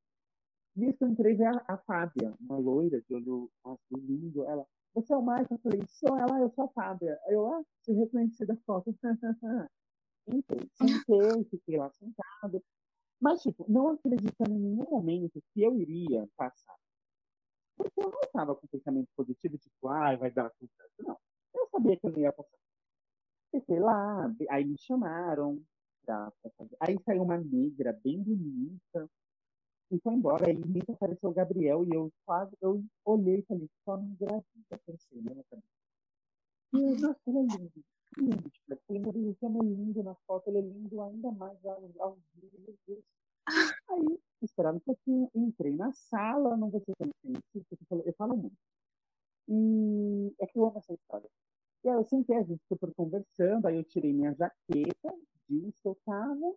Nisso 0.77 1.05
eu 1.05 1.09
entrei 1.09 1.41
a, 1.45 1.65
a 1.69 1.79
Fábia, 1.79 2.35
uma 2.41 2.59
loira 2.59 3.01
de 3.01 3.15
olho 3.15 3.51
azul 3.65 3.79
lindo. 3.93 4.45
Ela, 4.45 4.67
você 4.93 5.13
é 5.13 5.17
o 5.17 5.23
Marcos? 5.23 5.53
Eu 5.53 5.59
falei, 5.59 5.83
sou 5.87 6.19
ela, 6.19 6.41
eu 6.41 6.51
sou 6.51 6.65
a 6.65 6.69
Fábia. 6.69 7.19
Eu, 7.29 7.47
ah, 7.47 7.63
se 7.83 7.93
reconheci 7.93 8.45
da 8.45 8.57
foto. 8.67 8.95
Entrei, 10.27 10.71
sentei, 10.75 11.45
fiquei 11.51 11.77
lá 11.77 11.91
sentado. 11.91 12.63
Mas, 13.21 13.43
tipo, 13.43 13.65
não 13.71 13.89
acreditando 13.89 14.51
em 14.53 14.59
nenhum 14.59 14.91
momento 14.91 15.43
que 15.53 15.63
eu 15.63 15.79
iria 15.79 16.29
passar. 16.37 16.77
Porque 17.77 18.01
eu 18.01 18.11
não 18.11 18.21
estava 18.21 18.55
com 18.55 18.67
pensamento 18.67 19.09
positivo, 19.17 19.59
tipo, 19.59 19.89
ah, 19.89 20.17
vai 20.17 20.31
dar 20.31 20.51
tudo 20.51 20.71
certo. 20.77 21.07
Não. 21.07 21.19
Eu 21.55 21.69
sabia 21.69 21.97
que 21.97 22.07
eu 22.07 22.13
não 22.13 22.19
ia 22.19 22.33
passar. 22.33 22.59
Fiquei 23.51 23.79
lá, 23.79 24.35
aí 24.51 24.65
me 24.65 24.77
chamaram 24.79 25.63
pra, 26.05 26.33
pra 26.43 26.51
fazer. 26.59 26.77
Aí 26.81 26.99
saiu 27.05 27.23
uma 27.23 27.39
negra 27.39 27.93
bem 28.03 28.23
bonita, 28.23 29.09
e 29.91 29.99
foi 30.01 30.15
embora. 30.15 30.49
Aí 30.49 30.57
nisso 30.57 30.93
apareceu 30.93 31.31
o 31.31 31.35
Gabriel 31.35 31.85
e 31.85 31.95
eu 31.95 32.13
quase, 32.25 32.57
eu 32.61 32.83
olhei 33.05 33.39
e 33.39 33.43
falei, 33.43 33.69
só 33.85 33.97
não 33.97 34.07
engravida, 34.07 34.81
pensei, 34.87 35.21
né, 35.23 35.35
na 35.35 35.43
cabeça. 35.45 35.69
E 36.73 37.01
nossa, 37.01 37.21
ele 37.27 37.39
é 37.39 37.43
lindo. 37.43 37.85
Lindo, 38.17 38.51
tipo, 38.51 38.79
ele 38.89 38.99
é 38.99 39.65
lindo 39.65 40.03
na 40.03 40.15
foto, 40.27 40.49
ele 40.49 40.59
é 40.59 40.61
lindo 40.61 41.01
ainda 41.03 41.33
mais 41.33 41.65
ao, 41.65 42.17
vivo, 42.35 42.59
meu 42.59 42.77
Deus. 42.87 43.05
Aí, 43.91 44.19
esperando 44.43 44.77
um 44.77 44.81
pouquinho, 44.81 45.31
entrei 45.35 45.75
na 45.75 45.93
sala, 45.93 46.57
não 46.57 46.71
vou 46.71 46.81
ser 46.81 46.95
tão 46.97 47.11
eu 48.05 48.15
falo, 48.15 48.37
muito. 48.37 48.57
E 49.49 50.35
é 50.41 50.47
que 50.47 50.59
eu 50.59 50.67
amo 50.67 50.79
essa 50.79 50.95
história. 50.95 51.29
E 51.85 51.89
aí 51.89 51.95
eu 51.97 52.05
sentei, 52.05 52.37
a 52.37 52.43
gente 52.43 52.63
super 52.67 52.93
conversando, 52.95 53.67
aí 53.67 53.77
eu 53.77 53.85
tirei 53.85 54.13
minha 54.13 54.33
jaqueta, 54.35 55.15
disse 55.49 55.81
que 55.83 55.89
eu 55.89 55.99
tava. 56.07 56.55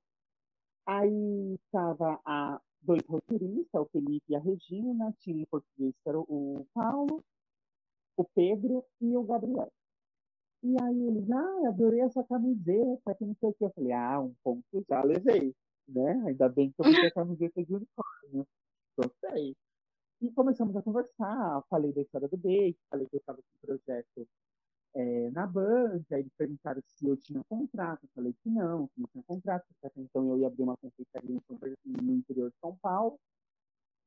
Aí 0.85 1.55
estava 1.55 2.19
a 2.25 2.61
dois 2.87 3.03
roteiristas, 3.05 3.81
o 3.81 3.85
Felipe 3.91 4.25
e 4.29 4.35
a 4.35 4.39
Regina, 4.39 5.13
tinha 5.19 5.41
em 5.41 5.45
português 5.45 5.93
era 6.05 6.17
o 6.17 6.65
Paulo, 6.73 7.21
o 8.15 8.23
Pedro 8.23 8.83
e 9.01 9.15
o 9.15 9.23
Gabriel. 9.23 9.71
E 10.63 10.75
aí 10.81 11.07
eles, 11.07 11.29
ah, 11.29 11.67
adorei 11.67 12.01
essa 12.01 12.23
camiseta, 12.23 13.13
que 13.15 13.25
não 13.25 13.35
sei 13.35 13.49
o 13.49 13.53
que. 13.53 13.65
Eu 13.65 13.71
falei, 13.71 13.91
ah, 13.91 14.21
um 14.21 14.33
ponto 14.43 14.63
já 14.89 15.03
levei, 15.03 15.53
né? 15.87 16.23
Ainda 16.27 16.49
bem 16.49 16.71
que 16.71 16.81
eu 16.81 16.85
fiz 16.85 17.05
a 17.05 17.11
camiseta 17.11 17.63
de 17.63 17.75
unicórnio. 17.75 18.47
Gostei. 18.97 19.55
E 20.21 20.31
começamos 20.31 20.75
a 20.75 20.81
conversar, 20.81 21.63
falei 21.69 21.93
da 21.93 22.01
história 22.01 22.27
do 22.27 22.37
Bake, 22.37 22.77
falei 22.89 23.07
que 23.07 23.17
eu 23.17 23.19
estava 23.19 23.37
com 23.37 23.73
um 23.73 23.77
projeto 23.77 24.27
é, 24.97 25.29
na 25.29 25.45
Band, 25.45 26.01
aí 26.11 26.21
eles 26.21 26.33
perguntaram 26.35 26.81
se 26.83 27.07
eu 27.07 27.15
tinha 27.17 27.43
contrato, 27.43 28.03
eu 28.03 28.09
falei 28.15 28.33
que 28.41 28.49
não, 28.49 28.87
que 28.87 28.99
não 28.99 29.07
tinha 29.09 29.23
contrato, 29.23 29.63
porque 29.67 29.85
até 29.85 30.01
então 30.01 30.27
eu 30.31 30.39
ia 30.39 30.47
abrir 30.47 30.63
uma 30.63 30.75
confeitaria 30.77 31.39
no 31.85 32.13
interior 32.15 32.49
de 32.49 32.57
São 32.57 32.75
Paulo, 32.77 33.19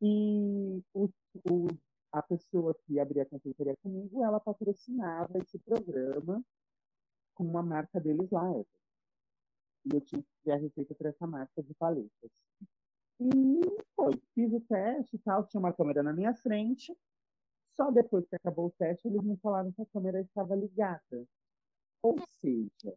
e 0.02 0.82
o, 0.92 1.08
o, 1.48 1.68
a 2.10 2.22
pessoa 2.22 2.74
que 2.84 2.98
abria 2.98 3.22
a 3.22 3.26
confeitaria 3.26 3.76
comigo, 3.80 4.24
ela 4.24 4.40
patrocinava 4.40 5.38
esse 5.38 5.60
programa 5.60 6.42
com 7.34 7.44
uma 7.44 7.62
marca 7.62 8.00
deles 8.00 8.28
lá, 8.28 8.50
e 9.84 9.94
eu 9.94 10.00
tinha 10.00 10.24
que 10.42 10.50
a 10.50 10.56
receita 10.56 10.92
para 10.96 11.10
essa 11.10 11.26
marca 11.26 11.62
de 11.62 11.72
paletas. 11.74 12.32
E 13.20 13.60
foi, 13.94 14.20
fiz 14.34 14.52
o 14.52 14.60
teste 14.62 15.14
e 15.14 15.18
tal, 15.20 15.46
tinha 15.46 15.60
uma 15.60 15.72
câmera 15.72 16.02
na 16.02 16.12
minha 16.12 16.34
frente, 16.34 16.92
só 17.76 17.90
depois 17.90 18.26
que 18.28 18.36
acabou 18.36 18.66
o 18.66 18.74
teste, 18.78 19.08
eles 19.08 19.22
me 19.22 19.36
falaram 19.38 19.72
que 19.72 19.82
a 19.82 19.86
câmera 19.86 20.20
estava 20.20 20.54
ligada. 20.54 21.26
Ou 22.02 22.16
seja, 22.40 22.96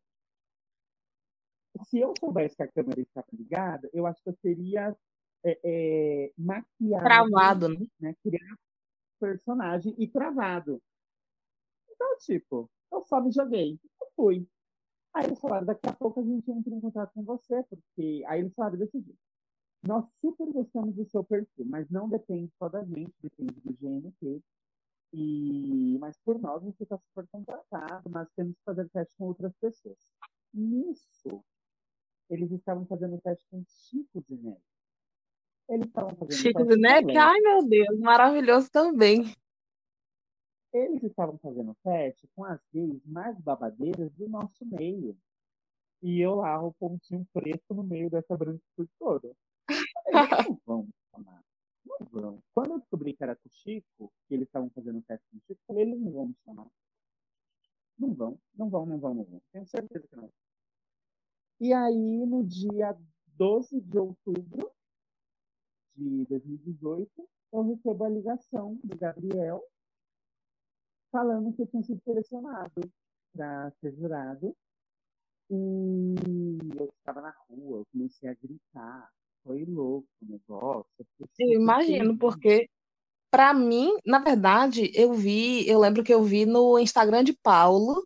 se 1.86 2.00
eu 2.00 2.14
soubesse 2.20 2.56
que 2.56 2.64
a 2.64 2.72
câmera 2.72 3.02
estava 3.02 3.28
ligada, 3.34 3.90
eu 3.94 4.06
acho 4.06 4.22
que 4.24 4.30
eu 4.30 4.38
teria 4.42 4.96
é, 5.44 5.60
é, 5.64 6.32
maquiado. 6.38 7.04
Travado, 7.04 7.70
né? 7.70 7.86
né? 8.00 8.16
Criar 8.24 8.58
personagem 9.20 9.96
e 9.98 10.08
travado. 10.08 10.82
Então, 11.90 12.18
tipo, 12.20 12.70
eu 12.92 13.02
só 13.04 13.22
me 13.22 13.32
joguei. 13.32 13.80
Eu 14.02 14.08
fui. 14.16 14.48
Aí 15.14 15.26
eles 15.26 15.40
falaram, 15.40 15.66
daqui 15.66 15.88
a 15.88 15.94
pouco 15.94 16.20
a 16.20 16.24
gente 16.24 16.50
entra 16.50 16.74
em 16.74 16.82
contato 16.82 17.12
com 17.14 17.24
você, 17.24 17.64
porque 17.64 18.24
aí 18.28 18.40
eles 18.40 18.54
falaram 18.54 18.78
desse 18.78 19.00
jeito. 19.00 19.20
Nós 19.86 20.06
super 20.22 20.52
gostamos 20.52 20.96
do 20.96 21.06
seu 21.06 21.24
perfil, 21.24 21.66
mas 21.66 21.90
não 21.90 22.10
depende 22.10 22.52
só 22.58 22.70
da 22.70 22.84
gente, 22.84 23.14
depende 23.22 23.54
do 23.62 23.74
GNT. 23.74 24.42
E, 25.14 25.96
mas 26.00 26.18
por 26.26 26.40
nós 26.40 26.64
você 26.64 26.82
está 26.82 26.98
super 26.98 27.28
contratado, 27.32 28.10
mas 28.10 28.28
temos 28.36 28.56
que 28.56 28.64
fazer 28.66 28.90
teste 28.90 29.16
com 29.16 29.26
outras 29.26 29.54
pessoas. 29.58 29.98
Nisso, 30.52 31.44
eles 32.28 32.52
estavam 32.52 32.84
fazendo 32.88 33.22
teste 33.22 33.46
com 33.52 33.64
Chico 33.68 34.24
de 34.28 34.36
Neve. 34.36 34.62
Eles 35.70 35.86
estavam 35.86 36.16
fazendo 36.16 36.34
Chico 36.34 36.66
de 36.66 36.76
Neve? 36.78 37.16
Ai, 37.16 37.40
meu 37.42 37.68
Deus, 37.68 38.00
maravilhoso 38.00 38.72
também. 38.72 39.36
Eles 40.74 41.04
estavam 41.04 41.38
fazendo 41.38 41.78
teste 41.84 42.28
com 42.36 42.44
as 42.46 42.60
gays 42.74 43.06
mais 43.06 43.40
babadeiras 43.40 44.12
do 44.14 44.28
nosso 44.28 44.66
meio. 44.66 45.16
E 46.02 46.20
eu 46.20 46.36
lá, 46.36 46.60
o 46.60 46.74
pontinho 46.74 47.26
preto 47.32 47.76
no 47.76 47.84
meio 47.84 48.10
dessa 48.10 48.36
branquitude 48.36 48.90
toda. 48.98 49.32
Eles 50.08 50.48
não 50.50 50.60
vão 50.66 50.88
chamar. 51.12 51.43
Não 51.86 51.98
vão. 52.12 52.44
Quando 52.54 52.72
eu 52.72 52.80
descobri 52.80 53.14
que 53.14 53.24
era 53.24 53.36
com 53.36 53.48
o 53.48 53.52
Chico, 53.52 54.14
que 54.28 54.34
eles 54.34 54.48
estavam 54.48 54.70
fazendo 54.70 55.02
teste 55.04 55.26
com 55.30 55.38
o 55.38 55.42
Chico, 55.42 55.62
eu 55.62 55.66
falei, 55.68 55.84
eles 55.84 56.00
não 56.00 56.12
vão 56.12 56.28
me 56.28 56.36
chamar. 56.46 56.68
Não 57.98 58.14
vão, 58.14 58.40
não 58.56 58.70
vão, 58.70 58.86
não 58.86 59.00
vão, 59.00 59.14
não 59.14 59.24
vão. 59.24 59.42
Tenho 59.52 59.68
certeza 59.68 60.08
que 60.08 60.16
não. 60.16 60.32
E 61.60 61.74
aí, 61.74 62.26
no 62.26 62.44
dia 62.44 62.98
12 63.38 63.80
de 63.82 63.98
outubro 63.98 64.72
de 65.96 66.26
2018, 66.26 67.30
eu 67.54 67.62
recebo 67.62 68.04
a 68.04 68.10
ligação 68.10 68.76
do 68.84 68.98
Gabriel 68.98 69.64
falando 71.12 71.54
que 71.54 71.62
eu 71.62 71.68
tinha 71.68 71.84
sido 71.84 72.02
selecionado 72.04 72.82
para 73.32 73.72
ser 73.80 73.94
jurado. 73.96 74.56
E 75.50 76.16
eu 76.80 76.92
estava 76.98 77.22
na 77.22 77.30
rua, 77.48 77.80
eu 77.80 77.86
comecei 77.92 78.28
a 78.28 78.34
gritar, 78.34 79.12
foi 79.44 79.66
louco 79.66 80.08
o 80.22 80.32
negócio. 80.32 80.86
Eu 81.40 81.62
imagino, 81.62 82.18
porque 82.18 82.70
para 83.30 83.54
mim, 83.54 83.92
na 84.06 84.20
verdade, 84.20 84.92
eu 84.94 85.14
vi, 85.14 85.68
eu 85.68 85.80
lembro 85.80 86.04
que 86.04 86.14
eu 86.14 86.24
vi 86.24 86.46
no 86.46 86.78
Instagram 86.80 87.24
de 87.24 87.34
Paulo 87.34 88.06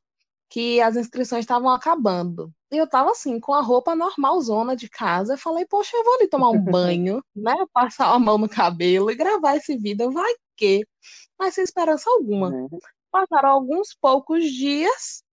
que 0.49 0.79
as 0.79 0.95
inscrições 0.95 1.41
estavam 1.41 1.69
acabando. 1.69 2.51
E 2.71 2.77
eu 2.77 2.87
tava 2.87 3.11
assim, 3.11 3.39
com 3.39 3.53
a 3.53 3.61
roupa 3.61 3.95
normal 3.95 4.39
zona 4.41 4.75
de 4.75 4.89
casa. 4.89 5.33
Eu 5.33 5.37
falei, 5.37 5.65
poxa, 5.65 5.95
eu 5.95 6.03
vou 6.03 6.15
ali 6.15 6.27
tomar 6.27 6.49
um 6.49 6.59
banho, 6.59 7.21
né? 7.35 7.53
Passar 7.73 8.13
a 8.13 8.19
mão 8.19 8.37
no 8.37 8.47
cabelo 8.47 9.11
e 9.11 9.15
gravar 9.15 9.57
esse 9.57 9.77
vídeo. 9.77 10.11
Vai 10.11 10.33
que. 10.55 10.85
Mas 11.37 11.55
sem 11.55 11.63
esperança 11.63 12.09
alguma. 12.09 12.49
Uhum. 12.49 12.79
Passaram 13.11 13.49
alguns 13.49 13.95
poucos 13.99 14.43
dias, 14.45 15.23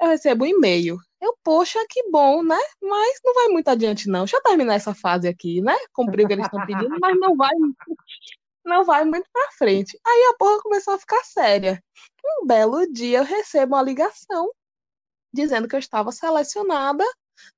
eu 0.00 0.08
recebo 0.08 0.44
um 0.44 0.48
e-mail. 0.48 0.98
Eu, 1.20 1.36
poxa, 1.44 1.78
que 1.88 2.10
bom, 2.10 2.42
né? 2.42 2.58
Mas 2.82 3.20
não 3.24 3.34
vai 3.34 3.48
muito 3.48 3.68
adiante, 3.68 4.08
não. 4.08 4.20
Deixa 4.20 4.38
eu 4.38 4.42
terminar 4.42 4.74
essa 4.74 4.94
fase 4.94 5.28
aqui, 5.28 5.60
né? 5.60 5.76
Cumprir 5.92 6.24
o 6.24 6.26
que 6.26 6.32
eles 6.32 6.46
estão 6.46 6.64
pedindo, 6.66 6.96
mas 7.00 7.18
não 7.18 7.36
vai, 7.36 7.50
não 8.64 8.84
vai 8.84 9.04
muito 9.04 9.28
para 9.32 9.52
frente. 9.52 9.98
Aí 10.06 10.30
a 10.32 10.36
porra 10.38 10.62
começou 10.62 10.94
a 10.94 10.98
ficar 10.98 11.22
séria. 11.24 11.82
Um 12.42 12.46
belo 12.46 12.90
dia 12.92 13.18
eu 13.18 13.24
recebo 13.24 13.74
uma 13.74 13.82
ligação 13.82 14.50
dizendo 15.32 15.68
que 15.68 15.74
eu 15.74 15.78
estava 15.78 16.12
selecionada. 16.12 17.04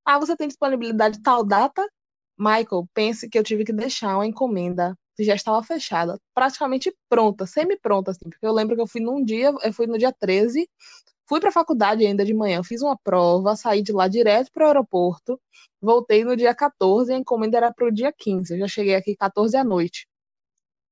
Ah, 0.05 0.19
você 0.19 0.37
tem 0.37 0.49
disponibilidade 0.49 1.23
tal 1.23 1.45
data? 1.45 1.87
Michael, 2.39 2.89
pense 2.95 3.29
que 3.29 3.39
eu 3.39 3.45
tive 3.45 3.65
que 3.65 3.73
deixar 3.73 4.17
uma 4.17 4.27
encomenda 4.27 4.97
que 5.17 5.25
já 5.25 5.35
estava 5.35 5.63
fechada, 5.63 6.19
praticamente 6.35 6.95
pronta, 7.09 7.47
semi-pronta, 7.47 8.13
assim, 8.13 8.29
porque 8.31 8.47
eu 8.47 8.53
lembro 8.53 8.75
que 8.75 8.83
eu 8.83 8.87
fui 8.87 9.01
num 9.01 9.23
dia, 9.23 9.53
eu 9.63 9.73
fui 9.73 9.87
no 9.87 9.99
dia 9.99 10.13
13, 10.13 10.69
fui 11.33 11.41
para 11.41 11.49
a 11.49 11.53
faculdade 11.53 12.05
ainda 12.05 12.26
de 12.26 12.35
manhã, 12.35 12.62
fiz 12.62 12.83
uma 12.83 12.95
prova, 12.95 13.57
saí 13.57 13.80
de 13.80 13.91
lá 13.91 14.07
direto 14.07 14.53
para 14.53 14.64
o 14.64 14.66
aeroporto, 14.66 15.41
voltei 15.80 16.24
no 16.24 16.37
dia 16.37 16.55
14, 16.55 17.11
a 17.11 17.16
encomenda 17.16 17.57
era 17.57 17.72
para 17.72 17.87
o 17.87 17.91
dia 17.91 18.12
15, 18.12 18.53
eu 18.53 18.59
já 18.59 18.68
cheguei 18.68 18.95
aqui 18.95 19.16
14 19.16 19.57
à 19.57 19.64
noite. 19.64 20.07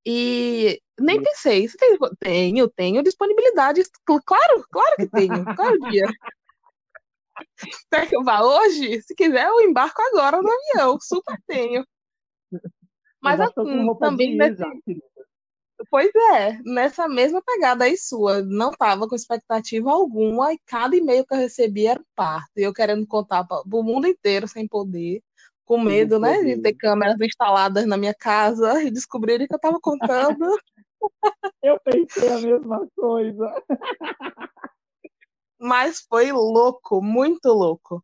E 0.07 0.81
nem 0.99 1.23
pensei, 1.23 1.69
você 1.69 1.77
tem, 1.77 1.99
tenho, 2.19 2.69
tenho 2.71 3.03
disponibilidade, 3.03 3.83
claro, 4.25 4.65
claro 4.71 4.97
que 4.97 5.09
tenho, 5.09 5.45
claro 5.55 5.79
dia. 5.91 6.07
Quer 7.93 8.09
que 8.09 8.17
eu 8.17 8.25
vá 8.25 8.41
hoje? 8.41 9.03
Se 9.03 9.15
quiser, 9.15 9.47
eu 9.47 9.61
embarco 9.61 10.01
agora 10.01 10.41
no 10.41 10.49
avião, 10.51 10.99
super 11.03 11.39
tenho. 11.47 11.85
Mas 13.21 13.41
assim, 13.41 13.95
também 13.99 14.39
nesse... 14.39 14.63
Pois 15.89 16.11
é, 16.35 16.59
nessa 16.65 17.09
mesma 17.09 17.41
pegada 17.43 17.85
aí 17.85 17.97
sua, 17.97 18.43
não 18.43 18.71
tava 18.71 19.09
com 19.09 19.15
expectativa 19.15 19.91
alguma 19.91 20.53
e 20.53 20.59
cada 20.67 20.97
e-mail 20.97 21.25
que 21.25 21.33
eu 21.33 21.39
recebi 21.39 21.87
era 21.87 22.01
um 22.01 22.05
parto. 22.15 22.51
E 22.57 22.63
eu 22.63 22.73
querendo 22.73 23.07
contar 23.07 23.45
para 23.45 23.63
o 23.65 23.83
mundo 23.83 24.07
inteiro 24.07 24.47
sem 24.47 24.69
poder, 24.69 25.23
com 25.65 25.81
medo, 25.81 26.19
né, 26.19 26.43
de 26.43 26.61
ter 26.61 26.75
câmeras 26.75 27.19
instaladas 27.21 27.87
na 27.87 27.97
minha 27.97 28.15
casa 28.15 28.73
e 28.83 28.91
descobrirem 28.91 29.47
que 29.47 29.55
eu 29.55 29.59
tava 29.61 29.79
contando. 29.81 30.45
eu 31.63 31.79
pensei 31.81 32.29
a 32.29 32.41
mesma 32.41 32.87
coisa. 32.97 33.63
Mas 35.63 36.01
foi 36.09 36.33
louco, 36.33 37.03
muito 37.03 37.51
louco. 37.51 38.03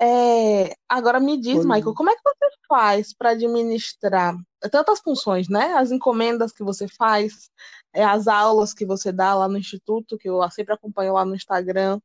É, 0.00 0.74
agora 0.88 1.20
me 1.20 1.40
diz, 1.40 1.64
foi. 1.64 1.64
Michael, 1.64 1.94
como 1.94 2.10
é 2.10 2.16
que 2.16 2.22
você 2.22 2.46
faz 2.68 3.14
para 3.14 3.30
administrar 3.30 4.36
tantas 4.68 5.00
funções, 5.00 5.48
né? 5.48 5.74
As 5.74 5.90
encomendas 5.90 6.52
que 6.52 6.62
você 6.62 6.86
faz, 6.88 7.50
é, 7.92 8.04
as 8.04 8.26
aulas 8.28 8.72
que 8.74 8.86
você 8.86 9.12
dá 9.12 9.34
lá 9.34 9.48
no 9.48 9.58
instituto, 9.58 10.18
que 10.18 10.28
eu 10.28 10.48
sempre 10.50 10.74
acompanho 10.74 11.14
lá 11.14 11.24
no 11.24 11.34
Instagram, 11.34 12.00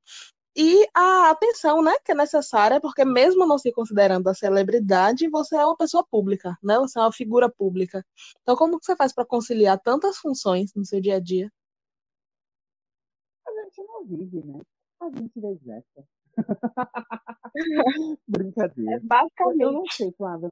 e 0.55 0.85
a 0.93 1.29
atenção, 1.31 1.81
né, 1.81 1.93
que 2.03 2.11
é 2.11 2.15
necessária, 2.15 2.81
porque 2.81 3.05
mesmo 3.05 3.47
não 3.47 3.57
se 3.57 3.71
considerando 3.71 4.27
a 4.27 4.33
celebridade, 4.33 5.29
você 5.29 5.55
é 5.55 5.65
uma 5.65 5.77
pessoa 5.77 6.05
pública, 6.05 6.57
né? 6.61 6.77
Você 6.79 6.99
é 6.99 7.01
uma 7.01 7.11
figura 7.13 7.49
pública. 7.49 8.05
Então, 8.41 8.55
como 8.55 8.79
que 8.79 8.85
você 8.85 8.95
faz 8.95 9.13
para 9.13 9.25
conciliar 9.25 9.79
tantas 9.79 10.17
funções 10.17 10.73
no 10.75 10.85
seu 10.85 10.99
dia 11.01 11.15
a 11.17 11.19
dia? 11.19 11.49
A 13.47 13.51
gente 13.63 13.83
não 13.83 14.05
vive, 14.05 14.43
né? 14.45 14.61
a 15.01 15.09
gente 15.09 15.39
exerce. 15.39 16.05
Brincadeira. 18.27 18.95
É 18.95 18.99
basicamente. 18.99 19.61
Eu 19.61 19.71
não 19.71 19.85
sei, 19.87 20.11
Flávia. 20.11 20.49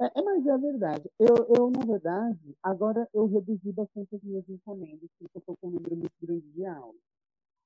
É, 0.00 0.04
é, 0.18 0.22
mas 0.22 0.46
é 0.46 0.58
verdade. 0.58 1.10
Eu, 1.18 1.36
eu, 1.56 1.70
na 1.70 1.84
verdade, 1.84 2.56
agora 2.62 3.08
eu 3.12 3.26
reduzi 3.26 3.72
bastante 3.72 4.14
as 4.16 4.22
minhas 4.22 4.48
encomendas, 4.48 5.10
porque 5.18 5.36
eu 5.36 5.40
estou 5.40 5.56
com 5.58 5.68
um 5.68 5.70
número 5.72 5.96
muito 5.96 6.12
grande 6.22 6.48
de 6.52 6.64
aulas. 6.66 7.00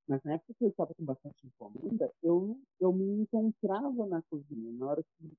Mas 0.09 0.22
na 0.24 0.35
época 0.35 0.55
que 0.59 0.64
eu 0.64 0.68
estava 0.70 0.95
com 0.95 1.05
bastante 1.05 1.47
encomenda, 1.47 2.12
eu, 2.22 2.59
eu 2.80 2.93
me 2.93 3.22
encontrava 3.22 4.07
na 4.07 4.22
cozinha. 4.22 4.72
Na 4.72 4.87
hora 4.89 5.03
que, 5.03 5.32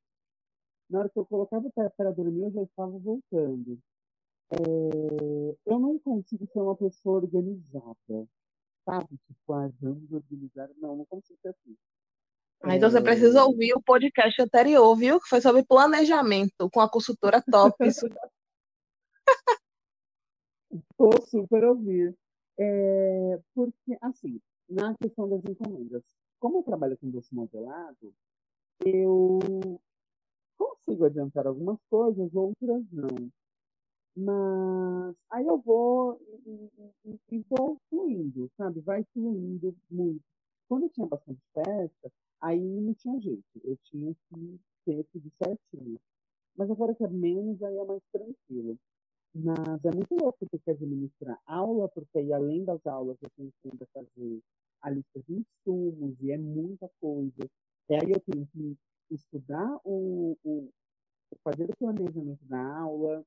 na 0.90 1.00
hora 1.00 1.10
que 1.10 1.20
eu 1.20 1.26
colocava 1.26 1.70
para 1.98 2.12
dormir, 2.12 2.44
eu 2.44 2.52
já 2.52 2.64
estava 2.64 2.98
voltando. 3.00 3.80
É, 4.52 5.58
eu 5.66 5.80
não 5.80 6.00
consigo 6.00 6.48
ser 6.48 6.62
uma 6.62 6.76
pessoa 6.76 7.18
organizada 7.18 8.28
sabe? 8.86 9.18
Tipo, 9.28 9.54
ah, 9.54 9.72
vamos 9.82 10.12
organizar. 10.12 10.70
Não, 10.78 10.96
não 10.98 11.06
consigo 11.06 11.40
ser 11.42 11.50
assim. 11.50 11.76
Ah, 12.64 12.76
então 12.76 12.90
você 12.90 13.02
precisa 13.02 13.44
ouvir 13.44 13.74
o 13.74 13.82
podcast 13.82 14.42
anterior, 14.42 14.96
viu? 14.96 15.20
Que 15.20 15.28
foi 15.30 15.42
sobre 15.42 15.64
planejamento 15.64 16.70
com 16.72 16.80
a 16.82 16.90
consultora 16.90 17.44
top. 17.52 17.76
Vou 20.98 21.22
super 21.22 21.64
ouvir. 21.66 22.16
É, 22.58 23.40
porque, 23.54 23.98
assim, 24.02 24.40
na 24.70 24.96
questão 24.96 25.30
das 25.30 25.44
encomendas, 25.46 26.04
como 26.40 26.60
eu 26.60 26.64
trabalho 26.64 26.98
com 26.98 27.10
doce 27.10 27.34
modelado, 27.34 28.14
eu 28.86 29.40
consigo 30.58 31.06
adiantar 31.06 31.48
algumas 31.48 31.80
coisas, 31.90 32.34
outras 32.36 32.84
não. 32.92 33.32
Mas 34.16 35.16
aí 35.32 35.46
eu 35.46 35.58
vou 35.60 36.20
e, 36.46 36.70
e, 37.06 37.20
e 37.38 37.46
vou 37.50 37.78
fluindo, 37.90 38.50
sabe? 38.58 38.80
Vai 38.82 39.04
fluindo 39.14 39.76
muito. 39.92 40.24
Quando 40.70 40.84
eu 40.84 40.90
tinha 40.90 41.08
bastante 41.08 41.42
festa, 41.54 42.12
aí 42.42 42.60
não 42.60 42.94
tinha 42.94 43.20
jeito. 43.20 43.44
Eu 43.64 43.78
tinha 43.84 44.14
que 44.14 44.60
ter 44.86 45.04
tudo 45.12 45.32
certinho. 45.44 46.00
Mas 46.56 46.70
agora 46.72 46.96
que 46.96 47.04
é 47.04 47.10
menos, 47.10 47.62
aí 47.64 47.78
é 47.78 47.86
mais 47.86 48.02
tranquilo. 48.12 48.78
Mas 49.34 49.84
é 49.84 49.92
muito 49.94 50.16
louco 50.16 50.46
ter 50.50 50.60
que 50.60 50.72
administrar 50.72 51.40
aula, 51.46 51.90
porque 51.90 52.20
aí 52.20 52.32
além 52.32 52.64
das 52.64 52.86
aulas 52.86 53.18
eu 53.22 53.30
tenho 53.36 53.52
que 53.62 53.70
ainda 53.70 53.86
fazer 53.94 54.42
a 54.82 54.90
lista 54.90 55.22
de 55.28 55.34
insumos, 55.34 56.16
e 56.22 56.32
é 56.32 56.38
muita 56.38 56.90
coisa. 57.02 57.50
E 57.90 57.94
aí 57.96 58.12
eu 58.12 58.22
tenho 58.22 58.48
que 58.48 58.78
estudar 59.12 59.80
o, 59.84 60.38
o 60.44 60.72
fazer 61.44 61.70
o 61.70 61.78
planejamento 61.78 62.44
da 62.46 62.78
aula, 62.78 63.26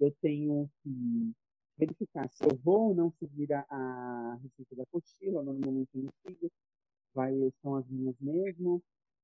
eu 0.00 0.12
tenho 0.22 0.70
que 0.82 1.32
verificar 1.76 2.28
se 2.30 2.44
eu 2.44 2.56
vou 2.64 2.88
ou 2.88 2.94
não 2.94 3.10
seguir 3.18 3.52
a, 3.52 3.64
a 3.68 4.34
receita 4.42 4.76
da 4.76 4.82
apostila, 4.84 5.42
normalmente 5.42 5.90
eu 5.94 6.04
não 6.04 6.12
sigo, 6.26 6.50
vai, 7.20 7.52
são 7.62 7.76
as 7.76 7.86
minhas 7.88 8.16
mesmo. 8.20 8.82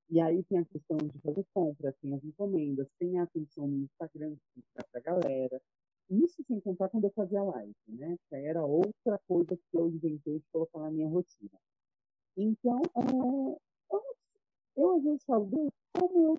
E 0.09 0.21
aí 0.21 0.43
tem 0.45 0.59
a 0.59 0.65
questão 0.65 0.99
de 0.99 1.19
fazer 1.21 1.45
compras, 1.53 1.95
tem 2.01 2.15
as 2.15 2.23
encomendas, 2.23 2.87
tem 2.99 3.19
a 3.19 3.25
atenção 3.25 3.67
no 3.67 3.85
Instagram 3.85 4.37
para 4.75 5.01
a 5.01 5.01
galera. 5.01 5.61
Isso 6.09 6.45
sem 6.47 6.61
contar 6.61 6.89
quando 6.89 7.05
eu 7.05 7.11
fazia 7.11 7.43
live, 7.43 7.75
né? 7.89 8.17
Que 8.29 8.37
era 8.37 8.65
outra 8.65 9.19
coisa 9.27 9.57
que 9.57 9.77
eu 9.77 9.89
inventei 9.89 10.39
de 10.39 10.45
colocar 10.53 10.79
na 10.79 10.91
minha 10.91 11.09
rotina. 11.09 11.59
Então, 12.37 12.81
é, 12.95 13.59
eu, 13.91 14.03
eu 14.77 14.97
às 14.97 15.03
vezes 15.03 15.25
falo, 15.25 15.47
Deus, 15.47 15.73
como 15.93 16.27
eu 16.27 16.39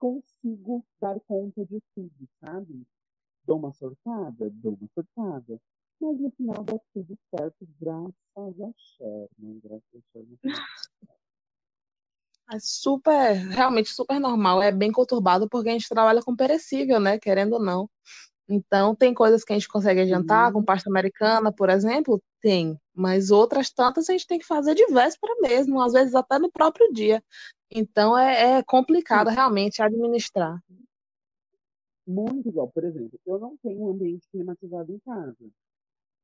consigo 0.00 0.84
dar 1.00 1.20
conta 1.20 1.64
de 1.66 1.80
tudo, 1.94 2.28
sabe? 2.40 2.84
dou 3.48 3.56
uma 3.58 3.72
sortada? 3.72 4.50
Dou 4.50 4.74
uma 4.74 4.88
sortada. 4.94 5.58
Mas 6.00 6.20
no 6.20 6.30
final 6.30 6.64
dá 6.64 6.78
tudo 6.94 7.18
certo, 7.30 7.68
graças 7.80 8.60
a 8.60 8.72
Sherman. 8.76 9.60
Graças 9.62 9.84
a 9.94 10.00
Sherman. 10.12 10.38
É 12.50 12.58
super, 12.60 13.34
realmente 13.48 13.90
super 13.90 14.18
normal. 14.18 14.62
É 14.62 14.72
bem 14.72 14.90
conturbado 14.90 15.48
porque 15.48 15.68
a 15.68 15.72
gente 15.72 15.88
trabalha 15.88 16.22
com 16.22 16.34
perecível, 16.34 16.98
né? 16.98 17.18
Querendo 17.18 17.54
ou 17.54 17.60
não. 17.62 17.90
Então, 18.48 18.94
tem 18.94 19.12
coisas 19.12 19.44
que 19.44 19.52
a 19.52 19.56
gente 19.56 19.68
consegue 19.68 20.00
adiantar, 20.00 20.46
uhum. 20.46 20.54
com 20.54 20.64
pasta 20.64 20.88
americana, 20.88 21.52
por 21.52 21.68
exemplo? 21.68 22.22
Tem. 22.40 22.80
Mas 22.94 23.30
outras 23.30 23.70
tantas 23.70 24.08
a 24.08 24.12
gente 24.12 24.26
tem 24.26 24.38
que 24.38 24.46
fazer 24.46 24.74
de 24.74 24.86
véspera 24.86 25.34
mesmo, 25.42 25.82
às 25.82 25.92
vezes 25.92 26.14
até 26.14 26.38
no 26.38 26.50
próprio 26.50 26.90
dia. 26.90 27.22
Então, 27.70 28.16
é, 28.16 28.58
é 28.58 28.62
complicado 28.62 29.28
realmente 29.28 29.82
administrar 29.82 30.58
muito 32.08 32.48
igual. 32.48 32.68
Por 32.68 32.84
exemplo, 32.84 33.20
eu 33.26 33.38
não 33.38 33.56
tenho 33.58 33.82
um 33.82 33.90
ambiente 33.90 34.26
climatizado 34.30 34.92
em 34.92 34.98
casa. 35.00 35.36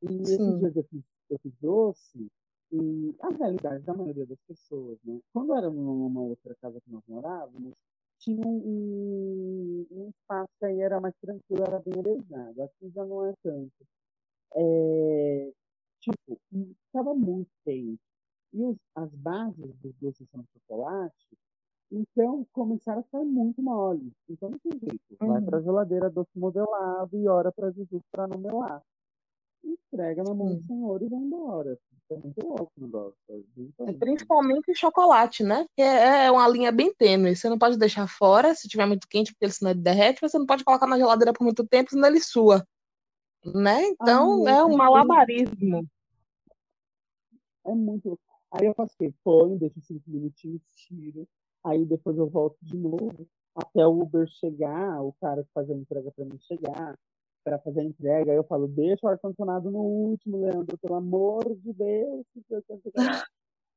E 0.04 0.26
Sim. 0.26 0.34
esses 0.34 0.58
dias 0.58 0.76
eu 0.76 0.84
fiz, 0.84 1.02
eu 1.30 1.38
fiz 1.38 1.52
doce, 1.60 2.30
e 2.72 3.14
a 3.20 3.28
realidade 3.28 3.84
da 3.84 3.94
maioria 3.94 4.26
das 4.26 4.38
pessoas, 4.46 4.98
né? 5.04 5.20
Quando 5.32 5.54
era 5.54 5.70
numa 5.70 6.20
outra 6.20 6.54
casa 6.60 6.80
que 6.80 6.90
nós 6.90 7.02
morávamos, 7.06 7.72
tinha 8.18 8.46
um, 8.46 9.86
um 9.90 10.08
espaço 10.08 10.50
que 10.58 10.66
aí 10.66 10.80
era 10.80 11.00
mais 11.00 11.14
tranquilo, 11.20 11.62
era 11.62 11.78
bem 11.80 11.94
arejado. 11.98 12.62
Aqui 12.62 12.90
já 12.90 13.04
não 13.04 13.26
é 13.26 13.34
tanto. 13.42 13.86
É, 14.56 15.52
tipo, 16.00 16.38
estava 16.86 17.14
muito 17.14 17.50
quente. 17.64 18.00
E 18.52 18.64
os, 18.64 18.76
as 18.94 19.10
bases 19.14 19.74
dos 19.76 19.94
doces 20.00 20.28
são 20.30 20.44
chocolate, 20.52 21.36
então, 21.90 22.44
começaram 22.52 23.00
a 23.00 23.02
ficar 23.04 23.24
muito 23.24 23.62
mole. 23.62 24.12
Então, 24.28 24.50
não 24.50 24.58
tem 24.58 24.78
jeito. 24.80 25.00
Vai 25.20 25.38
uhum. 25.38 25.44
para 25.44 25.58
a 25.58 25.62
geladeira 25.62 26.10
doce 26.10 26.36
modelado 26.36 27.16
e 27.16 27.28
ora 27.28 27.52
para 27.52 27.70
Jesus 27.70 28.02
para 28.10 28.26
não 28.26 28.38
melar. 28.38 28.82
Entrega 29.64 30.22
na 30.22 30.34
mão 30.34 30.54
do 30.54 30.66
Senhor 30.66 31.02
e 31.02 31.08
vai 31.08 31.18
embora. 31.18 31.78
Então, 32.04 32.18
muito 32.18 32.46
louco 32.46 32.72
o 32.76 32.80
negócio. 32.80 33.16
É 33.86 33.92
principalmente 33.92 34.74
chocolate, 34.74 35.42
né? 35.42 35.66
Que 35.74 35.82
é, 35.82 36.26
é 36.26 36.30
uma 36.30 36.46
linha 36.48 36.70
bem 36.70 36.92
tênue. 36.92 37.34
Você 37.34 37.48
não 37.48 37.58
pode 37.58 37.78
deixar 37.78 38.06
fora 38.06 38.54
se 38.54 38.68
tiver 38.68 38.86
muito 38.86 39.08
quente, 39.08 39.32
porque 39.32 39.46
ele 39.46 39.52
senão 39.52 39.70
ele 39.70 39.80
derrete. 39.80 40.20
Você 40.20 40.38
não 40.38 40.46
pode 40.46 40.64
colocar 40.64 40.86
na 40.86 40.98
geladeira 40.98 41.32
por 41.32 41.44
muito 41.44 41.66
tempo, 41.66 41.90
senão 41.90 42.08
ele 42.08 42.20
sua. 42.20 42.66
Né? 43.44 43.84
Então, 43.88 44.46
é 44.48 44.64
um 44.64 44.76
malabarismo. 44.76 45.86
É 47.66 47.74
muito. 47.74 48.18
Aí 48.50 48.66
eu 48.66 48.74
faço 48.74 48.94
o 48.94 48.98
quê? 48.98 49.12
Põe, 49.24 49.56
deixo 49.56 49.80
cinco 49.80 50.02
minutinhos, 50.06 50.62
tiro. 50.76 51.26
Aí 51.64 51.84
depois 51.84 52.16
eu 52.18 52.28
volto 52.28 52.58
de 52.62 52.76
novo 52.76 53.26
até 53.54 53.86
o 53.86 54.02
Uber 54.02 54.26
chegar, 54.26 55.00
o 55.02 55.12
cara 55.14 55.44
que 55.44 55.50
faz 55.52 55.70
a 55.70 55.74
entrega 55.74 56.10
para 56.10 56.24
mim 56.24 56.38
chegar, 56.40 56.98
para 57.44 57.58
fazer 57.58 57.80
a 57.80 57.84
entrega. 57.84 58.32
Eu 58.32 58.42
falo, 58.44 58.66
deixa 58.66 59.06
o 59.06 59.08
ar-condicionado 59.08 59.70
no 59.70 59.80
último, 59.80 60.40
Leandro, 60.40 60.78
pelo 60.78 60.94
amor 60.94 61.44
de 61.56 61.72
Deus. 61.72 62.24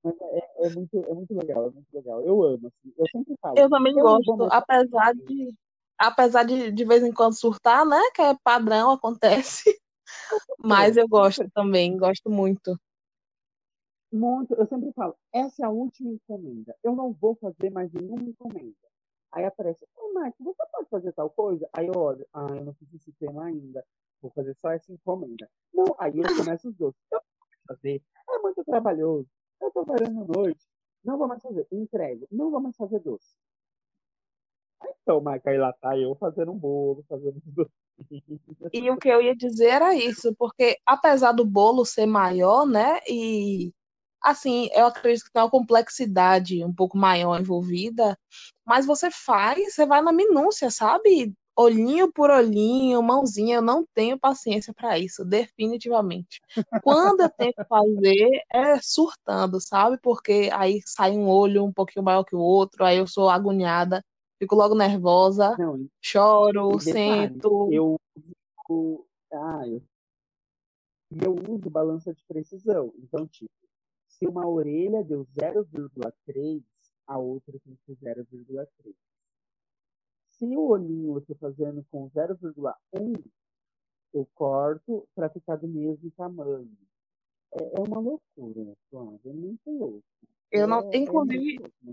Mas 0.04 0.16
é, 0.22 0.68
é, 0.68 0.70
muito, 0.70 0.98
é 0.98 1.14
muito 1.14 1.34
legal, 1.36 1.68
é 1.68 1.72
muito 1.72 1.94
legal. 1.94 2.22
Eu 2.22 2.42
amo, 2.44 2.68
assim. 2.68 2.94
Eu 2.98 3.06
sempre 3.12 3.36
falo. 3.42 3.60
Eu 3.60 3.70
também 3.70 3.94
eu 3.98 4.02
gosto, 4.02 4.44
apesar 4.50 5.14
de 5.14 5.54
apesar 5.98 6.44
de 6.44 6.72
de 6.72 6.86
vez 6.86 7.04
em 7.04 7.12
quando 7.12 7.38
surtar, 7.38 7.86
né? 7.86 8.00
Que 8.16 8.22
é 8.22 8.36
padrão, 8.44 8.92
acontece. 8.92 9.64
Mas 10.58 10.96
eu 10.96 11.08
gosto 11.08 11.50
também, 11.54 11.98
gosto 11.98 12.30
muito. 12.30 12.80
Muito, 14.10 14.54
eu 14.54 14.66
sempre 14.68 14.92
falo, 14.94 15.16
essa 15.34 15.64
é 15.64 15.66
a 15.66 15.70
última 15.70 16.12
encomenda. 16.12 16.74
Eu 16.82 16.96
não 16.96 17.12
vou 17.12 17.36
fazer 17.36 17.70
mais 17.70 17.92
nenhuma 17.92 18.24
encomenda. 18.24 18.87
Aí 19.32 19.46
aparece, 19.46 19.86
ô 19.96 20.20
Mike, 20.20 20.42
você 20.42 20.64
pode 20.72 20.90
fazer 20.90 21.12
tal 21.14 21.30
coisa? 21.30 21.70
Aí 21.74 21.88
eu 21.88 21.94
olho, 21.96 22.26
ah, 22.34 22.48
eu 22.50 22.66
não 22.66 22.74
fiz 22.74 22.94
esse 22.94 23.12
tema 23.14 23.46
ainda. 23.46 23.86
Vou 24.22 24.32
fazer 24.32 24.56
só 24.56 24.72
essa 24.72 24.92
encomenda. 24.92 25.50
Não, 25.74 25.96
aí 26.00 26.18
eu 26.18 26.24
começo 26.38 26.70
os 26.70 26.76
dois. 26.76 26.96
Eu 27.12 27.20
vou 27.20 27.76
fazer, 27.76 28.02
é 28.30 28.40
muito 28.40 28.64
trabalhoso. 28.64 29.28
Eu 29.62 29.72
tô 29.72 29.86
trabalhando 29.86 30.24
à 30.24 30.38
noite. 30.38 30.66
Não 31.04 31.18
vou 31.18 31.28
mais 31.28 31.42
fazer. 31.42 31.68
Entrego. 31.72 32.28
Não 32.32 32.52
vou 32.52 32.60
mais 32.60 32.76
fazer 32.76 33.00
doce. 33.00 33.38
Então, 35.02 35.22
Mike, 35.22 35.48
aí 35.48 35.58
lá 35.58 35.74
tá 35.74 35.98
eu 35.98 36.16
fazendo 36.16 36.52
um 36.52 36.58
bolo, 36.58 37.04
fazendo 37.08 37.38
um 37.38 37.52
doce. 37.52 37.72
E 38.74 38.92
o 38.92 38.98
que 38.98 39.10
eu 39.10 39.22
ia 39.22 39.36
dizer 39.36 39.70
era 39.70 39.96
isso, 39.96 40.36
porque 40.36 40.78
apesar 40.86 41.32
do 41.32 41.46
bolo 41.46 41.84
ser 41.86 42.06
maior, 42.06 42.66
né, 42.66 43.00
e 43.08 43.74
assim, 44.28 44.70
eu 44.74 44.88
acredito 44.88 45.26
que 45.26 45.32
tem 45.32 45.42
uma 45.42 45.50
complexidade 45.50 46.64
um 46.64 46.74
pouco 46.74 46.98
maior 46.98 47.40
envolvida, 47.40 48.18
mas 48.66 48.86
você 48.86 49.10
faz, 49.10 49.74
você 49.74 49.86
vai 49.86 50.02
na 50.02 50.12
minúcia, 50.12 50.70
sabe? 50.70 51.34
Olhinho 51.56 52.12
por 52.12 52.30
olhinho, 52.30 53.02
mãozinha, 53.02 53.56
eu 53.56 53.62
não 53.62 53.86
tenho 53.96 54.20
paciência 54.20 54.74
para 54.74 55.00
isso, 55.00 55.26
definitivamente. 55.26 56.40
Quando 56.84 57.22
eu 57.22 57.30
tenho 57.30 57.54
que 57.54 57.64
fazer, 57.64 58.42
é 58.52 58.80
surtando, 58.80 59.60
sabe? 59.60 59.98
Porque 60.04 60.50
aí 60.54 60.82
sai 60.86 61.12
um 61.12 61.28
olho 61.28 61.64
um 61.64 61.74
pouquinho 61.74 62.06
maior 62.06 62.24
que 62.24 62.36
o 62.36 62.40
outro, 62.40 62.84
aí 62.84 62.98
eu 62.98 63.08
sou 63.08 63.30
agoniada, 63.30 64.04
fico 64.38 64.56
logo 64.56 64.76
nervosa, 64.76 65.56
não, 65.58 65.88
choro, 66.02 66.80
sento. 66.80 67.70
Eu, 67.72 68.00
ah, 69.34 69.64
eu, 69.66 69.82
eu 71.24 71.36
uso 71.50 71.70
balança 71.70 72.14
de 72.14 72.24
precisão, 72.28 72.94
então, 73.00 73.26
tipo, 73.26 73.50
se 74.18 74.26
uma 74.26 74.48
orelha 74.48 75.04
deu 75.04 75.26
0,3, 75.26 76.64
a 77.06 77.18
outra 77.18 77.54
tem 77.60 77.76
que 77.76 77.96
ser 77.96 78.26
0,3. 78.26 78.96
Se 80.30 80.46
o 80.46 80.70
olhinho 80.70 81.14
eu 81.14 81.20
estou 81.20 81.36
fazendo 81.36 81.86
com 81.92 82.10
0,1, 82.10 83.24
eu 84.14 84.28
corto 84.34 85.08
para 85.14 85.30
ficar 85.30 85.58
do 85.58 85.68
mesmo 85.68 86.10
tamanho. 86.12 86.76
É, 87.54 87.80
é 87.80 87.80
uma 87.80 88.00
loucura, 88.00 88.76
Flávia, 88.90 89.20
é 89.26 89.34
muito 89.34 89.70
louco. 89.70 90.04
Eu 90.52 90.68
não, 90.68 90.92
é, 90.92 90.96
é 90.96 90.98
inclusive, 90.98 91.64
é 91.64 91.92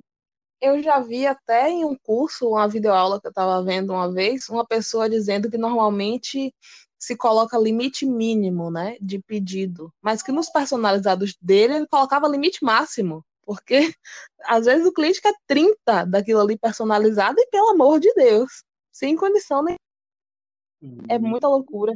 eu 0.60 0.82
já 0.82 1.00
vi 1.00 1.26
até 1.26 1.68
em 1.70 1.84
um 1.84 1.96
curso, 1.96 2.48
uma 2.50 2.68
videoaula 2.68 3.20
que 3.20 3.26
eu 3.26 3.30
estava 3.30 3.62
vendo 3.62 3.92
uma 3.92 4.10
vez, 4.12 4.48
uma 4.48 4.66
pessoa 4.66 5.08
dizendo 5.08 5.50
que 5.50 5.58
normalmente 5.58 6.54
se 6.98 7.16
coloca 7.16 7.58
limite 7.58 8.06
mínimo, 8.06 8.70
né, 8.70 8.96
de 9.00 9.18
pedido, 9.20 9.92
mas 10.00 10.22
que 10.22 10.32
nos 10.32 10.48
personalizados 10.48 11.36
dele 11.40 11.74
ele 11.74 11.86
colocava 11.86 12.28
limite 12.28 12.64
máximo, 12.64 13.24
porque 13.42 13.76
às 14.44 14.64
vezes 14.64 14.86
o 14.86 14.92
cliente 14.92 15.20
quer 15.20 15.34
30 15.46 16.04
daquilo 16.06 16.40
ali 16.40 16.58
personalizado 16.58 17.36
e 17.38 17.46
pelo 17.50 17.70
amor 17.70 18.00
de 18.00 18.12
Deus, 18.14 18.64
sem 18.92 19.16
condição 19.16 19.62
nem 19.62 19.76
é 21.08 21.18
muita 21.18 21.48
loucura. 21.48 21.94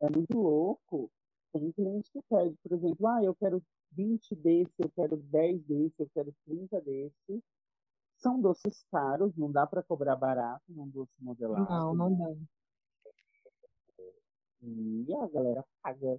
É 0.00 0.10
muito 0.10 0.38
louco. 0.38 1.10
Tem 1.52 1.72
cliente 1.72 2.10
que 2.12 2.20
pede, 2.28 2.54
por 2.62 2.72
exemplo, 2.72 3.06
ah, 3.06 3.22
eu 3.22 3.34
quero 3.34 3.62
20 3.92 4.34
desse, 4.36 4.72
eu 4.78 4.90
quero 4.90 5.16
10 5.16 5.62
desse, 5.62 5.94
eu 5.98 6.08
quero 6.14 6.34
30 6.44 6.80
desse. 6.80 7.42
São 8.16 8.40
doces 8.40 8.84
caros, 8.90 9.36
não 9.36 9.50
dá 9.50 9.66
para 9.66 9.82
cobrar 9.82 10.16
barato 10.16 10.64
num 10.68 10.88
doce 10.88 11.12
modelado. 11.20 11.70
Não, 11.70 11.94
não 11.94 12.14
dá. 12.14 12.34
E 14.62 15.14
a 15.14 15.26
galera 15.28 15.64
paga. 15.82 16.18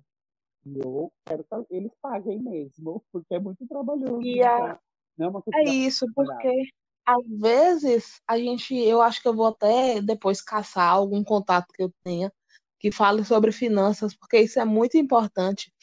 E 0.65 0.79
eu 0.79 1.11
quero 1.25 1.43
que 1.43 1.75
eles 1.75 1.91
paguem 2.01 2.39
mesmo, 2.39 3.03
porque 3.11 3.35
é 3.35 3.39
muito 3.39 3.65
trabalhoso. 3.67 4.21
E 4.21 4.41
a... 4.41 4.79
Não 5.17 5.43
é, 5.53 5.61
é 5.61 5.69
isso, 5.69 6.05
porque 6.15 6.69
às 7.05 7.27
vezes 7.27 8.21
a 8.25 8.37
gente, 8.37 8.73
eu 8.75 9.01
acho 9.01 9.21
que 9.21 9.27
eu 9.27 9.35
vou 9.35 9.47
até 9.47 10.01
depois 10.01 10.41
caçar 10.41 10.89
algum 10.89 11.23
contato 11.23 11.73
que 11.73 11.83
eu 11.83 11.91
tenha 12.03 12.31
que 12.79 12.91
fale 12.91 13.25
sobre 13.25 13.51
finanças, 13.51 14.15
porque 14.15 14.39
isso 14.39 14.59
é 14.59 14.65
muito 14.65 14.97
importante. 14.97 15.73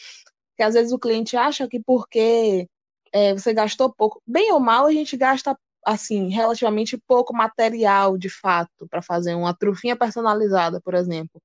Porque 0.57 0.63
às 0.63 0.73
vezes 0.73 0.91
o 0.91 0.99
cliente 0.99 1.37
acha 1.37 1.69
que 1.69 1.79
porque 1.79 2.67
é, 3.13 3.35
você 3.35 3.53
gastou 3.53 3.93
pouco, 3.93 4.23
bem 4.27 4.51
ou 4.53 4.59
mal, 4.59 4.87
a 4.87 4.93
gente 4.93 5.15
gasta 5.15 5.55
assim, 5.85 6.31
relativamente 6.31 6.97
pouco 6.97 7.37
material, 7.37 8.17
de 8.17 8.31
fato, 8.31 8.89
para 8.89 9.03
fazer 9.03 9.35
uma 9.35 9.55
trufinha 9.55 9.95
personalizada, 9.95 10.81
por 10.81 10.95
exemplo. 10.95 11.41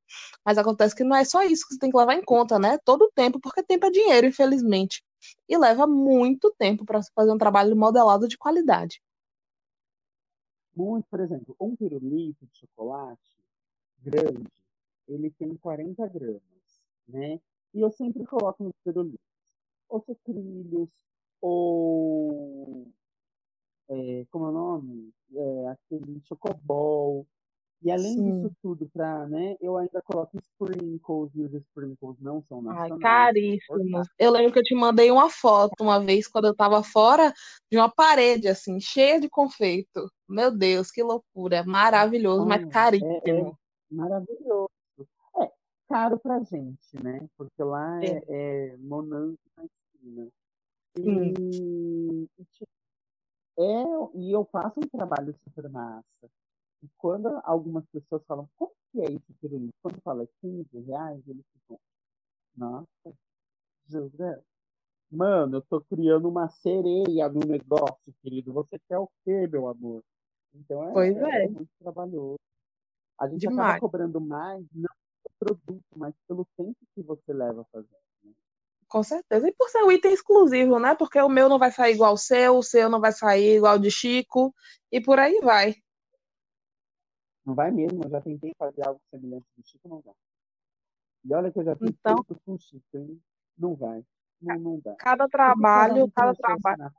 Mas 0.46 0.58
acontece 0.58 0.96
que 0.96 1.04
não 1.04 1.16
é 1.16 1.26
só 1.26 1.44
isso 1.44 1.68
que 1.68 1.74
você 1.74 1.80
tem 1.80 1.92
que 1.92 1.98
levar 1.98 2.16
em 2.16 2.24
conta, 2.24 2.58
né? 2.58 2.80
Todo 2.86 3.04
o 3.04 3.12
tempo, 3.14 3.38
porque 3.40 3.62
tempo 3.62 3.86
é 3.86 3.92
dinheiro, 3.92 4.26
infelizmente. 4.26 5.04
E 5.48 5.58
leva 5.58 5.86
muito 5.86 6.56
tempo 6.58 6.86
para 6.86 7.02
fazer 7.14 7.32
um 7.32 7.38
trabalho 7.38 7.76
modelado 7.76 8.30
de 8.30 8.38
qualidade. 8.38 9.02
Muito, 10.74 11.06
por 11.10 11.20
exemplo, 11.20 11.54
um 11.60 11.76
pirulito 11.76 12.46
de 12.46 12.60
chocolate 12.60 13.20
grande, 14.00 14.48
ele 15.06 15.30
tem 15.32 15.54
40 15.58 16.08
gramas, 16.08 16.42
né? 17.08 17.40
E 17.74 17.80
eu 17.80 17.92
sempre 17.92 18.26
coloco 18.26 18.64
nos 18.64 18.74
pirulitos 18.84 19.20
ou 19.88 20.02
sucrilhos, 20.02 20.90
ou 21.42 22.88
é, 23.90 24.26
como 24.32 24.46
é 24.46 24.50
o 24.50 24.52
nome? 24.52 25.12
É, 25.34 25.68
aquele 25.68 26.22
chocobol. 26.26 27.28
E 27.84 27.92
além 27.92 28.14
Sim. 28.14 28.42
disso 28.42 28.56
tudo, 28.62 28.90
pra, 28.94 29.28
né, 29.28 29.58
eu 29.60 29.76
ainda 29.76 30.02
coloco 30.04 30.38
sprinkles, 30.38 31.32
e 31.34 31.42
os 31.42 31.54
sprinkles 31.54 32.20
não 32.20 32.44
são 32.48 32.62
nacionais. 32.62 32.92
Ai, 32.92 33.00
caríssimos. 33.00 34.08
Eu 34.20 34.32
lembro 34.32 34.54
que 34.54 34.60
eu 34.60 34.64
te 34.64 34.76
mandei 34.76 35.10
uma 35.10 35.30
foto 35.30 35.74
uma 35.82 36.00
vez, 36.00 36.28
quando 36.28 36.46
eu 36.46 36.56
tava 36.56 36.84
fora 36.84 37.34
de 37.72 37.78
uma 37.78 37.90
parede, 37.90 38.48
assim, 38.48 38.80
cheia 38.80 39.20
de 39.20 39.28
confeito. 39.28 40.08
Meu 40.30 40.56
Deus, 40.56 40.92
que 40.92 41.02
loucura. 41.02 41.64
Maravilhoso, 41.64 42.46
mas 42.46 42.64
caríssimo. 42.68 43.12
É, 43.26 43.32
é 43.32 43.52
maravilhoso. 43.90 44.70
É, 45.92 45.94
caro 45.94 46.20
pra 46.20 46.40
gente, 46.44 47.04
né? 47.04 47.28
Porque 47.38 47.64
lá 47.64 48.04
é, 48.04 48.24
é, 48.28 48.68
é 48.74 48.78
Monange 48.78 49.38
na 49.58 49.66
esquina. 49.66 50.28
E, 50.98 52.28
tipo, 52.52 52.72
é, 53.58 54.18
e 54.18 54.32
eu 54.32 54.46
faço 54.46 54.80
um 54.80 54.88
trabalho 54.88 55.36
super 55.44 55.70
massa. 55.70 56.30
E 56.82 56.88
quando 56.98 57.28
algumas 57.44 57.86
pessoas 57.88 58.24
falam, 58.26 58.50
como 58.58 58.72
que 58.92 59.02
é 59.02 59.06
esse 59.06 59.34
pirulito? 59.40 59.74
Quando 59.82 60.02
fala 60.02 60.28
15 60.42 60.80
reais, 60.80 61.22
eles 61.28 61.46
ficam, 61.54 61.80
nossa, 62.56 63.16
José, 63.86 64.42
mano, 65.12 65.58
eu 65.58 65.62
tô 65.62 65.82
criando 65.82 66.28
uma 66.28 66.50
sereia 66.50 67.30
no 67.30 67.42
negócio, 67.42 68.14
querido. 68.22 68.54
Você 68.54 68.80
quer 68.88 68.98
o 68.98 69.10
quê, 69.24 69.48
meu 69.48 69.68
amor? 69.68 70.04
Então 70.54 70.90
é, 70.90 70.94
pois 70.94 71.18
é. 71.18 71.46
é 71.46 71.48
muito 71.50 71.70
trabalhoso. 71.80 72.40
A 73.20 73.28
gente 73.28 73.42
Demais. 73.42 73.60
acaba 73.60 73.80
cobrando 73.80 74.20
mais, 74.20 74.66
não 74.74 74.90
produto, 75.40 75.84
mas 75.96 76.14
pelo 76.28 76.46
tempo 76.58 76.78
que 76.94 77.02
você 77.02 77.34
leva 77.34 77.62
a 77.62 77.66
fazer. 77.66 77.88
Com 78.88 79.04
certeza. 79.04 79.48
E 79.48 79.54
por 79.54 79.70
ser 79.70 79.84
um 79.84 79.92
item 79.92 80.14
exclusivo, 80.14 80.78
né? 80.78 80.94
Porque 80.96 81.20
o 81.20 81.30
meu 81.30 81.48
não 81.48 81.58
vai 81.58 81.72
sair 81.72 81.94
igual 81.94 82.14
o 82.14 82.18
seu, 82.18 82.58
o 82.58 82.64
seu 82.64 82.90
não 82.90 83.00
vai 83.00 83.14
sair 83.14 83.56
igual 83.56 83.76
o 83.76 83.80
de 83.80 83.90
Chico, 83.90 84.54
e 84.92 85.00
por 85.00 85.18
aí 85.18 85.40
vai. 85.42 85.76
Não 87.46 87.56
vai 87.56 87.72
mesmo, 87.72 88.04
eu 88.04 88.10
já 88.10 88.22
tentei 88.22 88.54
fazer 88.58 88.86
algo 88.86 89.02
semelhante 89.10 89.46
do 89.58 89.66
Chico, 89.66 89.88
não 89.88 90.02
vai. 90.02 90.14
E 91.24 91.34
olha 91.34 91.52
que 91.52 91.60
eu 91.60 91.64
já 91.64 91.76
fiz 91.76 91.90
então, 91.90 92.16
com 92.46 92.54
o 92.54 92.60
Chico, 92.60 92.98
hein? 92.98 93.22
não 93.58 93.76
vai. 93.76 94.04
Não, 94.42 94.60
não 94.60 94.80
dá. 94.80 94.96
Cada 94.96 95.30
trabalho, 95.30 96.12
cada, 96.12 96.36
cada 96.36 96.58
trabalho. 96.58 96.94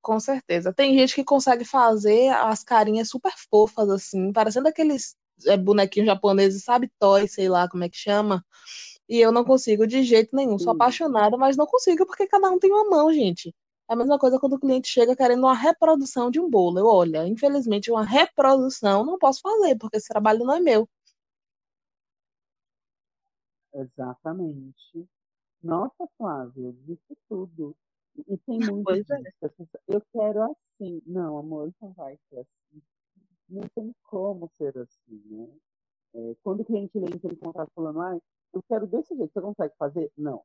Com 0.00 0.18
certeza. 0.18 0.72
Tem 0.72 0.98
gente 0.98 1.14
que 1.14 1.24
consegue 1.24 1.64
fazer 1.64 2.30
as 2.30 2.64
carinhas 2.64 3.08
super 3.08 3.32
fofas, 3.50 3.88
assim, 3.90 4.32
parecendo 4.32 4.68
aqueles 4.68 5.16
é, 5.46 5.56
bonequinhos 5.56 6.06
japoneses, 6.06 6.64
sabe? 6.64 6.90
Toy, 6.98 7.28
sei 7.28 7.48
lá 7.48 7.68
como 7.68 7.84
é 7.84 7.88
que 7.88 7.96
chama 7.96 8.44
E 9.08 9.18
eu 9.20 9.32
não 9.32 9.44
consigo 9.44 9.86
de 9.86 10.02
jeito 10.02 10.34
nenhum. 10.36 10.58
Sou 10.58 10.72
apaixonada, 10.72 11.36
mas 11.36 11.56
não 11.56 11.66
consigo 11.66 12.06
porque 12.06 12.26
cada 12.26 12.50
um 12.50 12.58
tem 12.58 12.72
uma 12.72 12.88
mão, 12.90 13.12
gente. 13.12 13.54
É 13.88 13.94
a 13.94 13.96
mesma 13.96 14.18
coisa 14.18 14.38
quando 14.40 14.54
o 14.54 14.60
cliente 14.60 14.88
chega 14.88 15.16
querendo 15.16 15.40
uma 15.40 15.54
reprodução 15.54 16.30
de 16.30 16.40
um 16.40 16.48
bolo. 16.50 16.78
Eu, 16.78 16.86
olha, 16.86 17.26
infelizmente, 17.28 17.90
uma 17.90 18.04
reprodução 18.04 19.04
não 19.04 19.18
posso 19.18 19.40
fazer, 19.42 19.76
porque 19.78 19.96
esse 19.98 20.08
trabalho 20.08 20.44
não 20.44 20.54
é 20.56 20.60
meu. 20.60 20.88
Exatamente. 23.74 25.08
Nossa, 25.62 26.08
Flávia, 26.16 26.72
disse 26.86 27.16
tudo. 27.28 27.76
E 28.28 28.36
tem 28.38 28.58
muito 28.60 28.84
Pois 28.84 29.04
disso. 29.06 29.12
é. 29.12 29.22
Pessoas, 29.40 29.68
Eu 29.88 30.00
quero 30.12 30.42
assim. 30.44 31.02
Não, 31.06 31.38
amor, 31.38 31.72
não 31.80 31.92
vai 31.92 32.18
ser 32.30 32.40
assim. 32.40 32.82
Não 33.48 33.62
tem 33.74 33.94
como 34.04 34.50
ser 34.56 34.76
assim, 34.78 35.22
né? 35.26 35.48
É, 36.14 36.36
quando 36.42 36.60
o 36.60 36.64
cliente 36.64 36.96
ele 36.96 37.14
entra 37.14 37.32
em 37.32 37.36
contato 37.36 37.70
falando, 37.74 38.00
ah, 38.00 38.18
eu 38.52 38.62
quero 38.68 38.86
desse 38.86 39.16
jeito, 39.16 39.32
você 39.32 39.40
consegue 39.40 39.74
fazer? 39.76 40.12
Não. 40.16 40.42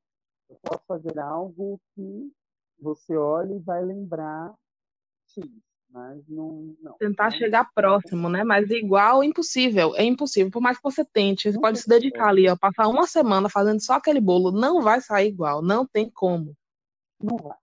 Eu 0.49 0.57
posso 0.63 0.83
fazer 0.87 1.19
algo 1.19 1.79
que 1.93 2.31
você 2.79 3.15
olha 3.15 3.53
e 3.53 3.59
vai 3.59 3.83
lembrar 3.85 4.53
X, 5.27 5.45
mas 5.89 6.27
não. 6.27 6.75
não 6.81 6.93
Tentar 6.97 7.25
não, 7.25 7.37
chegar 7.37 7.69
próximo, 7.73 8.29
né? 8.29 8.43
Mas 8.43 8.69
igual, 8.71 9.23
impossível. 9.23 9.95
É 9.95 10.03
impossível. 10.03 10.51
Por 10.51 10.61
mais 10.61 10.77
que 10.77 10.83
você 10.83 11.05
tente, 11.05 11.51
você 11.51 11.55
Não 11.55 11.61
pode 11.61 11.79
se 11.79 11.87
dedicar 11.87 12.29
ali, 12.29 12.49
ó, 12.49 12.57
passar 12.57 12.87
uma 12.87 13.05
semana 13.05 13.47
fazendo 13.47 13.79
só 13.79 13.93
aquele 13.93 14.19
bolo, 14.19 14.51
não 14.51 14.81
vai 14.81 15.01
sair 15.01 15.29
igual, 15.29 15.61
não 15.61 15.85
tem 15.85 16.09
como. 16.09 16.55
Não 17.21 17.37
vai. 17.37 17.57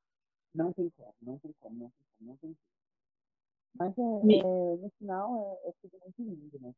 Não 0.55 0.72
tem 0.72 0.91
como, 0.97 1.14
não 1.20 1.39
tem 1.39 1.55
como, 1.59 1.76
não 1.76 1.91
tem 1.91 2.07
como, 2.18 2.30
não 2.30 2.37
tem 2.37 2.55
como. 2.55 2.66
Mas 3.79 3.93
é, 3.99 4.03
é, 4.03 4.43
no 4.43 4.91
final 4.99 5.61
é, 5.64 5.68
é 5.68 5.72
tudo 5.83 5.99
muito 6.03 6.22
lindo, 6.22 6.59
né? 6.61 6.72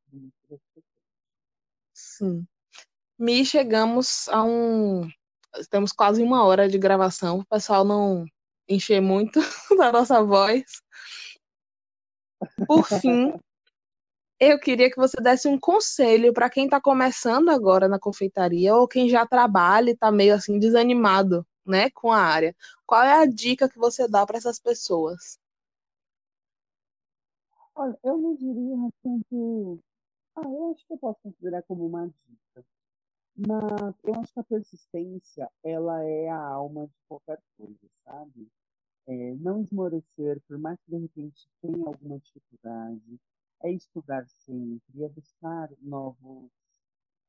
Sim. 1.93 2.47
Mi, 3.19 3.45
chegamos 3.45 4.29
a 4.29 4.45
um. 4.45 5.09
Temos 5.71 5.93
quase 5.93 6.23
uma 6.23 6.45
hora 6.45 6.69
de 6.69 6.79
gravação, 6.79 7.41
o 7.41 7.47
pessoal 7.47 7.85
não 7.85 8.25
encher 8.69 9.01
muito 9.01 9.41
da 9.79 9.91
nossa 9.91 10.23
voz. 10.23 10.65
Por 12.67 12.87
fim, 12.87 13.33
eu 14.39 14.59
queria 14.61 14.91
que 14.91 14.97
você 14.97 15.21
desse 15.21 15.49
um 15.49 15.59
conselho 15.59 16.33
para 16.33 16.51
quem 16.51 16.67
está 16.67 16.81
começando 16.81 17.49
agora 17.49 17.89
na 17.89 17.99
confeitaria 17.99 18.75
ou 18.75 18.87
quem 18.87 19.09
já 19.09 19.27
trabalha 19.27 19.91
e 19.91 19.95
está 19.95 20.13
meio 20.13 20.35
assim 20.35 20.59
desanimado, 20.59 21.45
né, 21.67 21.91
com 21.91 22.13
a 22.13 22.21
área. 22.21 22.55
Qual 22.87 23.03
é 23.03 23.15
a 23.15 23.27
dica 23.27 23.69
que 23.69 23.79
você 23.79 24.07
dá 24.07 24.25
para 24.25 24.39
essas 24.39 24.61
pessoas? 24.61 25.39
Olha, 27.79 27.97
eu 28.03 28.19
não 28.19 28.35
diria 28.35 28.75
assim 28.89 29.23
que. 29.29 29.81
Ah, 30.37 30.43
eu 30.45 30.73
acho 30.73 30.85
que 30.87 30.93
eu 30.95 30.99
posso 30.99 31.21
considerar 31.23 31.63
como 31.63 31.87
uma 31.87 32.09
dica. 32.09 32.65
Mas 33.37 33.95
eu 34.05 34.15
acho 34.17 34.33
que 34.35 34.41
a 34.41 34.45
persistência, 34.45 35.51
ela 35.65 36.03
é 36.05 36.29
a 36.29 36.39
alma 36.41 36.89
de 36.89 36.95
qualquer 37.09 37.41
coisa, 37.57 37.89
sabe? 38.05 38.49
É, 39.07 39.35
não 39.37 39.63
esmorecer, 39.63 40.41
por 40.49 40.59
mais 40.59 40.79
que 40.83 40.91
de 40.91 40.99
repente 40.99 41.49
tenha 41.63 41.87
alguma 41.87 42.19
dificuldade, 42.21 43.21
é 43.63 43.73
estudar 43.73 44.29
sempre, 44.29 45.05
é 45.05 45.09
buscar 45.11 45.71
novos 45.83 46.51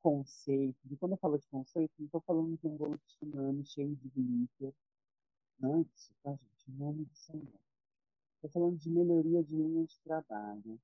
conceitos. 0.02 0.92
E 0.92 0.98
quando 0.98 1.14
eu 1.14 1.18
falo 1.20 1.38
de 1.40 1.48
conceito, 1.48 1.94
não 2.00 2.08
estou 2.08 2.22
falando 2.22 2.58
de 2.58 2.68
um 2.68 2.78
bolo 2.78 2.98
de 2.98 3.06
tsunami 3.06 3.66
cheio 3.66 3.96
de 3.96 4.10
glitter. 4.10 4.74
Não 5.60 5.76
é 5.76 5.82
isso, 5.82 6.14
tá, 6.24 6.32
gente? 6.32 6.72
Não 6.72 6.92
é 6.92 6.94
isso, 7.14 7.38
não. 7.38 7.69
Estou 8.40 8.52
falando 8.52 8.78
de 8.80 8.90
melhoria 8.90 9.44
de 9.44 9.56
linha 9.56 9.86
de 9.86 10.00
trabalho. 10.02 10.80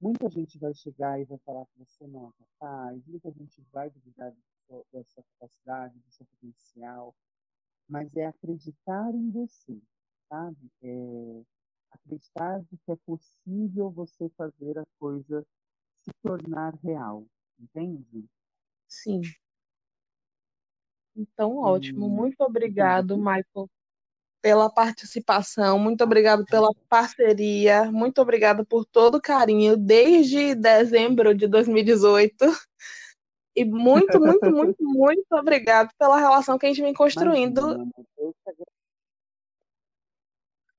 Muita 0.00 0.28
gente 0.30 0.58
vai 0.58 0.74
chegar 0.74 1.20
e 1.20 1.24
vai 1.24 1.38
falar 1.40 1.66
que 1.66 1.78
você 1.78 2.06
não 2.06 2.28
é 2.28 2.32
capaz, 2.60 3.06
muita 3.06 3.32
gente 3.32 3.62
vai 3.72 3.90
duvidar 3.90 4.30
da 4.32 4.38
sua, 4.66 4.84
da 4.92 5.04
sua 5.04 5.24
capacidade, 5.24 5.98
do 5.98 6.12
seu 6.12 6.26
potencial, 6.26 7.14
mas 7.88 8.14
é 8.16 8.26
acreditar 8.26 9.14
em 9.14 9.30
você, 9.30 9.80
sabe? 10.28 10.70
É 10.82 11.42
acreditar 11.92 12.60
de 12.64 12.78
que 12.78 12.92
é 12.92 12.96
possível 13.06 13.90
você 13.90 14.28
fazer 14.30 14.78
a 14.78 14.86
coisa 14.98 15.46
se 16.02 16.10
tornar 16.22 16.74
real, 16.84 17.26
entende? 17.58 18.26
Sim. 18.88 19.22
Então, 21.16 21.56
ótimo. 21.58 22.08
Muito 22.08 22.40
obrigado? 22.42 23.16
Michael, 23.18 23.70
pela 24.40 24.70
participação. 24.70 25.78
Muito 25.78 26.02
obrigado 26.04 26.44
pela 26.46 26.70
parceria. 26.88 27.90
Muito 27.90 28.20
obrigado 28.20 28.64
por 28.64 28.84
todo 28.84 29.16
o 29.16 29.20
carinho 29.20 29.76
desde 29.76 30.54
dezembro 30.54 31.34
de 31.34 31.46
2018. 31.46 32.46
E 33.56 33.64
muito, 33.64 34.20
muito, 34.20 34.50
muito, 34.50 34.76
muito 34.80 35.26
obrigado 35.32 35.90
pela 35.98 36.18
relação 36.18 36.56
que 36.56 36.66
a 36.66 36.68
gente 36.68 36.80
vem 36.80 36.94
construindo. 36.94 37.88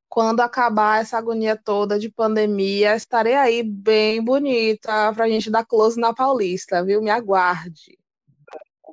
Quando 0.08 0.40
acabar 0.40 1.02
essa 1.02 1.18
agonia 1.18 1.56
toda 1.56 2.00
de 2.00 2.10
pandemia, 2.10 2.96
estarei 2.96 3.36
aí 3.36 3.62
bem 3.62 4.24
bonita 4.24 5.14
pra 5.14 5.30
gente 5.30 5.52
dar 5.52 5.66
close 5.66 6.00
na 6.00 6.14
Paulista, 6.14 6.84
viu? 6.84 7.02
Me 7.02 7.12
aguarde. 7.12 7.99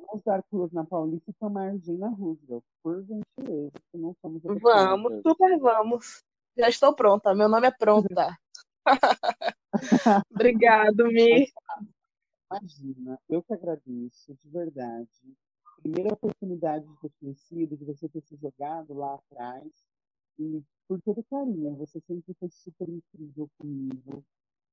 Vamos 0.07 0.23
dar 0.23 0.41
cruz 0.43 0.71
na 0.71 0.85
Paulista 0.85 1.29
e 1.29 1.33
tomar 1.33 1.77
gin 1.79 1.97
na 1.97 2.07
Roosevelt, 2.07 2.63
por 2.81 3.03
gentileza, 3.03 3.73
que 3.91 3.97
não 3.97 4.15
somos 4.21 4.41
Vamos, 4.41 5.21
super 5.21 5.59
vamos. 5.59 6.23
Já 6.57 6.69
estou 6.69 6.95
pronta, 6.95 7.35
meu 7.35 7.49
nome 7.49 7.67
é 7.67 7.71
pronta. 7.71 8.37
Obrigado, 10.31 11.07
Mi. 11.07 11.51
Imagina, 12.49 13.19
eu 13.29 13.43
que 13.43 13.53
agradeço, 13.53 14.33
de 14.41 14.49
verdade. 14.49 15.35
Primeira 15.81 16.13
oportunidade 16.13 16.87
de 16.87 16.99
ter 17.01 17.11
conhecido, 17.19 17.75
de 17.75 17.83
você 17.83 18.07
ter 18.07 18.21
se 18.21 18.37
jogado 18.37 18.93
lá 18.93 19.15
atrás. 19.15 19.67
E 20.39 20.63
por 20.87 21.01
todo 21.01 21.19
o 21.19 21.23
carinho, 21.25 21.75
você 21.75 21.99
sempre 21.99 22.33
foi 22.39 22.49
super 22.49 22.87
incrível 22.87 23.49
comigo. 23.57 24.23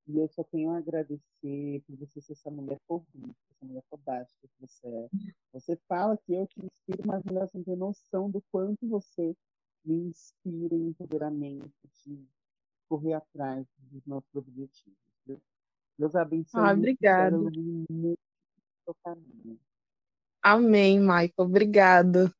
E 0.06 0.18
eu 0.18 0.28
só 0.28 0.44
tenho 0.44 0.70
a 0.70 0.78
agradecer 0.78 1.82
por 1.86 1.96
você 1.96 2.20
ser 2.20 2.32
essa 2.32 2.50
mulher 2.50 2.78
fofinha, 2.86 3.34
essa 3.50 3.64
mulher 3.64 3.82
fantástica 3.90 4.46
que 4.48 4.60
você 4.66 4.86
é. 4.86 5.08
Você 5.52 5.76
fala 5.88 6.16
que 6.18 6.34
eu 6.34 6.46
te 6.46 6.60
inspiro, 6.64 7.02
mas 7.06 7.22
você 7.24 7.56
não 7.58 7.64
tem 7.64 7.76
noção 7.76 8.30
do 8.30 8.42
quanto 8.52 8.86
você 8.86 9.34
me 9.84 9.94
inspira 10.08 10.74
em 10.74 10.88
empoderamento, 10.88 11.70
de 12.04 12.22
correr 12.88 13.14
atrás 13.14 13.66
dos 13.78 14.04
nossos 14.06 14.34
objetivos. 14.34 14.98
Viu? 15.26 15.40
Deus 15.98 16.14
abençoe 16.14 16.60
Ah, 16.60 16.74
muito, 16.74 16.98
que 16.98 17.04
o 17.06 17.08
céu 17.14 17.28
obrigado. 17.28 17.34
ilumine 17.34 17.86
muito 17.90 18.18
o 18.18 18.84
seu 18.84 18.94
caminho. 19.02 19.58
Amém, 20.42 21.00
Michael. 21.00 21.32
Obrigado. 21.38 22.34